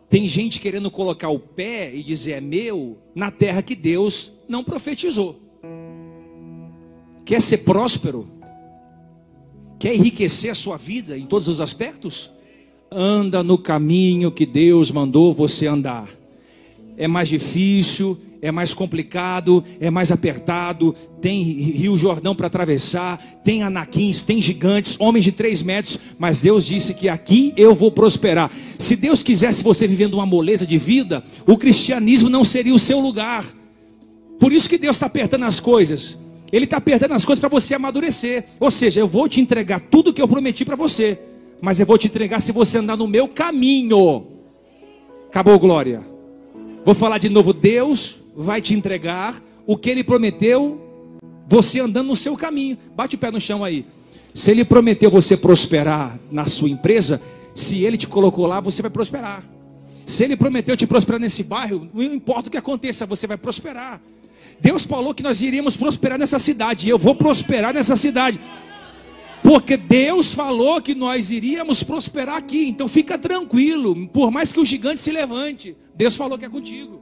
Tem 0.09 0.27
gente 0.27 0.59
querendo 0.59 0.89
colocar 0.89 1.29
o 1.29 1.37
pé 1.37 1.93
e 1.93 2.01
dizer 2.01 2.31
é 2.31 2.41
meu 2.41 2.97
na 3.13 3.29
terra 3.29 3.61
que 3.61 3.75
Deus 3.75 4.31
não 4.47 4.63
profetizou. 4.63 5.39
Quer 7.23 7.41
ser 7.41 7.59
próspero? 7.59 8.27
Quer 9.77 9.95
enriquecer 9.95 10.49
a 10.49 10.55
sua 10.55 10.77
vida 10.77 11.15
em 11.15 11.27
todos 11.27 11.47
os 11.47 11.61
aspectos? 11.61 12.31
Anda 12.91 13.43
no 13.43 13.57
caminho 13.57 14.31
que 14.31 14.47
Deus 14.47 14.89
mandou 14.89 15.33
você 15.33 15.67
andar. 15.67 16.18
É 16.99 17.07
mais 17.07 17.29
difícil, 17.29 18.19
é 18.41 18.51
mais 18.51 18.73
complicado, 18.73 19.63
é 19.79 19.89
mais 19.89 20.11
apertado, 20.11 20.93
tem 21.21 21.41
Rio 21.43 21.97
Jordão 21.97 22.35
para 22.35 22.47
atravessar, 22.47 23.17
tem 23.43 23.63
anaquins, 23.63 24.21
tem 24.21 24.41
gigantes, 24.41 24.97
homens 24.99 25.23
de 25.23 25.31
três 25.31 25.63
metros, 25.63 25.97
mas 26.17 26.41
Deus 26.41 26.65
disse 26.65 26.93
que 26.93 27.07
aqui 27.09 27.53
eu 27.55 27.73
vou 27.73 27.89
prosperar. 27.91 28.51
Se 28.77 28.95
Deus 28.95 29.23
quisesse 29.23 29.63
você 29.63 29.87
vivendo 29.87 30.15
uma 30.15 30.25
moleza 30.25 30.65
de 30.67 30.77
vida, 30.77 31.23
o 31.47 31.57
cristianismo 31.57 32.29
não 32.29 32.43
seria 32.43 32.75
o 32.75 32.79
seu 32.79 32.99
lugar. 32.99 33.45
Por 34.37 34.51
isso 34.51 34.69
que 34.69 34.77
Deus 34.77 34.95
está 34.95 35.05
apertando 35.05 35.43
as 35.43 35.59
coisas. 35.59 36.17
Ele 36.51 36.65
está 36.65 36.77
apertando 36.77 37.13
as 37.13 37.25
coisas 37.25 37.39
para 37.39 37.49
você 37.49 37.75
amadurecer. 37.75 38.45
Ou 38.59 38.71
seja, 38.71 38.99
eu 38.99 39.07
vou 39.07 39.27
te 39.27 39.39
entregar 39.39 39.79
tudo 39.79 40.13
que 40.13 40.21
eu 40.21 40.27
prometi 40.27 40.65
para 40.65 40.75
você, 40.75 41.19
mas 41.61 41.79
eu 41.79 41.85
vou 41.85 41.97
te 41.97 42.07
entregar 42.07 42.41
se 42.41 42.51
você 42.51 42.77
andar 42.77 42.97
no 42.97 43.07
meu 43.07 43.27
caminho. 43.27 44.27
Acabou, 45.29 45.59
glória. 45.59 46.08
Vou 46.85 46.95
falar 46.95 47.17
de 47.17 47.29
novo, 47.29 47.53
Deus 47.53 48.19
vai 48.35 48.61
te 48.61 48.73
entregar 48.73 49.41
o 49.65 49.77
que 49.77 49.89
ele 49.89 50.03
prometeu, 50.03 50.81
você 51.47 51.79
andando 51.79 52.07
no 52.07 52.15
seu 52.15 52.35
caminho. 52.35 52.77
Bate 52.95 53.15
o 53.15 53.19
pé 53.19 53.29
no 53.31 53.39
chão 53.39 53.63
aí. 53.63 53.85
Se 54.33 54.51
ele 54.51 54.63
prometeu 54.63 55.09
você 55.09 55.35
prosperar 55.35 56.19
na 56.31 56.45
sua 56.45 56.69
empresa, 56.69 57.21
se 57.53 57.83
ele 57.83 57.97
te 57.97 58.07
colocou 58.07 58.47
lá, 58.47 58.59
você 58.59 58.81
vai 58.81 58.89
prosperar. 58.89 59.43
Se 60.05 60.23
ele 60.23 60.35
prometeu 60.35 60.75
te 60.75 60.87
prosperar 60.87 61.19
nesse 61.19 61.43
bairro, 61.43 61.87
não 61.93 62.01
importa 62.01 62.47
o 62.47 62.51
que 62.51 62.57
aconteça, 62.57 63.05
você 63.05 63.27
vai 63.27 63.37
prosperar. 63.37 64.01
Deus 64.59 64.85
falou 64.85 65.13
que 65.13 65.21
nós 65.21 65.41
iríamos 65.41 65.77
prosperar 65.77 66.17
nessa 66.17 66.39
cidade, 66.39 66.87
e 66.87 66.89
eu 66.89 66.97
vou 66.97 67.15
prosperar 67.15 67.73
nessa 67.73 67.95
cidade. 67.95 68.39
Porque 69.43 69.77
Deus 69.77 70.33
falou 70.33 70.81
que 70.81 70.93
nós 70.93 71.31
iríamos 71.31 71.83
prosperar 71.83 72.35
aqui. 72.35 72.67
Então 72.67 72.87
fica 72.87 73.17
tranquilo, 73.17 74.07
por 74.07 74.31
mais 74.31 74.51
que 74.51 74.59
o 74.59 74.65
gigante 74.65 75.01
se 75.01 75.11
levante, 75.11 75.75
Deus 75.95 76.15
falou 76.15 76.37
que 76.37 76.45
é 76.45 76.49
contigo. 76.49 77.01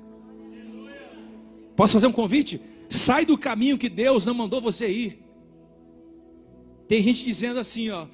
Posso 1.76 1.94
fazer 1.94 2.08
um 2.08 2.12
convite? 2.12 2.62
Sai 2.90 3.26
do 3.26 3.38
caminho 3.38 3.78
que 3.78 3.90
Deus 3.90 4.26
não 4.26 4.34
mandou 4.34 4.62
você 4.62 4.90
ir. 4.90 5.24
Tem 6.88 7.04
gente 7.04 7.26
dizendo 7.26 7.60
assim, 7.60 7.90
ó. 7.90 8.08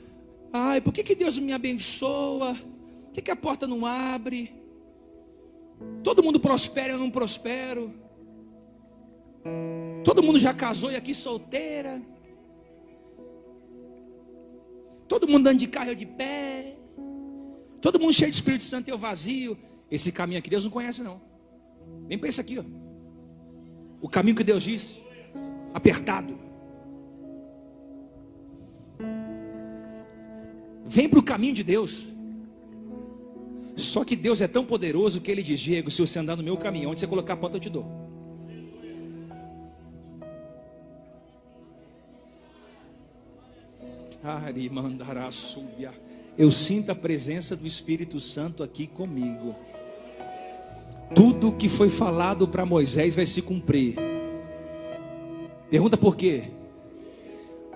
Ai, 0.52 0.82
por 0.82 0.92
que, 0.92 1.04
que 1.04 1.16
Deus 1.16 1.40
me 1.40 1.54
abençoa? 1.54 2.56
Por 2.56 3.14
que, 3.14 3.22
que 3.22 3.32
a 3.32 3.36
porta 3.36 3.68
não 3.68 3.86
abre? 3.86 4.54
Todo 6.04 6.24
mundo 6.24 6.40
prospera, 6.40 6.94
eu 6.94 7.00
não 7.00 7.10
prospero. 7.10 7.94
Todo 10.04 10.24
mundo 10.24 10.40
já 10.40 10.54
casou 10.54 10.92
e 10.92 10.96
aqui 10.96 11.14
solteira. 11.14 12.02
Todo 15.14 15.28
mundo 15.28 15.42
andando 15.42 15.60
de 15.60 15.68
carro 15.68 15.96
de 15.96 16.08
pé. 16.08 16.76
Todo 17.80 18.00
mundo 18.00 18.12
cheio 18.12 18.32
de 18.32 18.36
Espírito 18.36 18.64
Santo 18.64 18.90
eu 18.90 18.98
vazio. 18.98 19.56
Esse 19.92 20.12
caminho 20.12 20.40
aqui 20.40 20.50
Deus 20.50 20.64
não 20.64 20.72
conhece 20.72 21.04
não. 21.04 21.22
Para 22.20 22.30
esse 22.30 22.42
aqui, 22.42 22.58
ó. 22.58 22.64
O 24.02 24.10
caminho 24.10 24.36
que 24.36 24.44
Deus 24.44 24.64
disse, 24.64 25.04
apertado. 25.72 26.36
Vem 30.84 31.08
para 31.08 31.20
o 31.20 31.24
caminho 31.24 31.54
de 31.54 31.64
Deus. 31.64 32.08
Só 33.76 34.04
que 34.04 34.16
Deus 34.16 34.42
é 34.42 34.48
tão 34.48 34.66
poderoso 34.66 35.22
que 35.22 35.30
Ele 35.30 35.44
diz: 35.44 35.60
Diego, 35.60 35.92
se 35.92 36.02
você 36.02 36.18
andar 36.18 36.36
no 36.36 36.42
meu 36.42 36.58
caminho, 36.58 36.90
onde 36.90 37.00
você 37.00 37.06
colocar 37.06 37.34
a 37.34 37.38
ponta, 37.38 37.58
eu 37.58 37.62
te 37.62 37.70
dou. 37.70 38.03
Eu 46.38 46.50
sinto 46.50 46.92
a 46.92 46.96
presença 46.96 47.56
do 47.56 47.68
Espírito 47.68 48.20
Santo 48.20 48.64
aqui 48.64 48.88
comigo 48.88 49.56
tudo 51.14 51.52
que 51.52 51.70
foi 51.70 51.90
falado 51.90 52.48
para 52.48 52.66
Moisés 52.66 53.16
vai 53.16 53.26
se 53.26 53.42
cumprir. 53.42 53.96
Pergunta 55.70 55.98
por 55.98 56.16
quê? 56.16 56.46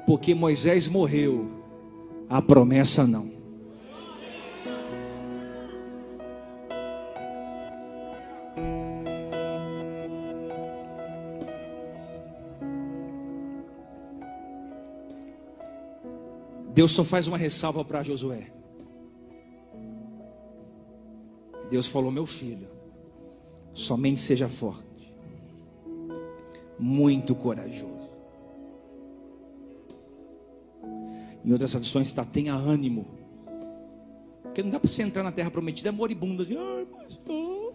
Porque 0.05 0.33
Moisés 0.33 0.87
morreu, 0.87 1.49
a 2.29 2.41
promessa 2.41 3.05
não. 3.05 3.36
Deus 16.78 16.91
só 16.91 17.03
faz 17.03 17.25
uma 17.25 17.39
ressalva 17.39 17.84
para 17.84 18.03
Josué. 18.03 18.51
Deus 21.71 21.88
falou: 21.88 22.11
Meu 22.11 22.28
filho, 22.28 22.67
somente 23.73 24.19
seja 24.19 24.47
forte. 24.47 24.86
muito 26.78 27.34
corajoso. 27.34 28.11
Em 31.43 31.51
outras 31.51 31.71
traduções 31.71 32.09
está 32.09 32.23
tenha 32.23 32.53
ânimo. 32.53 33.07
Porque 34.43 34.61
não 34.61 34.69
dá 34.69 34.80
para 34.80 34.88
você 34.88 35.01
entrar 35.01 35.23
na 35.23 35.32
terra 35.32 35.49
prometida 35.49 35.91
moribundo 35.91 36.43
assim, 36.43 36.57
ai 36.57 36.86
pastor. 36.86 37.73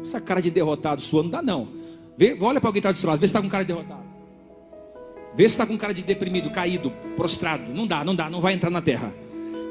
Essa 0.00 0.20
cara 0.20 0.40
de 0.40 0.52
derrotado 0.52 1.02
sua 1.02 1.24
não 1.24 1.30
dá 1.30 1.42
não. 1.42 1.72
Vê, 2.16 2.38
olha 2.40 2.60
para 2.60 2.68
alguém 2.68 2.80
que 2.80 2.86
está 2.86 2.92
do 2.92 2.98
seu 2.98 3.08
lado, 3.08 3.18
vê 3.18 3.26
se 3.26 3.32
está 3.32 3.42
com 3.42 3.48
cara 3.48 3.64
de 3.64 3.74
derrotado. 3.74 4.07
Vê 5.38 5.44
se 5.44 5.54
está 5.54 5.64
com 5.64 5.78
cara 5.78 5.94
de 5.94 6.02
deprimido, 6.02 6.50
caído, 6.50 6.92
prostrado. 7.16 7.72
Não 7.72 7.86
dá, 7.86 8.04
não 8.04 8.12
dá, 8.12 8.28
não 8.28 8.40
vai 8.40 8.54
entrar 8.54 8.70
na 8.70 8.82
terra. 8.82 9.14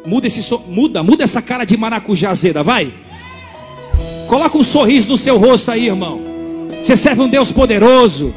Muda 0.05 0.25
esse 0.25 0.41
so... 0.41 0.63
muda, 0.65 1.03
muda 1.03 1.25
essa 1.25 1.41
cara 1.41 1.65
de 1.65 1.75
maracujá 1.75 2.31
vai. 2.63 2.93
Coloca 4.29 4.57
um 4.57 4.63
sorriso 4.63 5.09
no 5.09 5.17
seu 5.17 5.37
rosto 5.37 5.69
aí, 5.69 5.87
irmão. 5.87 6.21
Você 6.81 6.95
serve 6.95 7.21
um 7.21 7.27
Deus 7.27 7.51
poderoso, 7.51 8.33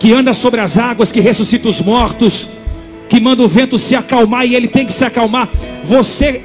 que 0.00 0.12
anda 0.12 0.34
sobre 0.34 0.60
as 0.60 0.76
águas, 0.76 1.12
que 1.12 1.20
ressuscita 1.20 1.68
os 1.68 1.80
mortos, 1.80 2.48
que 3.08 3.20
manda 3.20 3.44
o 3.44 3.48
vento 3.48 3.78
se 3.78 3.94
acalmar 3.94 4.44
e 4.44 4.56
ele 4.56 4.66
tem 4.66 4.84
que 4.84 4.92
se 4.92 5.04
acalmar. 5.04 5.48
Você 5.84 6.42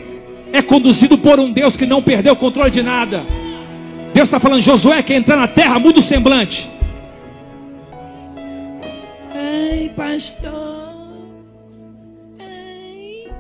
é 0.54 0.62
conduzido 0.62 1.18
por 1.18 1.40
um 1.40 1.52
Deus 1.52 1.76
que 1.76 1.88
não 1.88 2.04
perdeu 2.04 2.34
o 2.34 2.38
controle 2.38 2.70
de 2.70 2.84
nada. 2.84 3.26
Deus 4.14 4.28
está 4.28 4.40
falando, 4.40 4.62
Josué, 4.62 5.02
quer 5.02 5.16
entrar 5.16 5.36
na 5.36 5.48
terra, 5.48 5.80
muda 5.80 5.98
o 5.98 6.04
semblante. 6.04 6.75
Pastor. 9.96 10.94
Ei. 12.40 13.32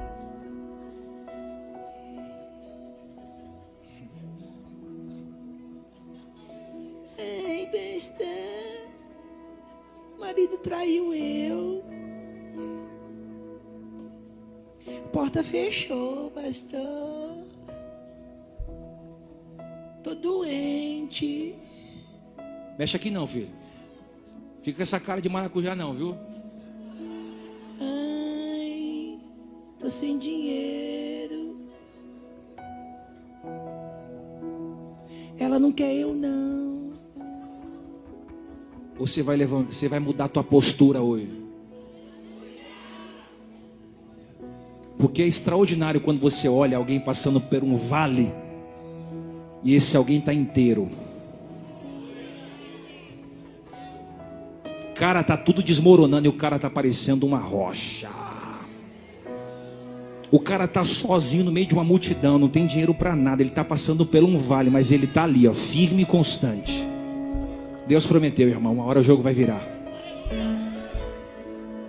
Ei, 7.18 7.66
besta. 7.68 8.26
Marido 10.18 10.58
traiu 10.60 11.14
eu. 11.14 11.84
Porta 15.12 15.44
fechou, 15.44 16.32
pastor. 16.32 17.46
Tô 20.04 20.14
doente. 20.14 21.56
Mexe 22.78 22.98
aqui 22.98 23.10
não, 23.10 23.26
filho. 23.26 23.50
Fica 24.62 24.78
com 24.78 24.84
essa 24.84 25.00
cara 25.00 25.22
de 25.22 25.30
maracujá 25.30 25.76
não, 25.76 25.94
viu? 25.94 26.18
Tô 29.86 29.92
sem 29.92 30.18
dinheiro. 30.18 31.58
Ela 35.38 35.60
não 35.60 35.72
quer 35.72 35.94
eu 35.94 36.12
não. 36.12 36.94
Você 38.98 39.22
vai 39.22 39.38
levar, 39.38 39.62
você 39.62 39.88
vai 39.88 40.00
mudar 40.00 40.26
a 40.26 40.28
tua 40.28 40.44
postura 40.44 41.04
hoje. 41.04 41.30
Porque 44.98 45.22
é 45.22 45.28
extraordinário 45.28 46.02
quando 46.02 46.20
você 46.20 46.50
olha 46.50 46.78
alguém 46.78 47.00
passando 47.00 47.40
por 47.40 47.64
um 47.64 47.76
vale 47.76 48.34
e 49.64 49.76
esse 49.76 49.96
alguém 49.96 50.18
está 50.18 50.34
inteiro. 50.34 50.90
cara 54.96 55.22
tá 55.22 55.36
tudo 55.36 55.62
desmoronando 55.62 56.26
e 56.26 56.30
o 56.30 56.34
cara 56.34 56.58
tá 56.58 56.70
parecendo 56.70 57.28
uma 57.28 57.38
rocha. 57.38 58.25
O 60.32 60.40
cara 60.40 60.68
tá 60.68 60.84
sozinho 60.84 61.44
no 61.44 61.52
meio 61.52 61.68
de 61.68 61.74
uma 61.74 61.84
multidão, 61.84 62.40
não 62.40 62.50
tem 62.50 62.66
dinheiro 62.66 62.94
para 62.94 63.16
nada, 63.16 63.44
ele 63.44 63.52
tá 63.52 63.64
passando 63.64 64.06
por 64.06 64.24
um 64.24 64.38
vale, 64.38 64.70
mas 64.70 64.92
ele 64.92 65.06
tá 65.06 65.24
ali, 65.24 65.48
ó, 65.48 65.54
firme 65.54 66.02
e 66.02 66.06
constante. 66.06 66.88
Deus 67.88 68.06
prometeu, 68.06 68.50
irmão, 68.50 68.74
uma 68.74 68.84
hora 68.84 69.00
o 69.00 69.04
jogo 69.04 69.22
vai 69.22 69.34
virar. 69.34 69.76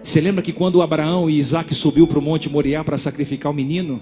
Você 0.03 0.20
lembra 0.20 0.43
que 0.43 0.53
quando 0.53 0.82
Abraão 0.82 1.28
e 1.28 1.39
Isaac 1.39 1.74
subiu 1.74 2.07
para 2.07 2.18
o 2.18 2.22
monte 2.22 2.49
Moriá 2.49 2.84
para 2.84 2.99
sacrificar 2.99 3.51
o 3.51 3.55
menino? 3.55 4.01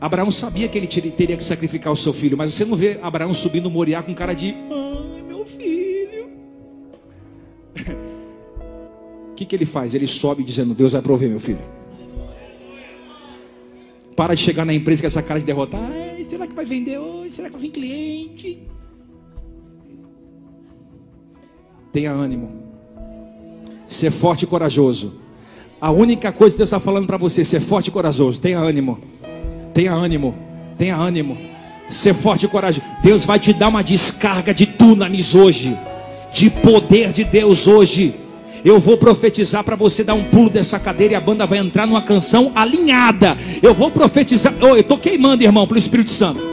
Abraão 0.00 0.30
sabia 0.30 0.68
que 0.68 0.76
ele 0.76 0.86
teria 0.86 1.36
que 1.36 1.44
sacrificar 1.44 1.92
o 1.92 1.96
seu 1.96 2.12
filho, 2.12 2.36
mas 2.36 2.52
você 2.52 2.64
não 2.64 2.76
vê 2.76 2.98
Abraão 3.00 3.32
subindo 3.32 3.70
Moriá 3.70 4.02
com 4.02 4.14
cara 4.14 4.34
de 4.34 4.54
ai 4.70 5.22
meu 5.22 5.44
filho. 5.46 6.30
O 9.30 9.34
que, 9.40 9.46
que 9.46 9.56
ele 9.56 9.64
faz? 9.64 9.94
Ele 9.94 10.06
sobe 10.06 10.44
dizendo: 10.44 10.74
Deus 10.74 10.92
vai 10.92 11.00
prover, 11.00 11.30
meu 11.30 11.40
filho. 11.40 11.79
Para 14.20 14.34
de 14.34 14.42
chegar 14.42 14.66
na 14.66 14.74
empresa 14.74 15.00
com 15.00 15.06
essa 15.06 15.22
cara 15.22 15.40
de 15.40 15.46
derrotar. 15.46 15.80
Será 16.28 16.46
que 16.46 16.52
vai 16.52 16.66
vender 16.66 16.98
hoje? 16.98 17.30
Será 17.30 17.48
que 17.48 17.54
vai 17.54 17.62
vir 17.62 17.70
cliente? 17.70 18.58
Tenha 21.90 22.12
ânimo. 22.12 22.52
Ser 23.86 24.10
forte 24.10 24.42
e 24.42 24.46
corajoso. 24.46 25.14
A 25.80 25.90
única 25.90 26.30
coisa 26.32 26.52
que 26.52 26.58
Deus 26.58 26.68
está 26.68 26.78
falando 26.78 27.06
para 27.06 27.16
você, 27.16 27.42
ser 27.42 27.60
forte 27.60 27.88
e 27.88 27.90
corajoso. 27.90 28.38
Tenha 28.38 28.58
ânimo. 28.58 28.98
Tenha 29.72 29.94
ânimo. 29.94 30.34
Tenha 30.76 30.96
ânimo. 30.96 31.38
Ser 31.88 32.12
forte 32.12 32.44
e 32.44 32.48
corajoso. 32.50 32.86
Deus 33.02 33.24
vai 33.24 33.38
te 33.38 33.54
dar 33.54 33.68
uma 33.68 33.82
descarga 33.82 34.52
de 34.52 34.66
tunamis 34.66 35.34
hoje. 35.34 35.74
De 36.30 36.50
poder 36.50 37.10
de 37.14 37.24
Deus 37.24 37.66
hoje. 37.66 38.14
Eu 38.64 38.78
vou 38.78 38.96
profetizar 38.96 39.64
para 39.64 39.76
você 39.76 40.04
dar 40.04 40.14
um 40.14 40.24
pulo 40.24 40.50
dessa 40.50 40.78
cadeira 40.78 41.14
e 41.14 41.16
a 41.16 41.20
banda 41.20 41.46
vai 41.46 41.58
entrar 41.58 41.86
numa 41.86 42.02
canção 42.02 42.52
alinhada. 42.54 43.36
Eu 43.62 43.74
vou 43.74 43.90
profetizar. 43.90 44.54
Oh, 44.60 44.68
eu 44.68 44.80
estou 44.80 44.98
queimando, 44.98 45.42
irmão, 45.42 45.66
pelo 45.66 45.78
Espírito 45.78 46.10
Santo. 46.10 46.49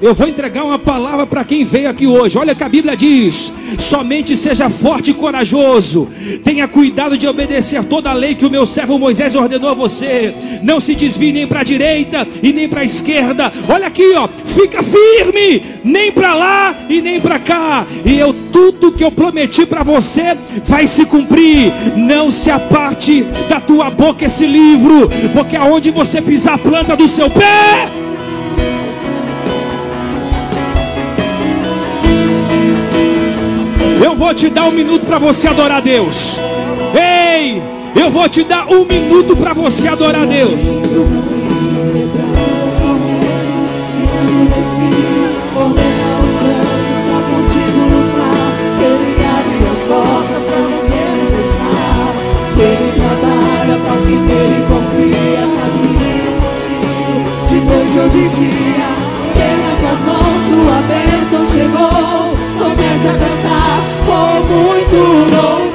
Eu 0.00 0.14
vou 0.14 0.28
entregar 0.28 0.62
uma 0.62 0.78
palavra 0.78 1.26
para 1.26 1.42
quem 1.42 1.64
veio 1.64 1.88
aqui 1.88 2.06
hoje. 2.06 2.36
Olha 2.36 2.54
que 2.54 2.62
a 2.62 2.68
Bíblia 2.68 2.94
diz: 2.94 3.50
somente 3.78 4.36
seja 4.36 4.68
forte 4.68 5.10
e 5.10 5.14
corajoso. 5.14 6.06
Tenha 6.44 6.68
cuidado 6.68 7.16
de 7.16 7.26
obedecer 7.26 7.82
toda 7.84 8.10
a 8.10 8.14
lei 8.14 8.34
que 8.34 8.44
o 8.44 8.50
meu 8.50 8.66
servo 8.66 8.98
Moisés 8.98 9.34
ordenou 9.34 9.70
a 9.70 9.74
você. 9.74 10.34
Não 10.62 10.80
se 10.80 10.94
desvie 10.94 11.32
nem 11.32 11.46
para 11.46 11.60
a 11.60 11.64
direita 11.64 12.28
e 12.42 12.52
nem 12.52 12.68
para 12.68 12.82
a 12.82 12.84
esquerda. 12.84 13.50
Olha 13.68 13.86
aqui, 13.86 14.12
ó, 14.14 14.28
fica 14.44 14.82
firme, 14.82 15.62
nem 15.82 16.12
para 16.12 16.34
lá 16.34 16.76
e 16.90 17.00
nem 17.00 17.18
para 17.18 17.38
cá. 17.38 17.86
E 18.04 18.18
eu 18.18 18.34
tudo 18.52 18.92
que 18.92 19.04
eu 19.04 19.10
prometi 19.10 19.64
para 19.64 19.82
você 19.82 20.36
vai 20.64 20.86
se 20.86 21.06
cumprir. 21.06 21.72
Não 21.96 22.30
se 22.30 22.50
aparte 22.50 23.22
da 23.48 23.60
tua 23.60 23.90
boca 23.90 24.26
esse 24.26 24.46
livro, 24.46 25.08
porque 25.32 25.56
aonde 25.56 25.90
você 25.90 26.20
pisar 26.20 26.54
a 26.54 26.58
planta 26.58 26.96
do 26.96 27.08
seu 27.08 27.30
pé, 27.30 27.90
Eu 34.02 34.14
vou 34.14 34.34
te 34.34 34.48
dar 34.50 34.66
um 34.66 34.72
minuto 34.72 35.06
para 35.06 35.18
você 35.18 35.48
adorar 35.48 35.78
a 35.78 35.80
Deus. 35.80 36.38
Ei, 36.94 37.62
eu 37.94 38.10
vou 38.10 38.28
te 38.28 38.44
dar 38.44 38.66
um 38.66 38.84
minuto 38.84 39.36
para 39.36 39.52
você 39.54 39.88
adorar 39.88 40.22
a 40.22 40.26
Deus. 40.26 40.58
Tá 57.96 58.02
hoje 58.06 58.44
em 58.44 58.65
muito 65.26 65.65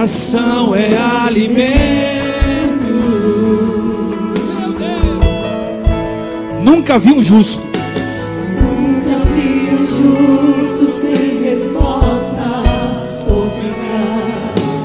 Oração 0.00 0.74
é 0.74 0.96
alimento. 0.96 1.60
Nunca 6.62 6.98
vi 6.98 7.12
um 7.12 7.22
justo 7.22 7.62
Nunca 8.62 9.18
vi 9.34 9.74
o 9.74 9.84
justo 9.84 10.86
sem 11.02 11.42
resposta, 11.42 12.62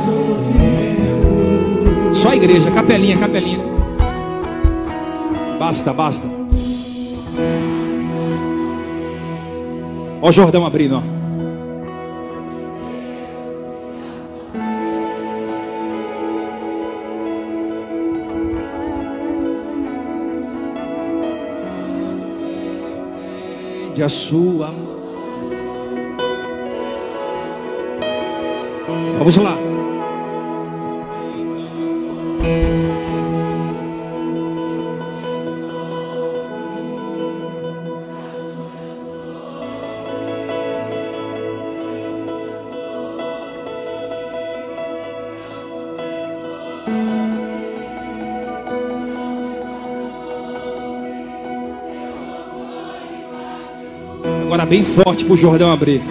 seu 0.03 0.16
sofrimento. 0.26 2.13
Só 2.13 2.32
a 2.32 2.36
igreja, 2.36 2.70
capelinha, 2.72 3.18
capelinha. 3.18 3.59
Basta, 5.57 5.93
basta. 5.93 6.28
Ó 10.22 10.28
o 10.28 10.32
Jordão 10.34 10.66
abrindo, 10.66 10.97
ó. 10.97 11.25
De 23.96 24.04
a 24.04 24.10
sua 24.10 24.74
mão. 24.74 25.00
Vamos 29.18 29.38
lá. 29.38 29.58
Bem 54.66 54.84
forte 54.84 55.24
para 55.24 55.34
o 55.34 55.38
Jordão 55.38 55.72
abrir. 55.72 56.01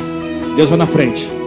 Deus 0.56 0.68
vai 0.68 0.78
na 0.78 0.86
frente. 0.86 1.43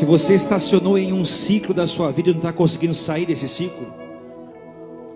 Se 0.00 0.06
você 0.06 0.32
estacionou 0.34 0.96
em 0.96 1.12
um 1.12 1.26
ciclo 1.26 1.74
da 1.74 1.86
sua 1.86 2.10
vida 2.10 2.30
e 2.30 2.32
não 2.32 2.38
está 2.38 2.54
conseguindo 2.54 2.94
sair 2.94 3.26
desse 3.26 3.46
ciclo, 3.46 3.86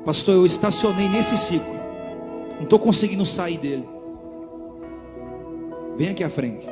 pastor, 0.04 0.34
eu 0.34 0.44
estacionei 0.44 1.08
nesse 1.08 1.38
ciclo, 1.38 1.74
não 2.56 2.64
estou 2.64 2.78
conseguindo 2.78 3.24
sair 3.24 3.56
dele. 3.56 3.88
Vem 5.96 6.10
aqui 6.10 6.22
à 6.22 6.28
frente, 6.28 6.66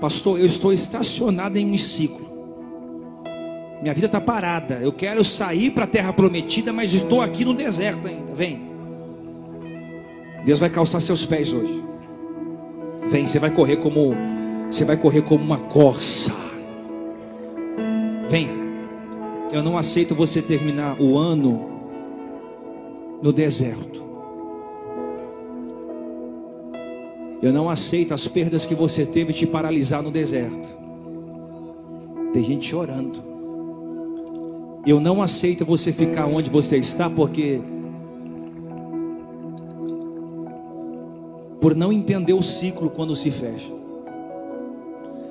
pastor, 0.00 0.40
eu 0.40 0.46
estou 0.46 0.72
estacionado 0.72 1.56
em 1.58 1.70
um 1.70 1.78
ciclo. 1.78 2.28
Minha 3.80 3.94
vida 3.94 4.06
está 4.06 4.20
parada. 4.20 4.80
Eu 4.82 4.92
quero 4.92 5.24
sair 5.24 5.70
para 5.70 5.84
a 5.84 5.86
terra 5.86 6.12
prometida, 6.12 6.72
mas 6.72 6.92
estou 6.92 7.20
aqui 7.20 7.44
no 7.44 7.54
deserto 7.54 8.08
ainda. 8.08 8.34
Vem. 8.34 8.68
Deus 10.44 10.58
vai 10.58 10.70
calçar 10.70 10.98
seus 10.98 11.24
pés 11.24 11.52
hoje. 11.52 11.84
Vem, 13.08 13.28
você 13.28 13.38
vai 13.38 13.52
correr 13.52 13.76
como 13.76 14.12
você 14.74 14.84
vai 14.84 14.96
correr 14.96 15.22
como 15.22 15.44
uma 15.44 15.58
corça. 15.58 16.32
Vem. 18.28 18.48
Eu 19.52 19.62
não 19.62 19.78
aceito 19.78 20.16
você 20.16 20.42
terminar 20.42 21.00
o 21.00 21.16
ano 21.16 21.70
no 23.22 23.32
deserto. 23.32 24.02
Eu 27.40 27.52
não 27.52 27.70
aceito 27.70 28.12
as 28.12 28.26
perdas 28.26 28.66
que 28.66 28.74
você 28.74 29.06
teve 29.06 29.32
te 29.32 29.46
paralisar 29.46 30.02
no 30.02 30.10
deserto. 30.10 30.74
Tem 32.32 32.42
gente 32.42 32.66
chorando. 32.66 33.22
Eu 34.84 34.98
não 34.98 35.22
aceito 35.22 35.64
você 35.64 35.92
ficar 35.92 36.26
onde 36.26 36.50
você 36.50 36.78
está 36.78 37.08
porque 37.08 37.60
por 41.60 41.76
não 41.76 41.92
entender 41.92 42.32
o 42.32 42.42
ciclo 42.42 42.90
quando 42.90 43.14
se 43.14 43.30
fecha. 43.30 43.83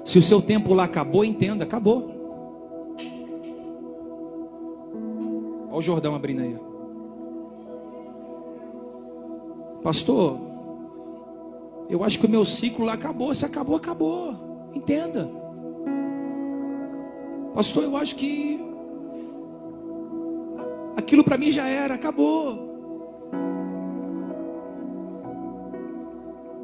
Se 0.03 0.17
o 0.17 0.21
seu 0.21 0.41
tempo 0.41 0.73
lá 0.73 0.83
acabou, 0.83 1.23
entenda, 1.23 1.63
acabou. 1.63 2.11
Olha 5.69 5.77
o 5.77 5.81
Jordão 5.81 6.13
abrindo 6.13 6.41
aí. 6.41 6.57
Pastor, 9.81 10.39
eu 11.89 12.03
acho 12.03 12.19
que 12.19 12.25
o 12.25 12.29
meu 12.29 12.45
ciclo 12.45 12.85
lá 12.85 12.93
acabou. 12.93 13.33
Se 13.33 13.45
acabou, 13.45 13.75
acabou. 13.75 14.35
Entenda. 14.73 15.29
Pastor, 17.53 17.83
eu 17.83 17.97
acho 17.97 18.15
que 18.15 18.59
aquilo 20.95 21.23
para 21.23 21.37
mim 21.37 21.51
já 21.51 21.67
era, 21.67 21.93
acabou. 21.93 22.71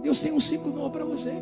Deus 0.02 0.20
tem 0.22 0.32
um 0.32 0.40
ciclo 0.40 0.72
novo 0.72 0.90
para 0.90 1.06
você. 1.06 1.34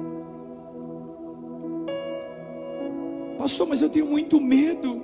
Pastor, 3.37 3.67
mas 3.67 3.81
eu 3.81 3.89
tenho 3.89 4.05
muito 4.05 4.41
medo. 4.41 5.01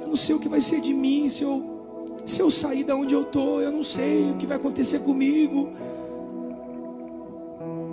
Eu 0.00 0.08
não 0.08 0.16
sei 0.16 0.34
o 0.34 0.38
que 0.38 0.48
vai 0.48 0.60
ser 0.60 0.80
de 0.80 0.92
mim 0.92 1.28
se 1.28 1.42
eu 1.42 1.76
se 2.26 2.42
eu 2.42 2.50
sair 2.50 2.82
da 2.82 2.96
onde 2.96 3.14
eu 3.14 3.22
tô, 3.22 3.60
eu 3.60 3.70
não 3.70 3.84
sei 3.84 4.32
o 4.32 4.34
que 4.34 4.46
vai 4.46 4.56
acontecer 4.56 4.98
comigo. 4.98 5.68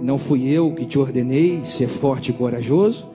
Não 0.01 0.17
fui 0.17 0.49
eu 0.49 0.73
que 0.73 0.85
te 0.85 0.97
ordenei 0.97 1.63
ser 1.63 1.87
forte 1.87 2.31
e 2.31 2.33
corajoso? 2.33 3.07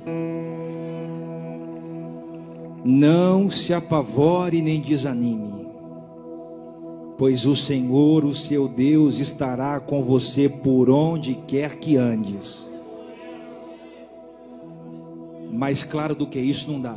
Não 2.85 3.51
se 3.51 3.75
apavore 3.75 4.63
nem 4.63 4.81
desanime, 4.81 5.67
pois 7.19 7.45
o 7.45 7.57
Senhor, 7.57 8.25
o 8.25 8.35
seu 8.35 8.69
Deus, 8.69 9.19
estará 9.19 9.81
com 9.81 10.03
você 10.03 10.49
por 10.49 10.89
onde 10.89 11.35
quer 11.35 11.77
que 11.77 11.97
andes. 11.97 12.68
Mais 15.59 15.83
claro 15.83 16.15
do 16.15 16.25
que 16.25 16.39
isso 16.39 16.71
não 16.71 16.81
dá. 16.81 16.97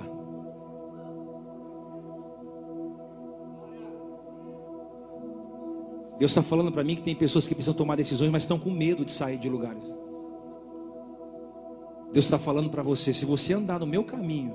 Deus 6.20 6.30
está 6.30 6.44
falando 6.44 6.72
para 6.72 6.84
mim 6.84 6.96
que 6.96 7.02
tem 7.02 7.16
pessoas 7.16 7.48
que 7.48 7.56
precisam 7.56 7.74
tomar 7.74 7.96
decisões, 7.96 8.30
mas 8.30 8.44
estão 8.44 8.60
com 8.60 8.70
medo 8.70 9.04
de 9.04 9.10
sair 9.10 9.40
de 9.40 9.50
lugares. 9.50 9.84
Deus 12.14 12.26
está 12.26 12.38
falando 12.38 12.70
para 12.70 12.84
você: 12.84 13.12
se 13.12 13.26
você 13.26 13.54
andar 13.54 13.80
no 13.80 13.88
meu 13.88 14.04
caminho, 14.04 14.54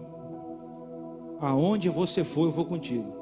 aonde 1.41 1.89
você 1.89 2.23
for, 2.23 2.45
eu 2.45 2.53
vou 2.53 2.65
contigo. 2.65 3.13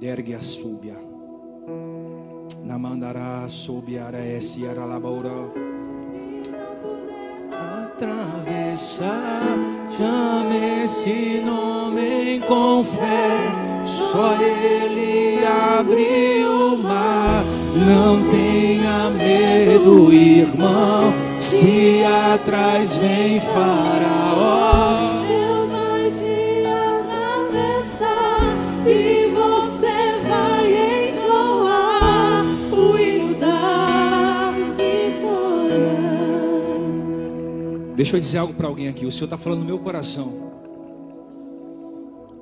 Dergue 0.00 0.34
a 0.34 0.42
súbia. 0.42 1.15
Namandará 2.66 3.48
subiara 3.48 4.26
esse 4.26 4.66
aralabaura. 4.66 5.30
Atravessar, 7.84 9.56
chame 9.96 10.82
esse 10.82 11.42
nome 11.46 12.40
com 12.40 12.82
fé. 12.82 13.38
Só 13.84 14.34
Ele 14.42 15.46
abriu 15.46 16.74
o 16.74 16.78
mar. 16.78 17.44
Não 17.86 18.28
tenha 18.32 19.10
medo, 19.10 20.12
irmão. 20.12 21.14
Se 21.38 22.02
atrás 22.02 22.96
vem 22.96 23.38
Faraó. 23.38 24.85
Deixa 37.96 38.14
eu 38.14 38.20
dizer 38.20 38.36
algo 38.36 38.52
para 38.52 38.68
alguém 38.68 38.88
aqui. 38.88 39.06
O 39.06 39.10
Senhor 39.10 39.24
está 39.24 39.38
falando 39.38 39.60
no 39.60 39.64
meu 39.64 39.78
coração. 39.78 40.52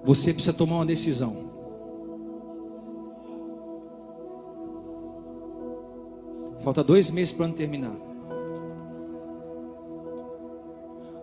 Você 0.03 0.35
precisa 0.35 0.53
tomar 0.53 0.77
uma 0.77 0.87
decisão. 0.87 1.45
Falta 6.59 6.83
dois 6.83 7.09
meses 7.09 7.33
para 7.33 7.45
ano 7.45 7.55
terminar. 7.55 7.95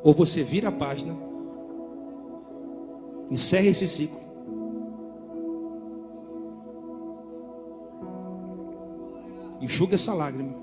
Ou 0.01 0.13
você 0.13 0.43
vira 0.43 0.69
a 0.69 0.71
página, 0.71 1.15
encerra 3.29 3.67
esse 3.67 3.87
ciclo, 3.87 4.19
enxuga 9.61 9.93
essa 9.93 10.13
lágrima 10.13 10.55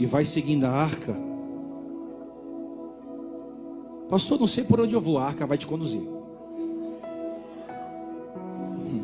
e 0.00 0.06
vai 0.06 0.24
seguindo 0.24 0.64
a 0.64 0.70
arca. 0.70 1.14
Pastor, 4.08 4.40
não 4.40 4.46
sei 4.46 4.64
por 4.64 4.80
onde 4.80 4.94
eu 4.94 5.00
vou, 5.00 5.18
a 5.18 5.26
arca 5.26 5.46
vai 5.46 5.58
te 5.58 5.66
conduzir. 5.66 6.00
Hum. 8.80 9.02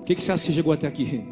O 0.00 0.02
que, 0.02 0.14
que 0.14 0.22
você 0.22 0.32
acha 0.32 0.46
que 0.46 0.52
chegou 0.52 0.72
até 0.72 0.86
aqui? 0.86 1.22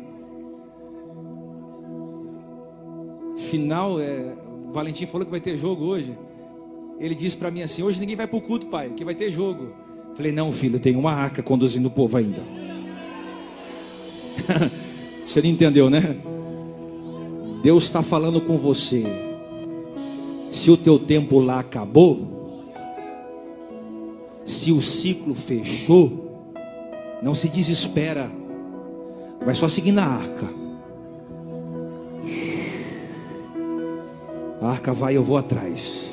Final, 3.49 3.99
é, 3.99 4.35
o 4.69 4.73
Valentim 4.73 5.07
falou 5.07 5.25
que 5.25 5.31
vai 5.31 5.41
ter 5.41 5.57
jogo 5.57 5.87
hoje. 5.87 6.15
Ele 7.01 7.15
disse 7.15 7.39
para 7.39 7.51
mim 7.51 7.63
assim: 7.63 7.83
Hoje 7.83 7.99
ninguém 7.99 8.15
vai 8.15 8.27
para 8.27 8.37
o 8.37 8.43
culto, 8.43 8.67
pai, 8.67 8.91
que 8.91 9.07
vai 9.07 9.15
ter 9.15 9.31
jogo. 9.31 9.73
Falei: 10.15 10.33
Não, 10.33 10.53
filho, 10.53 10.79
tem 10.79 10.95
uma 10.97 11.13
arca 11.13 11.43
conduzindo 11.43 11.89
o 11.89 11.91
povo 11.91 12.19
ainda. 12.19 12.43
Você 15.25 15.41
não 15.41 15.49
entendeu, 15.49 15.89
né? 15.89 16.19
Deus 17.63 17.85
está 17.85 18.03
falando 18.03 18.41
com 18.41 18.59
você. 18.59 19.05
Se 20.51 20.71
o 20.71 20.77
teu 20.77 20.99
tempo 20.99 21.39
lá 21.39 21.61
acabou, 21.61 22.29
se 24.45 24.73
o 24.73 24.83
ciclo 24.83 25.35
fechou, 25.35 26.51
não 27.23 27.35
se 27.35 27.49
desespera. 27.49 28.31
Vai 29.45 29.55
só 29.55 29.69
seguir 29.69 29.93
na 29.93 30.05
arca. 30.05 30.49
A 34.61 34.69
arca 34.69 34.93
vai, 34.93 35.17
eu 35.17 35.23
vou 35.23 35.37
atrás. 35.37 36.11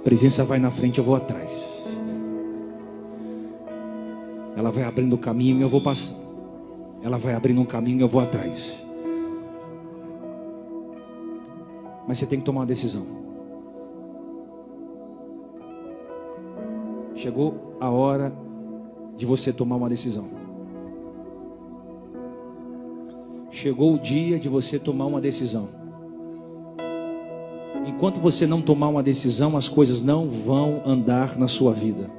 A 0.00 0.04
presença 0.04 0.44
vai 0.44 0.60
na 0.60 0.70
frente, 0.70 0.98
eu 0.98 1.04
vou 1.04 1.16
atrás. 1.16 1.50
Ela 4.56 4.70
vai 4.70 4.84
abrindo 4.84 5.14
o 5.14 5.18
caminho 5.18 5.58
e 5.58 5.62
eu 5.62 5.68
vou 5.68 5.80
passar. 5.80 6.14
Ela 7.02 7.18
vai 7.18 7.34
abrindo 7.34 7.60
um 7.60 7.64
caminho 7.64 7.98
e 7.98 8.02
eu 8.02 8.08
vou 8.08 8.20
atrás. 8.20 8.85
Mas 12.06 12.18
você 12.18 12.26
tem 12.26 12.38
que 12.38 12.44
tomar 12.44 12.60
uma 12.60 12.66
decisão. 12.66 13.04
Chegou 17.14 17.76
a 17.80 17.90
hora 17.90 18.32
de 19.16 19.24
você 19.24 19.52
tomar 19.52 19.76
uma 19.76 19.88
decisão. 19.88 20.26
Chegou 23.50 23.94
o 23.94 23.98
dia 23.98 24.38
de 24.38 24.48
você 24.48 24.78
tomar 24.78 25.06
uma 25.06 25.20
decisão. 25.20 25.68
Enquanto 27.86 28.20
você 28.20 28.46
não 28.46 28.60
tomar 28.60 28.88
uma 28.88 29.02
decisão, 29.02 29.56
as 29.56 29.68
coisas 29.68 30.02
não 30.02 30.28
vão 30.28 30.82
andar 30.84 31.38
na 31.38 31.48
sua 31.48 31.72
vida. 31.72 32.10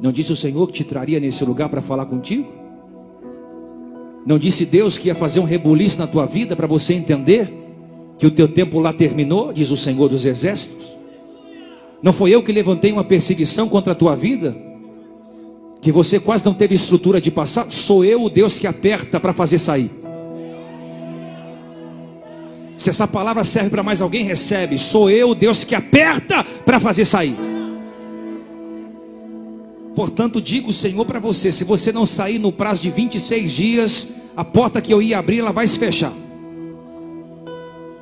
Não 0.00 0.10
disse 0.10 0.32
o 0.32 0.36
Senhor 0.36 0.66
que 0.68 0.72
te 0.72 0.84
traria 0.84 1.20
nesse 1.20 1.44
lugar 1.44 1.68
para 1.68 1.82
falar 1.82 2.06
contigo? 2.06 2.50
Não 4.24 4.38
disse 4.38 4.64
Deus 4.64 4.96
que 4.96 5.08
ia 5.08 5.14
fazer 5.14 5.40
um 5.40 5.44
rebuliço 5.44 5.98
na 5.98 6.06
tua 6.06 6.24
vida 6.24 6.56
para 6.56 6.66
você 6.66 6.94
entender 6.94 7.67
que 8.18 8.26
o 8.26 8.30
teu 8.30 8.48
tempo 8.48 8.80
lá 8.80 8.92
terminou, 8.92 9.52
diz 9.52 9.70
o 9.70 9.76
Senhor 9.76 10.08
dos 10.08 10.26
Exércitos. 10.26 10.98
Não 12.02 12.12
foi 12.12 12.30
eu 12.30 12.42
que 12.42 12.52
levantei 12.52 12.92
uma 12.92 13.04
perseguição 13.04 13.68
contra 13.68 13.92
a 13.92 13.96
tua 13.96 14.16
vida? 14.16 14.56
Que 15.80 15.92
você 15.92 16.18
quase 16.18 16.44
não 16.44 16.54
teve 16.54 16.74
estrutura 16.74 17.20
de 17.20 17.30
passar? 17.30 17.70
Sou 17.70 18.04
eu 18.04 18.24
o 18.24 18.30
Deus 18.30 18.58
que 18.58 18.66
aperta 18.66 19.20
para 19.20 19.32
fazer 19.32 19.58
sair. 19.58 19.90
Se 22.76 22.90
essa 22.90 23.06
palavra 23.06 23.42
serve 23.42 23.70
para 23.70 23.82
mais 23.82 24.00
alguém, 24.00 24.24
recebe. 24.24 24.78
Sou 24.78 25.10
eu 25.10 25.30
o 25.30 25.34
Deus 25.34 25.64
que 25.64 25.74
aperta 25.74 26.44
para 26.64 26.78
fazer 26.78 27.04
sair. 27.04 27.36
Portanto, 29.94 30.40
digo, 30.40 30.72
Senhor, 30.72 31.04
para 31.04 31.18
você: 31.18 31.50
se 31.50 31.64
você 31.64 31.90
não 31.90 32.06
sair 32.06 32.38
no 32.38 32.52
prazo 32.52 32.82
de 32.82 32.90
26 32.90 33.50
dias, 33.50 34.08
a 34.36 34.44
porta 34.44 34.80
que 34.80 34.92
eu 34.92 35.02
ia 35.02 35.18
abrir, 35.18 35.40
ela 35.40 35.52
vai 35.52 35.66
se 35.66 35.76
fechar. 35.76 36.12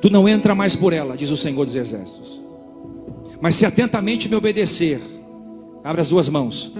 Tu 0.01 0.09
não 0.09 0.27
entra 0.27 0.53
mais 0.53 0.75
por 0.75 0.93
ela, 0.93 1.17
diz 1.17 1.31
o 1.31 1.37
Senhor 1.37 1.65
dos 1.65 1.75
Exércitos. 1.75 2.41
Mas 3.41 3.55
se 3.55 3.65
atentamente 3.65 4.29
me 4.29 4.35
obedecer, 4.35 5.01
abre 5.83 6.01
as 6.01 6.09
duas 6.09 6.29
mãos. 6.29 6.71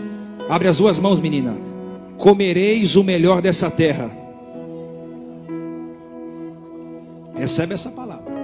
Abre 0.50 0.68
as 0.68 0.78
duas 0.78 1.00
mãos, 1.00 1.20
menina. 1.20 1.58
Comereis 2.18 2.96
o 2.96 3.04
melhor 3.04 3.42
dessa 3.42 3.70
terra. 3.70 4.12
Recebe 7.36 7.74
essa 7.74 7.92
palavra. 7.92 8.38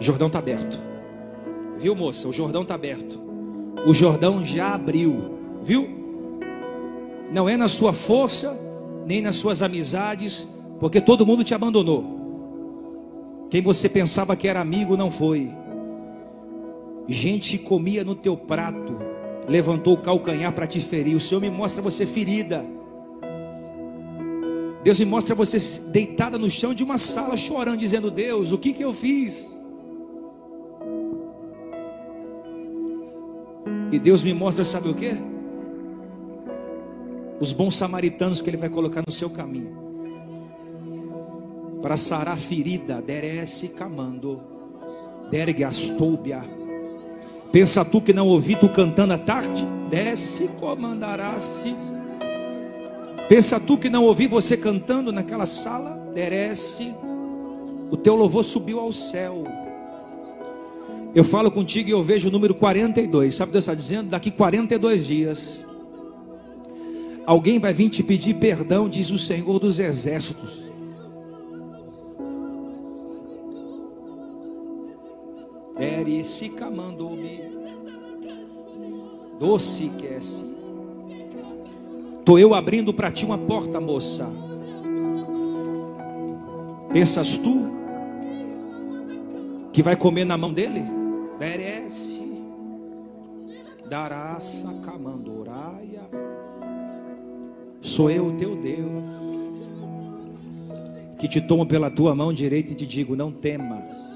Jordão 0.00 0.28
está 0.28 0.38
aberto. 0.38 0.80
Viu, 1.78 1.94
moça? 1.94 2.26
O 2.26 2.32
Jordão 2.32 2.62
está 2.62 2.74
aberto. 2.74 3.20
O 3.86 3.94
Jordão 3.94 4.44
já 4.44 4.74
abriu. 4.74 5.38
Viu? 5.62 5.88
Não 7.32 7.48
é 7.48 7.56
na 7.56 7.68
sua 7.68 7.92
força, 7.92 8.58
nem 9.06 9.22
nas 9.22 9.36
suas 9.36 9.62
amizades, 9.62 10.48
porque 10.80 11.00
todo 11.00 11.26
mundo 11.26 11.44
te 11.44 11.54
abandonou. 11.54 12.18
Quem 13.50 13.60
você 13.60 13.88
pensava 13.88 14.34
que 14.34 14.48
era 14.48 14.60
amigo 14.60 14.96
não 14.96 15.10
foi. 15.10 15.52
Gente 17.06 17.58
comia 17.58 18.02
no 18.02 18.14
teu 18.14 18.36
prato, 18.36 18.96
levantou 19.46 19.94
o 19.94 19.98
calcanhar 19.98 20.52
para 20.52 20.66
te 20.66 20.80
ferir. 20.80 21.14
O 21.14 21.20
Senhor 21.20 21.40
me 21.40 21.50
mostra 21.50 21.82
você 21.82 22.06
ferida. 22.06 22.64
Deus 24.82 24.98
me 24.98 25.04
mostra 25.04 25.34
você 25.34 25.58
deitada 25.90 26.38
no 26.38 26.48
chão 26.48 26.72
de 26.72 26.82
uma 26.82 26.96
sala 26.96 27.36
chorando, 27.36 27.78
dizendo: 27.78 28.10
Deus, 28.10 28.50
o 28.50 28.56
que 28.56 28.72
que 28.72 28.82
eu 28.82 28.94
fiz? 28.94 29.46
E 33.92 33.98
Deus 33.98 34.22
me 34.22 34.32
mostra, 34.32 34.64
sabe 34.64 34.88
o 34.88 34.94
que? 34.94 35.14
Os 37.40 37.52
bons 37.52 37.74
samaritanos 37.74 38.40
que 38.40 38.48
Ele 38.48 38.56
vai 38.56 38.70
colocar 38.70 39.02
no 39.04 39.12
seu 39.12 39.28
caminho 39.28 39.89
para 41.82 41.96
sarar 41.96 42.36
ferida, 42.36 43.00
derece 43.00 43.68
camando, 43.68 44.40
dergue 45.30 45.64
astúbia. 45.64 46.42
Pensa 47.52 47.84
tu 47.84 48.00
que 48.00 48.12
não 48.12 48.28
ouvi 48.28 48.54
tu 48.54 48.68
cantando 48.68 49.12
à 49.12 49.18
tarde? 49.18 49.66
Desce, 49.88 50.48
comandarás-te. 50.60 51.74
Pensa 53.28 53.58
tu 53.58 53.76
que 53.76 53.90
não 53.90 54.04
ouvi 54.04 54.26
você 54.26 54.56
cantando 54.56 55.10
naquela 55.10 55.46
sala? 55.46 56.10
Derece. 56.14 56.94
O 57.90 57.96
teu 57.96 58.14
louvor 58.14 58.44
subiu 58.44 58.78
ao 58.78 58.92
céu. 58.92 59.44
Eu 61.12 61.24
falo 61.24 61.50
contigo 61.50 61.88
e 61.88 61.92
eu 61.92 62.02
vejo 62.04 62.28
o 62.28 62.30
número 62.30 62.54
42. 62.54 63.34
Sabe 63.34 63.48
o 63.48 63.50
que 63.50 63.52
Deus 63.54 63.64
está 63.64 63.74
dizendo? 63.74 64.10
Daqui 64.10 64.30
42 64.30 65.06
dias. 65.06 65.64
Alguém 67.26 67.58
vai 67.58 67.74
vir 67.74 67.88
te 67.88 68.02
pedir 68.02 68.34
perdão, 68.34 68.88
diz 68.88 69.10
o 69.10 69.18
Senhor 69.18 69.58
dos 69.58 69.80
Exércitos. 69.80 70.69
Eri 75.80 76.22
se 76.22 76.50
camandou-me. 76.50 77.40
Doce 79.38 79.88
que 79.96 80.06
é 80.06 80.18
Tô 82.24 82.36
eu 82.36 82.52
abrindo 82.54 82.92
para 82.92 83.10
ti 83.10 83.24
uma 83.24 83.38
porta, 83.38 83.80
moça. 83.80 84.30
Pensas 86.92 87.38
tu 87.38 87.70
que 89.72 89.82
vai 89.82 89.96
comer 89.96 90.26
na 90.26 90.36
mão 90.36 90.52
dele? 90.52 90.82
Merece. 91.38 92.20
Daraça 93.88 94.72
camandoraia. 94.82 96.02
Sou 97.80 98.10
eu 98.10 98.26
o 98.26 98.36
teu 98.36 98.54
Deus. 98.54 99.04
Que 101.18 101.26
te 101.26 101.40
tomo 101.40 101.64
pela 101.64 101.90
tua 101.90 102.14
mão 102.14 102.32
direita 102.32 102.72
e 102.72 102.74
te 102.74 102.86
digo: 102.86 103.16
não 103.16 103.32
temas. 103.32 104.09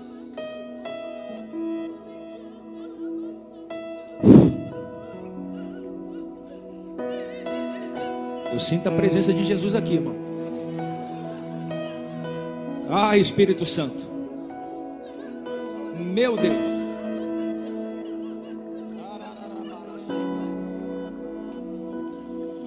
Eu 8.55 8.59
sinto 8.61 8.89
a 8.89 8.93
presença 8.93 9.33
de 9.33 9.43
Jesus 9.43 9.75
aqui, 9.75 9.95
irmão. 9.95 10.15
Ah, 12.89 13.19
Espírito 13.19 13.67
Santo. 13.67 14.07
Meu 15.99 16.37
Deus. 16.37 16.65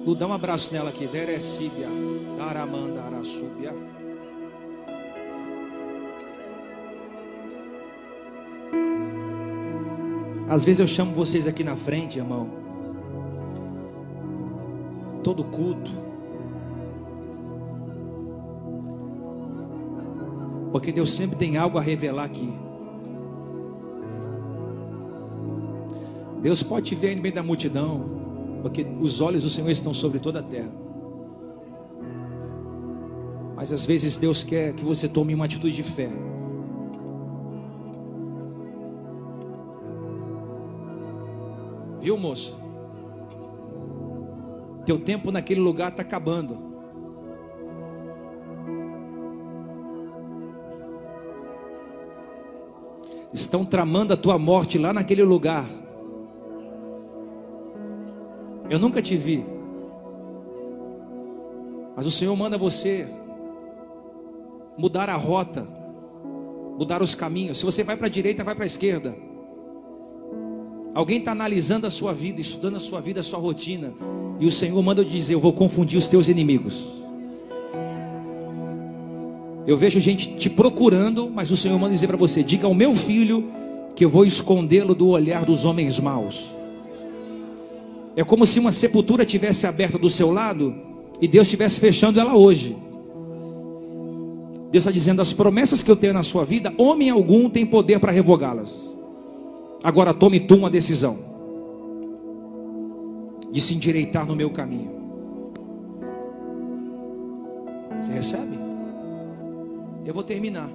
Lu, 0.04 0.14
dá 0.14 0.26
um 0.26 0.34
abraço 0.34 0.74
nela 0.74 0.90
aqui. 0.90 1.06
Derecíbia. 1.06 1.86
É 1.86 2.36
Daramanda 2.36 3.08
Às 10.50 10.66
vezes 10.66 10.80
eu 10.80 10.86
chamo 10.86 11.14
vocês 11.14 11.46
aqui 11.46 11.64
na 11.64 11.76
frente, 11.76 12.18
irmão. 12.18 12.67
Todo 15.22 15.44
culto. 15.44 15.90
Porque 20.72 20.92
Deus 20.92 21.10
sempre 21.10 21.36
tem 21.36 21.56
algo 21.56 21.78
a 21.78 21.80
revelar 21.80 22.24
aqui. 22.24 22.52
Deus 26.40 26.62
pode 26.62 26.86
te 26.86 26.94
ver 26.94 27.16
no 27.16 27.22
meio 27.22 27.34
da 27.34 27.42
multidão, 27.42 28.04
porque 28.62 28.86
os 29.00 29.20
olhos 29.20 29.42
do 29.42 29.50
Senhor 29.50 29.70
estão 29.70 29.92
sobre 29.92 30.18
toda 30.18 30.40
a 30.40 30.42
terra. 30.42 30.70
Mas 33.56 33.72
às 33.72 33.84
vezes 33.84 34.16
Deus 34.18 34.44
quer 34.44 34.72
que 34.72 34.84
você 34.84 35.08
tome 35.08 35.34
uma 35.34 35.46
atitude 35.46 35.74
de 35.74 35.82
fé. 35.82 36.08
Viu, 42.00 42.16
moço? 42.16 42.67
Teu 44.88 44.98
tempo 44.98 45.30
naquele 45.30 45.60
lugar 45.60 45.90
está 45.90 46.00
acabando. 46.00 46.56
Estão 53.34 53.66
tramando 53.66 54.14
a 54.14 54.16
tua 54.16 54.38
morte 54.38 54.78
lá 54.78 54.94
naquele 54.94 55.22
lugar. 55.22 55.68
Eu 58.70 58.78
nunca 58.78 59.02
te 59.02 59.14
vi. 59.14 59.44
Mas 61.94 62.06
o 62.06 62.10
Senhor 62.10 62.34
manda 62.34 62.56
você 62.56 63.06
mudar 64.78 65.10
a 65.10 65.16
rota, 65.16 65.68
mudar 66.78 67.02
os 67.02 67.14
caminhos. 67.14 67.58
Se 67.58 67.64
você 67.66 67.84
vai 67.84 67.94
para 67.94 68.06
a 68.06 68.10
direita, 68.10 68.42
vai 68.42 68.54
para 68.54 68.64
a 68.64 68.66
esquerda. 68.66 69.14
Alguém 70.94 71.18
está 71.18 71.32
analisando 71.32 71.86
a 71.86 71.90
sua 71.90 72.14
vida, 72.14 72.40
estudando 72.40 72.76
a 72.76 72.80
sua 72.80 73.02
vida, 73.02 73.20
a 73.20 73.22
sua 73.22 73.38
rotina. 73.38 73.92
E 74.40 74.46
o 74.46 74.52
Senhor 74.52 74.80
manda 74.82 75.00
eu 75.02 75.04
dizer: 75.04 75.34
Eu 75.34 75.40
vou 75.40 75.52
confundir 75.52 75.98
os 75.98 76.06
teus 76.06 76.28
inimigos. 76.28 76.86
Eu 79.66 79.76
vejo 79.76 80.00
gente 80.00 80.34
te 80.36 80.48
procurando, 80.48 81.28
mas 81.28 81.50
o 81.50 81.56
Senhor 81.56 81.78
manda 81.78 81.92
dizer 81.92 82.06
para 82.06 82.16
você: 82.16 82.42
Diga 82.42 82.66
ao 82.66 82.74
meu 82.74 82.94
filho 82.94 83.50
que 83.94 84.04
eu 84.04 84.10
vou 84.10 84.24
escondê-lo 84.24 84.94
do 84.94 85.08
olhar 85.08 85.44
dos 85.44 85.64
homens 85.64 85.98
maus. 85.98 86.50
É 88.16 88.24
como 88.24 88.46
se 88.46 88.58
uma 88.58 88.72
sepultura 88.72 89.24
tivesse 89.24 89.66
aberta 89.66 89.98
do 89.98 90.08
seu 90.08 90.30
lado 90.30 90.74
e 91.20 91.28
Deus 91.28 91.46
estivesse 91.46 91.80
fechando 91.80 92.20
ela 92.20 92.36
hoje. 92.36 92.76
Deus 94.70 94.82
está 94.82 94.92
dizendo: 94.92 95.20
as 95.20 95.32
promessas 95.32 95.82
que 95.82 95.90
eu 95.90 95.96
tenho 95.96 96.14
na 96.14 96.22
sua 96.22 96.44
vida, 96.44 96.72
homem 96.78 97.10
algum 97.10 97.50
tem 97.50 97.66
poder 97.66 97.98
para 97.98 98.12
revogá-las. 98.12 98.96
Agora 99.82 100.14
tome 100.14 100.40
tu 100.40 100.56
uma 100.56 100.70
decisão 100.70 101.37
de 103.50 103.60
se 103.60 103.74
endireitar 103.74 104.26
no 104.26 104.36
meu 104.36 104.50
caminho. 104.50 104.98
Você 108.00 108.12
recebe? 108.12 108.58
Eu 110.04 110.14
vou 110.14 110.22
terminar. 110.22 110.70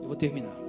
Eu 0.00 0.06
vou 0.06 0.16
terminar. 0.16 0.67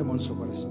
Põe 0.00 0.04
a 0.04 0.04
mão 0.04 0.14
no 0.14 0.22
seu 0.22 0.34
coração. 0.34 0.70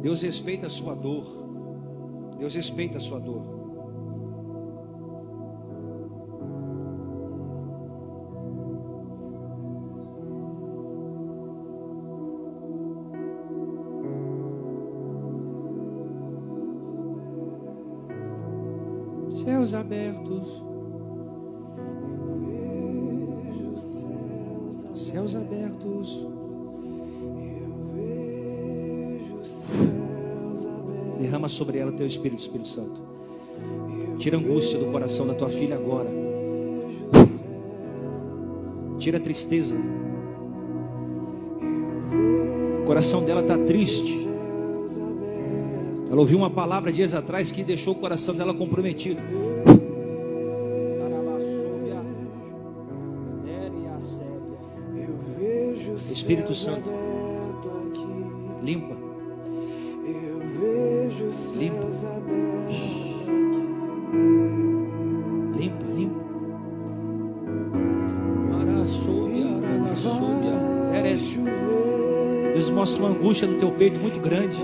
Deus 0.00 0.22
respeita 0.22 0.64
a 0.64 0.70
sua 0.70 0.94
dor. 0.94 1.26
Deus 2.38 2.54
respeita 2.54 2.96
a 2.96 3.00
sua 3.00 3.20
dor. 3.20 3.44
Céus 19.30 19.74
abertos. 19.74 20.71
Derrama 31.18 31.48
sobre 31.48 31.78
ela 31.78 31.90
o 31.90 31.94
teu 31.94 32.06
Espírito, 32.06 32.40
Espírito 32.40 32.68
Santo. 32.68 33.00
Tira 34.18 34.36
a 34.36 34.40
angústia 34.40 34.78
do 34.78 34.86
coração 34.86 35.26
da 35.26 35.34
tua 35.34 35.48
filha 35.48 35.76
agora. 35.76 36.10
Tira 38.98 39.18
a 39.18 39.20
tristeza. 39.20 39.76
O 42.82 42.84
coração 42.86 43.24
dela 43.24 43.40
está 43.40 43.58
triste. 43.58 44.28
Ela 46.10 46.20
ouviu 46.20 46.36
uma 46.36 46.50
palavra 46.50 46.92
dias 46.92 47.14
atrás 47.14 47.50
que 47.50 47.64
deixou 47.64 47.94
o 47.94 47.96
coração 47.96 48.34
dela 48.34 48.52
comprometido. 48.52 49.20
Espírito 56.32 56.54
Santo, 56.54 56.88
limpa. 58.62 58.94
Limpa. 61.58 61.86
Limpa, 65.54 65.84
limpa. 65.94 66.24
Araçoia. 68.62 69.44
Merece. 70.92 71.38
Deus 72.54 72.70
mostra 72.70 73.04
uma 73.04 73.10
angústia 73.14 73.46
no 73.46 73.58
teu 73.58 73.70
peito 73.72 74.00
muito 74.00 74.18
grande. 74.18 74.58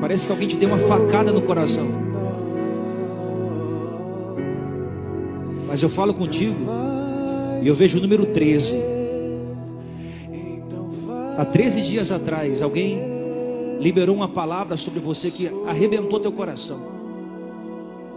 Parece 0.00 0.26
que 0.26 0.32
alguém 0.32 0.48
te 0.48 0.56
deu 0.56 0.68
uma 0.68 0.78
facada 0.88 1.30
no 1.30 1.42
coração. 1.42 1.86
Mas 5.68 5.80
eu 5.80 5.88
falo 5.88 6.12
contigo 6.12 6.82
e 7.62 7.68
eu 7.68 7.74
vejo 7.74 7.98
o 7.98 8.00
número 8.02 8.26
13. 8.26 8.76
Há 11.38 11.44
13 11.44 11.80
dias 11.82 12.10
atrás, 12.10 12.60
alguém 12.60 13.00
liberou 13.80 14.14
uma 14.14 14.28
palavra 14.28 14.76
sobre 14.76 14.98
você 14.98 15.30
que 15.30 15.48
arrebentou 15.66 16.18
teu 16.18 16.32
coração. 16.32 16.80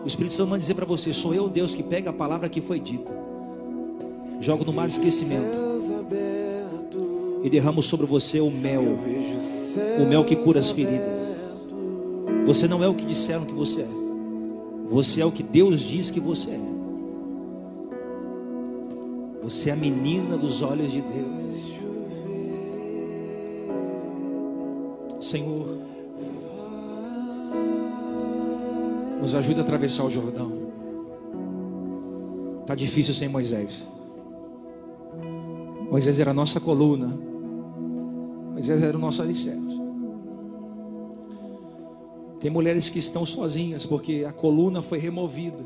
O 0.03 0.07
Espírito 0.07 0.33
Santo 0.33 0.49
manda 0.49 0.59
dizer 0.59 0.73
para 0.73 0.85
você: 0.85 1.13
sou 1.13 1.33
eu, 1.33 1.47
Deus, 1.47 1.75
que 1.75 1.83
pega 1.83 2.09
a 2.09 2.13
palavra 2.13 2.49
que 2.49 2.59
foi 2.59 2.79
dita, 2.79 3.11
jogo 4.41 4.65
no 4.65 4.73
mar 4.73 4.87
esquecimento 4.87 5.65
e 7.43 7.49
derramo 7.49 7.81
sobre 7.83 8.07
você 8.07 8.39
o 8.39 8.49
mel, 8.49 8.97
o 9.99 10.05
mel 10.07 10.25
que 10.25 10.35
cura 10.35 10.59
as 10.59 10.71
feridas. 10.71 11.15
Você 12.45 12.67
não 12.67 12.83
é 12.83 12.87
o 12.87 12.95
que 12.95 13.05
disseram 13.05 13.45
que 13.45 13.53
você 13.53 13.81
é, 13.81 13.87
você 14.89 15.21
é 15.21 15.25
o 15.25 15.31
que 15.31 15.43
Deus 15.43 15.81
diz 15.81 16.09
que 16.09 16.19
você 16.19 16.49
é. 16.49 16.74
Você 19.45 19.69
é 19.69 19.73
a 19.73 19.75
menina 19.75 20.35
dos 20.35 20.63
olhos 20.63 20.91
de 20.91 21.01
Deus. 21.01 21.75
Senhor, 25.19 25.67
nos 29.21 29.35
ajude 29.35 29.59
a 29.59 29.63
atravessar 29.63 30.03
o 30.03 30.09
Jordão. 30.09 30.51
Está 32.61 32.73
difícil 32.73 33.13
sem 33.13 33.27
Moisés. 33.27 33.85
Moisés 35.91 36.17
era 36.17 36.31
a 36.31 36.33
nossa 36.33 36.59
coluna. 36.59 37.15
Moisés 38.51 38.81
era 38.81 38.97
o 38.97 38.99
nosso 38.99 39.21
alicerce. 39.21 39.79
Tem 42.39 42.49
mulheres 42.49 42.89
que 42.89 42.97
estão 42.97 43.23
sozinhas 43.27 43.85
porque 43.85 44.25
a 44.27 44.33
coluna 44.33 44.81
foi 44.81 44.97
removida. 44.97 45.63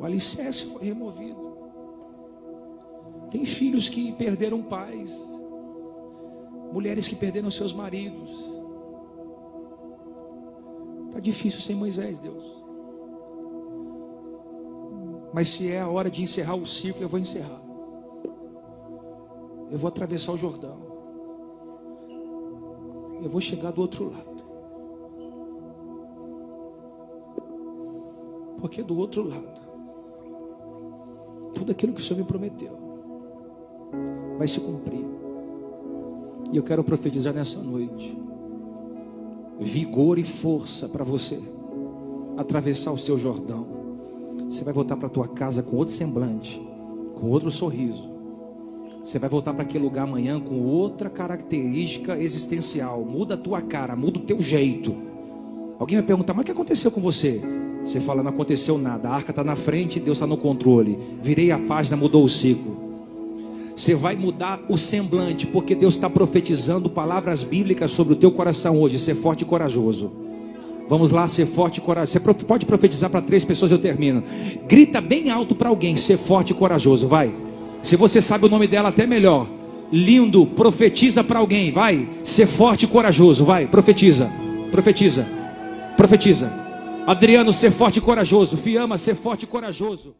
O 0.00 0.04
alicerce 0.06 0.64
foi 0.64 0.86
removido. 0.86 1.45
Tem 3.30 3.44
filhos 3.44 3.88
que 3.88 4.12
perderam 4.12 4.62
pais. 4.62 5.12
Mulheres 6.72 7.08
que 7.08 7.16
perderam 7.16 7.50
seus 7.50 7.72
maridos. 7.72 8.30
Está 11.06 11.20
difícil 11.20 11.60
sem 11.60 11.74
Moisés, 11.74 12.18
Deus. 12.18 12.44
Mas 15.32 15.48
se 15.48 15.70
é 15.70 15.80
a 15.80 15.88
hora 15.88 16.10
de 16.10 16.22
encerrar 16.22 16.54
o 16.54 16.66
ciclo, 16.66 17.02
eu 17.02 17.08
vou 17.08 17.18
encerrar. 17.18 17.60
Eu 19.70 19.78
vou 19.78 19.88
atravessar 19.88 20.32
o 20.32 20.36
Jordão. 20.36 20.78
Eu 23.22 23.28
vou 23.28 23.40
chegar 23.40 23.72
do 23.72 23.80
outro 23.80 24.10
lado. 24.10 24.36
Porque 28.60 28.82
do 28.82 28.96
outro 28.96 29.28
lado, 29.28 29.60
tudo 31.52 31.72
aquilo 31.72 31.92
que 31.92 32.00
o 32.00 32.02
Senhor 32.02 32.18
me 32.20 32.24
prometeu 32.24 32.85
vai 34.38 34.48
se 34.48 34.60
cumprir. 34.60 35.04
E 36.52 36.56
eu 36.56 36.62
quero 36.62 36.84
profetizar 36.84 37.34
nessa 37.34 37.60
noite 37.60 38.16
vigor 39.58 40.18
e 40.18 40.22
força 40.22 40.88
para 40.88 41.04
você 41.04 41.40
atravessar 42.36 42.92
o 42.92 42.98
seu 42.98 43.18
Jordão. 43.18 43.66
Você 44.48 44.62
vai 44.62 44.72
voltar 44.72 44.96
para 44.96 45.08
tua 45.08 45.26
casa 45.26 45.62
com 45.62 45.76
outro 45.76 45.94
semblante, 45.94 46.60
com 47.14 47.28
outro 47.30 47.50
sorriso. 47.50 48.10
Você 49.02 49.18
vai 49.18 49.30
voltar 49.30 49.54
para 49.54 49.62
aquele 49.62 49.84
lugar 49.84 50.02
amanhã 50.02 50.38
com 50.40 50.60
outra 50.60 51.08
característica 51.08 52.18
existencial. 52.18 53.04
Muda 53.04 53.34
a 53.34 53.38
tua 53.38 53.62
cara, 53.62 53.96
muda 53.96 54.18
o 54.18 54.22
teu 54.22 54.40
jeito. 54.40 54.94
Alguém 55.78 55.98
vai 55.98 56.06
perguntar, 56.06 56.34
mas 56.34 56.42
o 56.42 56.46
que 56.46 56.52
aconteceu 56.52 56.90
com 56.90 57.00
você? 57.00 57.40
Você 57.84 58.00
fala, 58.00 58.22
não 58.22 58.30
aconteceu 58.30 58.76
nada. 58.76 59.08
A 59.08 59.14
arca 59.14 59.30
está 59.30 59.44
na 59.44 59.54
frente, 59.54 60.00
Deus 60.00 60.18
está 60.18 60.26
no 60.26 60.36
controle. 60.36 60.98
Virei 61.22 61.50
a 61.52 61.58
página, 61.58 61.96
mudou 61.96 62.24
o 62.24 62.28
ciclo. 62.28 62.85
Você 63.76 63.94
vai 63.94 64.16
mudar 64.16 64.58
o 64.70 64.78
semblante, 64.78 65.46
porque 65.46 65.74
Deus 65.74 65.96
está 65.96 66.08
profetizando 66.08 66.88
palavras 66.88 67.44
bíblicas 67.44 67.92
sobre 67.92 68.14
o 68.14 68.16
teu 68.16 68.32
coração 68.32 68.80
hoje. 68.80 68.98
Ser 68.98 69.14
forte 69.14 69.42
e 69.42 69.44
corajoso. 69.44 70.10
Vamos 70.88 71.10
lá, 71.10 71.28
ser 71.28 71.44
forte 71.44 71.76
e 71.76 71.80
corajoso. 71.82 72.18
Você 72.18 72.44
pode 72.44 72.64
profetizar 72.64 73.10
para 73.10 73.20
três 73.20 73.44
pessoas, 73.44 73.70
eu 73.70 73.78
termino. 73.78 74.22
Grita 74.66 74.98
bem 74.98 75.30
alto 75.30 75.54
para 75.54 75.68
alguém, 75.68 75.94
ser 75.94 76.16
forte 76.16 76.52
e 76.52 76.54
corajoso, 76.54 77.06
vai. 77.06 77.34
Se 77.82 77.96
você 77.96 78.22
sabe 78.22 78.46
o 78.46 78.48
nome 78.48 78.66
dela, 78.66 78.88
até 78.88 79.06
melhor. 79.06 79.46
Lindo, 79.92 80.46
profetiza 80.46 81.22
para 81.22 81.38
alguém, 81.38 81.70
vai. 81.70 82.08
Ser 82.24 82.46
forte 82.46 82.86
e 82.86 82.88
corajoso, 82.88 83.44
vai. 83.44 83.66
Profetiza, 83.66 84.32
profetiza, 84.72 85.28
profetiza. 85.98 86.50
Adriano, 87.06 87.52
ser 87.52 87.70
forte 87.70 87.98
e 87.98 88.00
corajoso. 88.00 88.56
Fiamma, 88.56 88.96
ser 88.96 89.14
forte 89.14 89.42
e 89.42 89.46
corajoso. 89.46 90.16